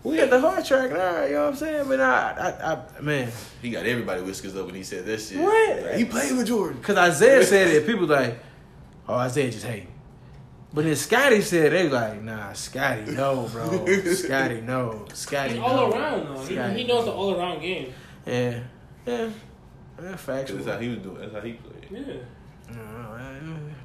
[0.02, 1.24] We at the hard track now.
[1.24, 1.88] You know what I'm saying?
[1.88, 3.30] But I, I, I man,
[3.60, 5.38] He got everybody whiskers up when he said that shit.
[5.38, 5.82] What?
[5.82, 6.78] Like, he played with Jordan.
[6.78, 7.84] because Isaiah said it.
[7.86, 8.38] People like,
[9.08, 9.88] oh, Isaiah just hating.
[10.72, 15.64] But then Scottie said they like, nah, Scottie, no, bro, Scottie, no, Scottie, He's no.
[15.66, 16.44] all around though.
[16.44, 17.92] He, Scottie, he knows the all around game.
[18.24, 18.60] Yeah,
[19.04, 19.30] yeah,
[20.00, 20.58] yeah factual.
[20.58, 21.18] That's how he was doing.
[21.20, 21.86] That's how he played.
[21.90, 22.14] Yeah.
[22.72, 23.18] Uh,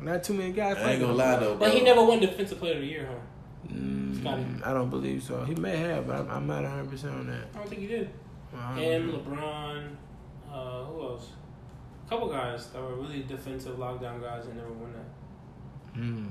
[0.01, 0.77] not too many guys.
[0.77, 1.39] I play ain't gonna lie him.
[1.39, 1.67] though, bro.
[1.67, 3.73] But he never won Defensive Player of the Year, huh?
[3.73, 4.45] Mm, Scottie.
[4.63, 5.43] I don't believe so.
[5.43, 7.47] He may have, but I'm, I'm not 100 percent on that.
[7.55, 8.09] I don't think he did.
[8.55, 9.17] I don't Him, know.
[9.17, 9.95] LeBron,
[10.53, 11.29] uh, who else?
[12.05, 15.99] A couple guys that were really defensive lockdown guys and never won that.
[15.99, 16.29] Mm.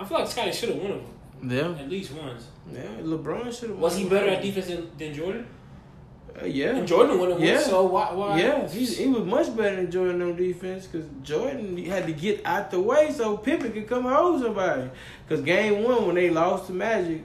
[0.00, 1.02] I feel like Scottie should have won
[1.42, 2.48] them Yeah, at least once.
[2.72, 2.80] yeah.
[3.02, 3.78] LeBron should have.
[3.78, 5.46] Was he better at defense than, than Jordan?
[6.40, 6.76] Uh, yeah.
[6.76, 7.54] And Jordan won it Yeah.
[7.54, 8.12] once, so why?
[8.14, 12.12] why Yeah, he's, he was much better than Jordan on defense because Jordan had to
[12.12, 14.88] get out the way so Pippen could come hold somebody.
[15.28, 17.22] Because game one, when they lost to Magic,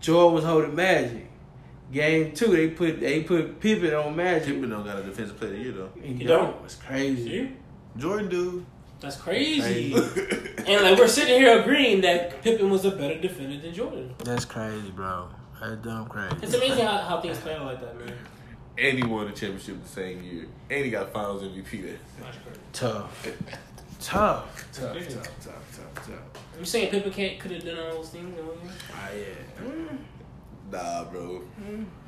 [0.00, 1.26] Jordan was holding Magic.
[1.92, 4.54] Game two, they put they put Pippen on Magic.
[4.54, 5.90] Pippen don't got a defensive player of the year though.
[6.00, 6.52] He He don't.
[6.52, 6.64] don't.
[6.64, 7.28] It's crazy.
[7.28, 7.52] See?
[7.96, 8.66] Jordan do.
[9.00, 9.92] That's crazy.
[9.92, 10.54] Crazy.
[10.66, 14.14] and like we're sitting here agreeing that Pippen was a better defender than Jordan.
[14.18, 15.28] That's crazy, bro.
[15.60, 16.36] That's dumb crazy.
[16.42, 18.12] It's amazing how, how things play out like that, man.
[18.78, 20.46] And he won the championship the same year.
[20.70, 21.82] And he got Finals MVP.
[21.82, 21.98] That.
[22.20, 22.60] That's crazy.
[22.72, 23.28] Tough.
[24.00, 24.72] Tough.
[24.72, 26.42] Tough, tough, tough, tough, tough.
[26.58, 28.38] You saying Pippen can't could have done all those things?
[28.38, 28.56] all?
[28.92, 29.66] Ah, yeah.
[29.66, 29.98] Mm.
[30.70, 31.42] Nah, bro.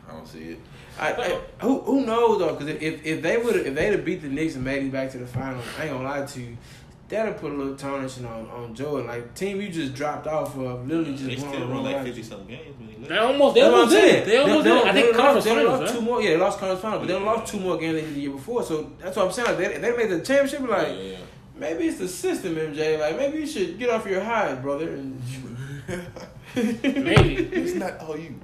[0.09, 0.61] I don't see it.
[0.99, 2.55] I, I, who who knows though?
[2.55, 5.11] Because if if they would if they'd have beat the Knicks and made it back
[5.13, 6.57] to the finals, I ain't gonna lie to you,
[7.09, 9.07] that'd put a little tarnishing on on Jordan.
[9.07, 11.97] Like team you just dropped off of, literally just They won still on won like
[11.97, 12.05] run.
[12.07, 13.09] 50 something games when.
[13.09, 14.27] They almost they That's what I'm almost did saying.
[14.29, 14.83] They almost They- did it.
[14.85, 15.99] they- I think they conference lost, they finals, lost huh?
[15.99, 16.23] two more.
[16.23, 18.63] Yeah, they lost conference finals, but they lost two more games than the year before.
[18.63, 19.49] So that's what I'm saying.
[19.49, 20.69] Like, they they made the championship.
[20.69, 21.17] Like yeah, yeah.
[21.57, 22.99] maybe it's the system, MJ.
[23.01, 24.89] Like maybe you should get off your high, brother.
[24.93, 25.23] And
[26.55, 27.37] Maybe.
[27.53, 28.35] It's not all you.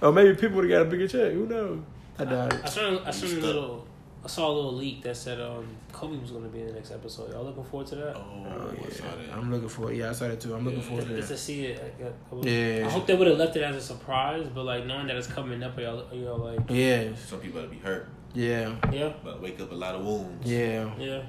[0.00, 1.32] or maybe people would have got a bigger check.
[1.32, 1.80] Who knows?
[2.18, 2.68] I doubt I it.
[2.68, 3.42] saw I saw a stuck.
[3.42, 3.95] little I
[4.26, 7.32] saw a little leak that said um Kobe was gonna be in the next episode.
[7.32, 8.16] Y'all looking forward to that?
[8.16, 9.10] Oh, Oh, I saw yeah.
[9.26, 9.36] that.
[9.36, 9.96] I'm looking for it.
[9.96, 10.54] Yeah, I saw that too.
[10.54, 10.86] I'm looking Yeah.
[10.86, 11.38] forward to Just to that.
[11.38, 11.94] see it.
[12.00, 12.86] I, I, was- Yeah.
[12.86, 15.26] I hope they would have left it as a surprise, but like knowing that it's
[15.26, 18.08] coming up, y'all, y'all like, Yeah, Some people gotta be hurt.
[18.34, 20.50] yeah, yeah, About to wake up a lot of wounds.
[20.50, 20.90] yeah.
[20.98, 21.22] yeah.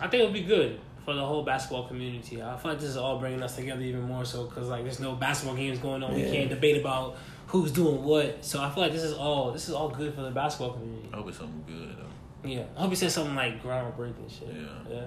[0.00, 0.78] I think it'll be good.
[1.04, 2.40] for the whole basketball community.
[2.40, 5.00] I feel like this is all bringing us together even more so because like there's
[5.00, 6.14] no basketball games going on.
[6.14, 7.16] We can't debate about
[7.52, 8.42] who's doing what.
[8.44, 11.08] So I feel like this is all this is all good for the basketball community.
[11.12, 12.48] I hope it's something good though.
[12.48, 14.48] Yeah, I hope he said something like groundbreaking shit.
[14.52, 14.92] Yeah.
[14.94, 15.04] yeah.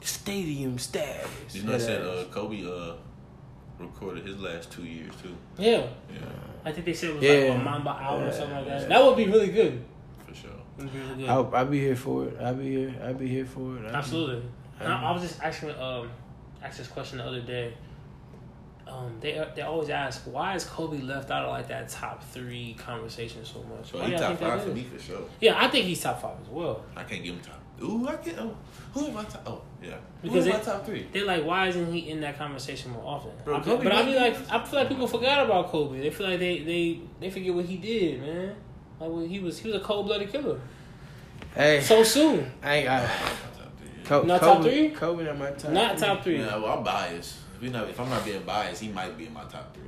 [0.00, 1.28] Stadium status.
[1.54, 2.94] You know, I said uh, Kobe uh,
[3.78, 5.36] recorded his last two years too.
[5.58, 6.20] Yeah, Yeah,
[6.64, 7.50] I think they said it was Yeah.
[7.50, 8.82] like a Mamba album or something like that.
[8.82, 8.88] Yeah.
[8.88, 9.84] That would be really good.
[10.26, 10.50] for sure.
[10.78, 11.28] Really good.
[11.28, 12.36] I'll, I'll be here for it.
[12.40, 12.94] I'll be here.
[13.02, 13.86] I'll be here for it.
[13.86, 14.48] I'll Absolutely.
[14.78, 16.08] And I, Um, I was just asking um
[16.62, 17.74] asked this question the other day.
[18.88, 22.74] Um, they they always ask why is Kobe left out of like that top three
[22.78, 23.90] conversation so much?
[23.92, 25.20] So Why he top five for me for sure.
[25.40, 26.82] Yeah, I think he's top five as well.
[26.96, 27.60] I can't give him top.
[27.82, 28.36] Ooh, I get.
[28.38, 28.56] Oh,
[28.92, 29.42] who am I top?
[29.46, 29.94] Oh, yeah.
[30.20, 31.06] Because who am it- I top three?
[31.12, 33.30] They're like, why isn't he in that conversation more often?
[33.44, 36.00] Bro, I- Kobe but I mean, like, I feel like people forgot about Kobe.
[36.00, 38.48] They feel like they they they forget what he did, man.
[38.98, 40.60] Like well, he was he was a cold blooded killer
[41.54, 42.50] Hey, so soon.
[42.62, 42.86] I ain't.
[42.86, 43.02] got.
[43.02, 44.04] Top three.
[44.04, 44.88] Co- Not Kobe, top three?
[44.90, 45.70] Kobe not my top.
[45.70, 46.06] Not three.
[46.08, 46.38] top three.
[46.40, 47.36] Yeah, well, I'm biased.
[47.58, 49.82] If, we not, if I'm not being biased, he might be in my top three.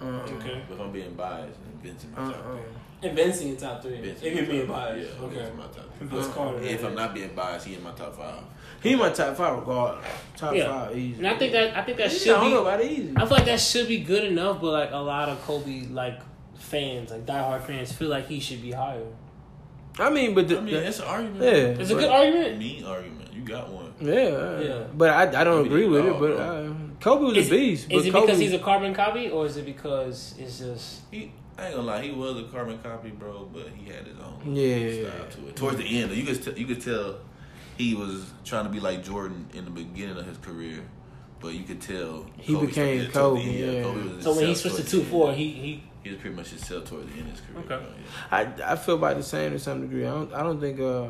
[0.00, 0.10] Uh-uh.
[0.36, 0.60] Okay.
[0.68, 2.52] But if I'm being biased, Vince in my top Uh-uh.
[2.56, 3.08] three.
[3.08, 4.00] And Vince in your top three.
[4.00, 5.34] Vince If in you're my being top- biased, Yeah, okay.
[5.36, 6.06] Vince in my top three.
[6.08, 6.32] Vince uh-uh.
[6.34, 6.62] Carter.
[6.62, 8.42] If I'm not being biased, he in my top five.
[8.82, 10.06] He in my top five regardless.
[10.36, 10.66] Top Yeah.
[10.86, 11.18] five easy.
[11.18, 12.54] And I think that I think that Yeah, should I don't be.
[12.54, 13.12] know about it easy.
[13.16, 16.20] I feel like that should be good enough, but like a lot of Kobe like
[16.56, 19.06] fans, like diehard fans, feel like he should be higher.
[20.00, 21.42] I mean, but the, I mean, the- it's an argument.
[21.42, 22.58] yeah, It's a good argument.
[22.58, 23.32] Mean argument.
[23.32, 23.87] You got one.
[24.00, 24.84] Yeah, Yeah.
[24.94, 26.12] But I, I don't agree with it.
[26.12, 26.38] But bro.
[26.38, 27.90] uh, Kobe was Is, a beast.
[27.90, 31.32] is it Kobe, because he's a carbon copy, or is it because it's just He,
[31.58, 34.54] I ain't gonna lie, he was a carbon copy, bro, but he had his own
[34.54, 35.08] Yeah.
[35.10, 35.56] style to it.
[35.56, 37.16] Towards the end, you could t- you could tell
[37.76, 40.80] he was trying to be like Jordan in the beginning of his career,
[41.40, 43.74] but you could tell He Kobe became started towards the Kobe, end.
[43.74, 43.82] yeah.
[43.82, 46.36] Kobe was so when he switched to towards two four, he he he was pretty
[46.36, 47.58] much himself towards the end of his career.
[47.60, 47.68] Okay.
[47.68, 48.62] bro, yeah.
[48.66, 50.04] I I feel about the same to some degree.
[50.06, 51.06] I don't I don't think uh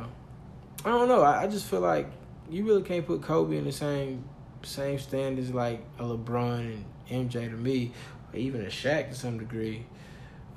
[0.84, 1.22] I don't know.
[1.22, 2.10] I, I just feel like
[2.50, 4.24] you really can't put Kobe in the same
[4.62, 7.92] same standards like a LeBron and MJ to me,
[8.32, 9.84] or even a Shaq to some degree.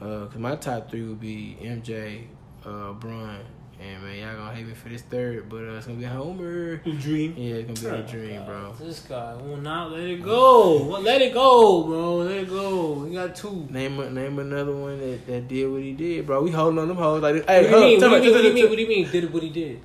[0.01, 2.23] Uh, cause my top three would be MJ,
[2.65, 3.37] uh, Bron,
[3.79, 6.77] and man, y'all gonna hate me for this third, but uh, it's gonna be Homer.
[6.77, 7.35] dream.
[7.37, 8.45] Yeah, it's gonna be a Oh, dream, God.
[8.47, 8.73] bro.
[8.87, 10.83] This guy will not let it go.
[10.91, 12.15] Well, let it go, bro.
[12.17, 13.05] Let it go.
[13.05, 13.67] He got two.
[13.69, 16.41] Name a- name another one that, that did what he did, bro.
[16.41, 18.09] We holding on them hoes like, hey, What do you mean?
[18.11, 18.33] What do you mean?
[18.33, 18.53] What do you tell mean?
[18.55, 19.11] me- What do you mean?
[19.11, 19.81] Did what he did?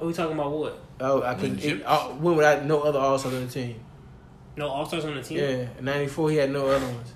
[0.00, 0.78] Are we talking about what?
[1.00, 1.56] Oh, I couldn't.
[1.60, 3.80] Winning It, uh, went without no other All Stars on the team.
[4.56, 5.38] No all stars on the team.
[5.38, 7.14] Yeah, in '94 he had no other ones.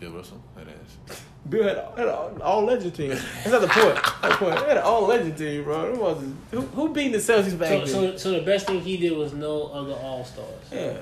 [0.00, 1.20] Bill Russell, that ass.
[1.48, 3.10] Bill had, had an all legend team.
[3.10, 3.94] That's not the point.
[3.94, 4.58] That's the point.
[4.58, 5.90] He had an all legend team, bro.
[5.92, 7.86] Them was- Who, who beat the Celtics back So, then?
[7.86, 10.48] so, so the best thing he did was no other all stars.
[10.72, 10.96] yeah,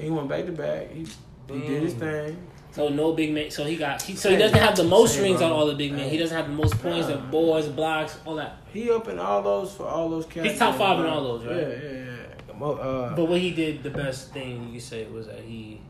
[0.00, 0.90] he went back to back.
[0.92, 1.04] He
[1.50, 1.98] he did his Mm.
[1.98, 2.46] thing.
[2.78, 3.50] So no big man.
[3.50, 4.00] So he got.
[4.02, 6.08] He, so he doesn't have the most Same, rings on all the big men.
[6.08, 8.58] He doesn't have the most points, the boards, blocks, all that.
[8.72, 10.60] He up in all those for all those categories.
[10.60, 11.56] top five in all those, right?
[11.56, 12.64] Yeah, yeah, yeah.
[12.64, 15.80] Uh, But what he did, the best thing you say was that he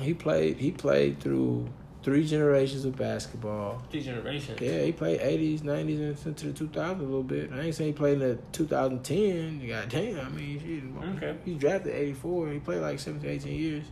[0.00, 0.56] he played.
[0.56, 1.68] He played through
[2.02, 3.82] three generations of basketball.
[3.90, 4.62] three generations.
[4.62, 7.50] Yeah, he played 80s, 90s, and into the 2000s a little bit.
[7.52, 9.68] I ain't saying he played in the 2010.
[9.68, 11.36] God damn, I mean, shit, Okay.
[11.44, 12.48] he drafted 84.
[12.48, 13.84] He played like 17, 18 years.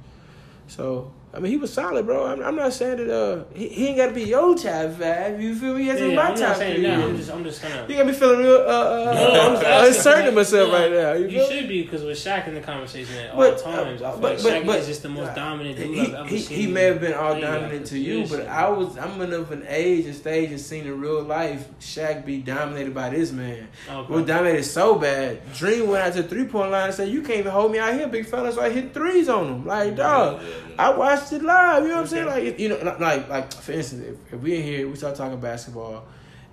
[0.67, 2.27] So, I mean, he was solid, bro.
[2.27, 5.41] I'm, I'm not saying that uh, he, he ain't got to be your top five.
[5.41, 5.87] You feel me?
[5.87, 6.91] To Yeah, my I'm top not saying three.
[6.91, 7.89] I'm just, I'm just kind of.
[7.89, 10.73] You got me feeling real uh, uh, No, I'm just uh, asking, uncertain of myself
[10.73, 11.13] right now.
[11.13, 14.07] You, You should be because with Shaq in the conversation at all But, times, I
[14.09, 16.15] uh, feel but- like but- Shaq but- is just the most dominant dude he, I've
[16.15, 16.57] ever he, seen.
[16.59, 18.47] he may have been all dominant to you, but.
[18.49, 22.39] I was I'm of an age and stage and seen in real life Shaq be
[22.39, 23.69] dominated by this man.
[23.89, 24.13] Okay.
[24.13, 25.41] Was dominated so bad.
[25.55, 27.79] Dream went out to the three point line and said, "You can't even hold me
[27.79, 29.67] out here, big fella." So I hit threes on him.
[29.67, 30.49] Like dog, yeah.
[30.81, 31.83] I watched it live.
[31.83, 32.27] You know what I'm saying?
[32.27, 35.39] Like you know, like like for instance, if, if we in here, we start talking
[35.41, 36.05] basketball,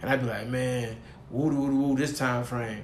[0.01, 0.97] and I'd be like, man,
[1.31, 2.83] woo woo woo, this time frame.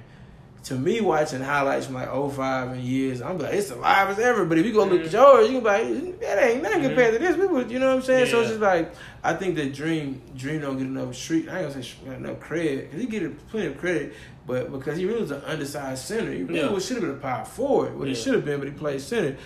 [0.64, 4.46] To me, watching highlights from like 05 and years, I'm like, it's the as ever.
[4.46, 5.66] But if you go look at yours, you can be
[6.06, 6.86] like, that ain't nothing Mhm.
[6.86, 7.36] compared to this.
[7.36, 8.30] We would, you know what I'm saying?
[8.30, 11.50] So it's just like, I think that Dream, Dream don't get enough street.
[11.50, 14.14] I ain't gonna say enough credit because he get plenty of credit,
[14.46, 16.78] but because he really was an undersized center, he really Yeah.
[16.78, 17.98] should have been a power forward.
[17.98, 18.20] What he Yeah.
[18.22, 19.36] should have been, but he played center.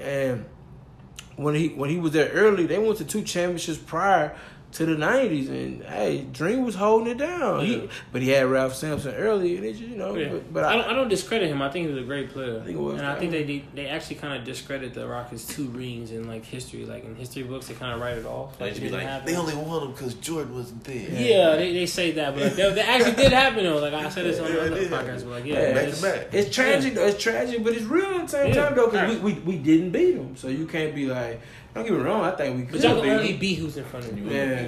[0.00, 0.44] And
[1.36, 4.36] when he when he was there early, they went to two championships prior
[4.74, 7.60] to the nineties, and hey, Dream was holding it down.
[7.60, 7.66] Yeah.
[7.66, 10.16] He, but he had Ralph Sampson early, and it just, you know.
[10.16, 10.28] Yeah.
[10.30, 11.62] But, but I, I, don't, I don't discredit him.
[11.62, 13.44] I think he was a great player, I think it was and I think they
[13.44, 17.14] did- they actually kind of discredit the Rockets' two rings in like history, like in
[17.14, 17.68] history books.
[17.68, 18.58] They kind of write it off.
[18.58, 21.08] They Like, it be like, they only won them because Jordan wasn't there.
[21.10, 23.78] Yeah, they, they say that, but like, that, that actually did happen though.
[23.78, 26.00] Like I said this on the other did podcast, but like yeah, Yeah, back it's-
[26.00, 26.28] to back.
[26.34, 27.06] It's tragic though.
[27.06, 28.64] It's tragic, but it's real at the same Yeah.
[28.64, 29.22] time though, because Right.
[29.22, 30.36] we, we we didn't beat them.
[30.36, 31.40] So you can't be like,
[31.74, 32.24] don't get me wrong.
[32.24, 33.40] I think we But could y'all can only them.
[33.40, 34.24] beat who's in front of you.
[34.26, 34.44] Yeah.
[34.44, 34.66] Yeah.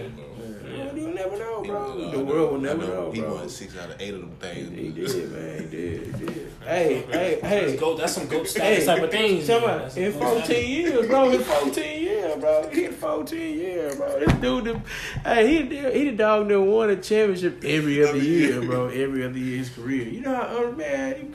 [0.77, 0.93] Yeah.
[0.95, 1.97] You never know, bro.
[1.97, 3.07] won- The world will never know.
[3.07, 4.71] know, He won six out of eight of them things.
[4.71, 5.59] he did, man.
[5.63, 6.17] He did.
[6.17, 6.43] He did.
[6.67, 7.95] Hey, hey, That's hey.
[7.97, 9.47] That's some goat status type of things.
[9.47, 9.89] Tell man.
[9.95, 11.31] me, in 14 years, bro.
[11.31, 12.69] In 14 years, bro.
[12.73, 14.19] He in 14 years, bro.
[14.19, 14.83] This dude,
[15.25, 18.63] hey, he the- he the dog that won a championship every other year, year.
[18.63, 18.89] bro.
[18.89, 20.09] Every other year of his career.
[20.09, 21.15] You know how, uh, man.
[21.21, 21.29] he-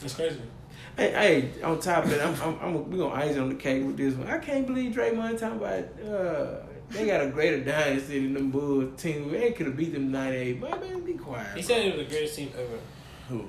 [0.00, 0.36] That's crazy.
[0.96, 1.10] Hey,
[1.52, 3.98] hey, on top of it, I'm, I'm, I'm we gonna ice on the cake with
[3.98, 4.28] this one.
[4.28, 9.00] I can't believe Draymond talking about uh, they got a greater dynasty than them Bulls
[9.00, 9.30] team.
[9.30, 10.60] They could have beat them nine 98.
[10.60, 11.48] But man, be quiet.
[11.48, 11.68] He bro.
[11.68, 12.78] said it was the greatest team ever.
[13.28, 13.44] Who?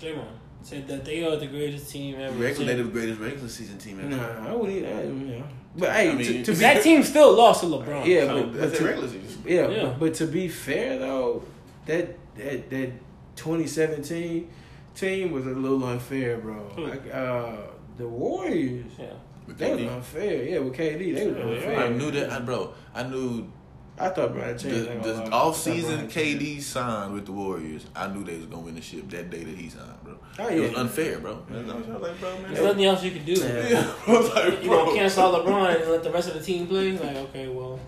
[0.00, 0.26] Draymond
[0.62, 2.34] said that they are the greatest team ever.
[2.36, 4.08] Regular, they the greatest regular season team ever.
[4.08, 4.78] Nah, I wouldn't.
[4.78, 5.44] even- I, you.
[5.76, 8.04] But hey, I mean, to, to be that team still lost to LeBron.
[8.04, 9.42] Yeah, so- but- That's the regular season.
[9.46, 9.82] Yeah, Yeah.
[9.84, 11.44] But, but to be fair though,
[11.86, 12.92] that that that
[13.36, 14.50] 2017
[14.94, 16.70] team was a little unfair, bro.
[16.76, 17.52] Like uh,
[17.96, 19.06] the Warriors, yeah.
[19.46, 19.94] But they was KD.
[19.96, 20.42] unfair.
[20.44, 21.78] Yeah, with KD, they was Yeah, unfair.
[21.80, 22.72] I knew that, I, bro.
[22.94, 23.50] I knew
[23.98, 24.88] I thought Brian the, changed.
[24.88, 26.42] I the off I season thought Brian changed.
[26.42, 27.84] KD signed with the Warriors.
[27.94, 30.16] I knew they was gonna win the ship that day that he signed, bro.
[30.38, 31.42] Oh, It was unfair, bro.
[31.50, 32.54] I was like, bro, man.
[32.54, 33.32] There's nothing else you can do.
[33.32, 33.68] Yeah.
[33.68, 34.84] Yeah, I was like, You bro.
[34.86, 36.92] gonna cancel out LeBron and let the rest of the team play?
[36.92, 37.78] Like, okay, well,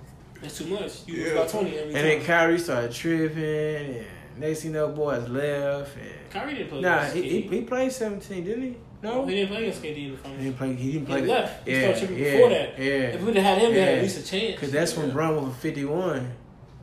[0.42, 1.06] that's too much.
[1.06, 1.42] You lose Yeah.
[1.42, 2.02] by 20 every And time.
[2.04, 4.06] then Kyrie started tripping, and
[4.38, 5.96] next thing you know, boys left.
[5.96, 8.76] And Kyrie didn't play nah, he, he, he played 17, didn't he?
[9.02, 10.38] No, he didn't play against KD in the he finals.
[10.42, 10.74] didn't play.
[10.74, 11.20] He didn't He play.
[11.22, 11.66] the- left.
[11.68, 12.78] He Yeah, started tripping yeah, before that.
[12.78, 14.54] Yeah, If we'd have had him, we had at least a chance.
[14.54, 16.32] because that's when Bron was 51.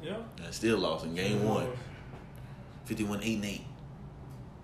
[0.03, 0.15] Yeah.
[0.43, 1.67] And still lost in game one.
[2.85, 3.61] 51 8 and 8.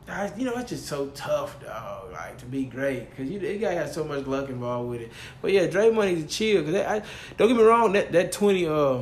[0.08, 2.12] I, you know, it's just so tough, dog.
[2.12, 5.12] Like to be great, cause you, you gotta have so much luck involved with it.
[5.42, 6.64] But yeah, Draymond needs to chill.
[6.64, 7.02] Cause I,
[7.38, 9.00] don't get me wrong, that that twenty uh,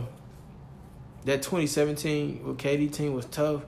[1.26, 3.62] that twenty seventeen with KD team was tough.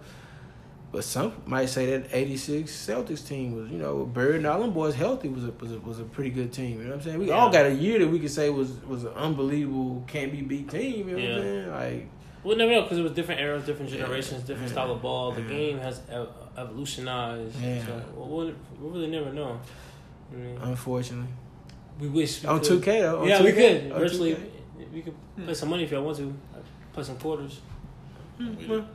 [0.91, 4.47] But some might say that eighty six Celtics team was, you know, with Bird and
[4.47, 6.77] all them boys healthy was a was a, was a pretty good team.
[6.77, 7.19] You know what I'm saying?
[7.19, 10.41] We all got a year that we could say was was an unbelievable can't be
[10.41, 11.09] beat team.
[11.09, 11.71] You know what I'm saying?
[11.97, 12.09] Like
[12.45, 14.01] We'll never know because it was different eras, different Yeah.
[14.01, 15.31] generations, different style of ball.
[15.31, 15.47] The Yeah.
[15.49, 17.59] game has ev- evolutionized.
[17.61, 17.85] Yeah.
[17.85, 19.59] So we'll, we'll, really never know.
[20.31, 21.27] I mean, unfortunately,
[21.99, 22.67] we wish we on could.
[22.67, 23.21] two K though.
[23.21, 23.55] on yeah, we 2K,
[23.89, 24.37] could virtually.
[24.93, 25.15] We could
[25.45, 26.33] put some money if y'all want to.
[26.95, 27.59] Play some quarters.
[28.37, 28.85] But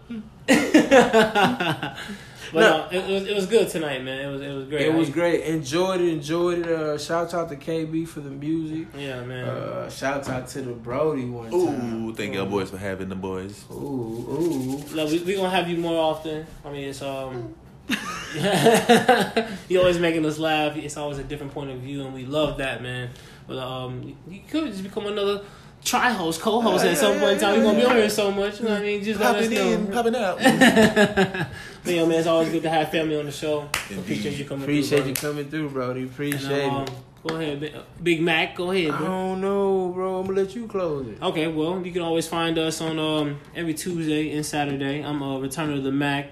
[2.53, 2.61] No.
[2.61, 4.27] no, it, it was it was good tonight, man.
[4.27, 4.83] It was it was great.
[4.87, 5.45] It was great.
[5.45, 6.09] Enjoyed it.
[6.09, 6.67] Enjoyed it.
[6.67, 8.89] Uh, shout out to KB for the music.
[8.97, 9.45] Yeah, man.
[9.47, 12.07] Uh, shout out to the Brody one time.
[12.09, 13.65] Ooh, thank y'all boys for having the boys.
[13.71, 14.83] Ooh, ooh.
[14.95, 16.47] Look, we we gonna have you more often.
[16.65, 17.55] I mean, it's um.
[19.69, 20.77] you always making us laugh.
[20.77, 23.11] It's always a different point of view, and we love that, man.
[23.47, 25.43] But um, you could just become another
[25.85, 27.55] try host, co-host at some point in time.
[27.57, 28.59] You're gonna be on here so much.
[28.61, 29.03] You know what I mean?
[29.05, 29.71] Just let us Popping know.
[29.73, 30.39] in, popping out.
[31.85, 33.69] but yo, man, it's always good to have family on the show.
[33.89, 33.99] Indeed.
[34.03, 34.65] Appreciate you coming.
[34.65, 34.75] Through.
[34.75, 36.05] Appreciate through, you coming through, Brody.
[36.05, 36.11] bro.
[36.13, 36.91] Appreciate And, um, it.
[37.27, 38.57] Go ahead, Big- Big Mac.
[38.57, 40.21] Go ahead, I don't know, bro.
[40.21, 41.23] I'm gonna let you close it.
[41.23, 45.03] Okay, well, you can always find us on um every Tuesday and Saturday.
[45.05, 46.31] I'm a uh, Return of the Mac.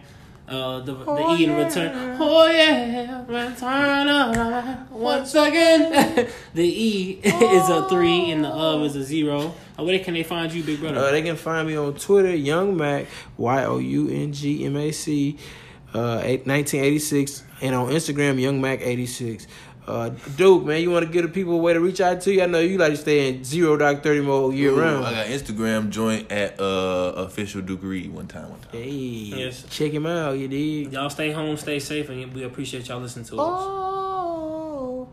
[0.49, 1.65] Uh, the, the Oh, E in yeah.
[1.67, 2.17] return.
[2.19, 6.27] Oh yeah, return of the once again.
[6.55, 9.55] the E is a three and the of is a zero.
[9.79, 10.99] Uh, where can they find you, big brother?
[10.99, 13.07] Uh, they can find me on Twitter, Young Mac,
[13.37, 15.37] Y O U N G M A C,
[15.95, 19.47] uh, eight- 1986, and on Instagram, Young Mac 86.
[19.89, 22.33] Uh, Duke, man, you want to give the people a way to reach out to
[22.33, 22.43] you?
[22.43, 25.07] I know you like to stay in zero dark thirty mode year Ooh, round.
[25.07, 28.51] I got Instagram joint at uh official Duke Reed one time.
[28.51, 28.71] One time.
[28.73, 29.65] Hey, yes.
[29.71, 30.33] check him out.
[30.33, 30.93] You did.
[30.93, 33.63] Y'all stay home, stay safe, and we appreciate y'all listening to us.
[33.65, 35.09] Oh.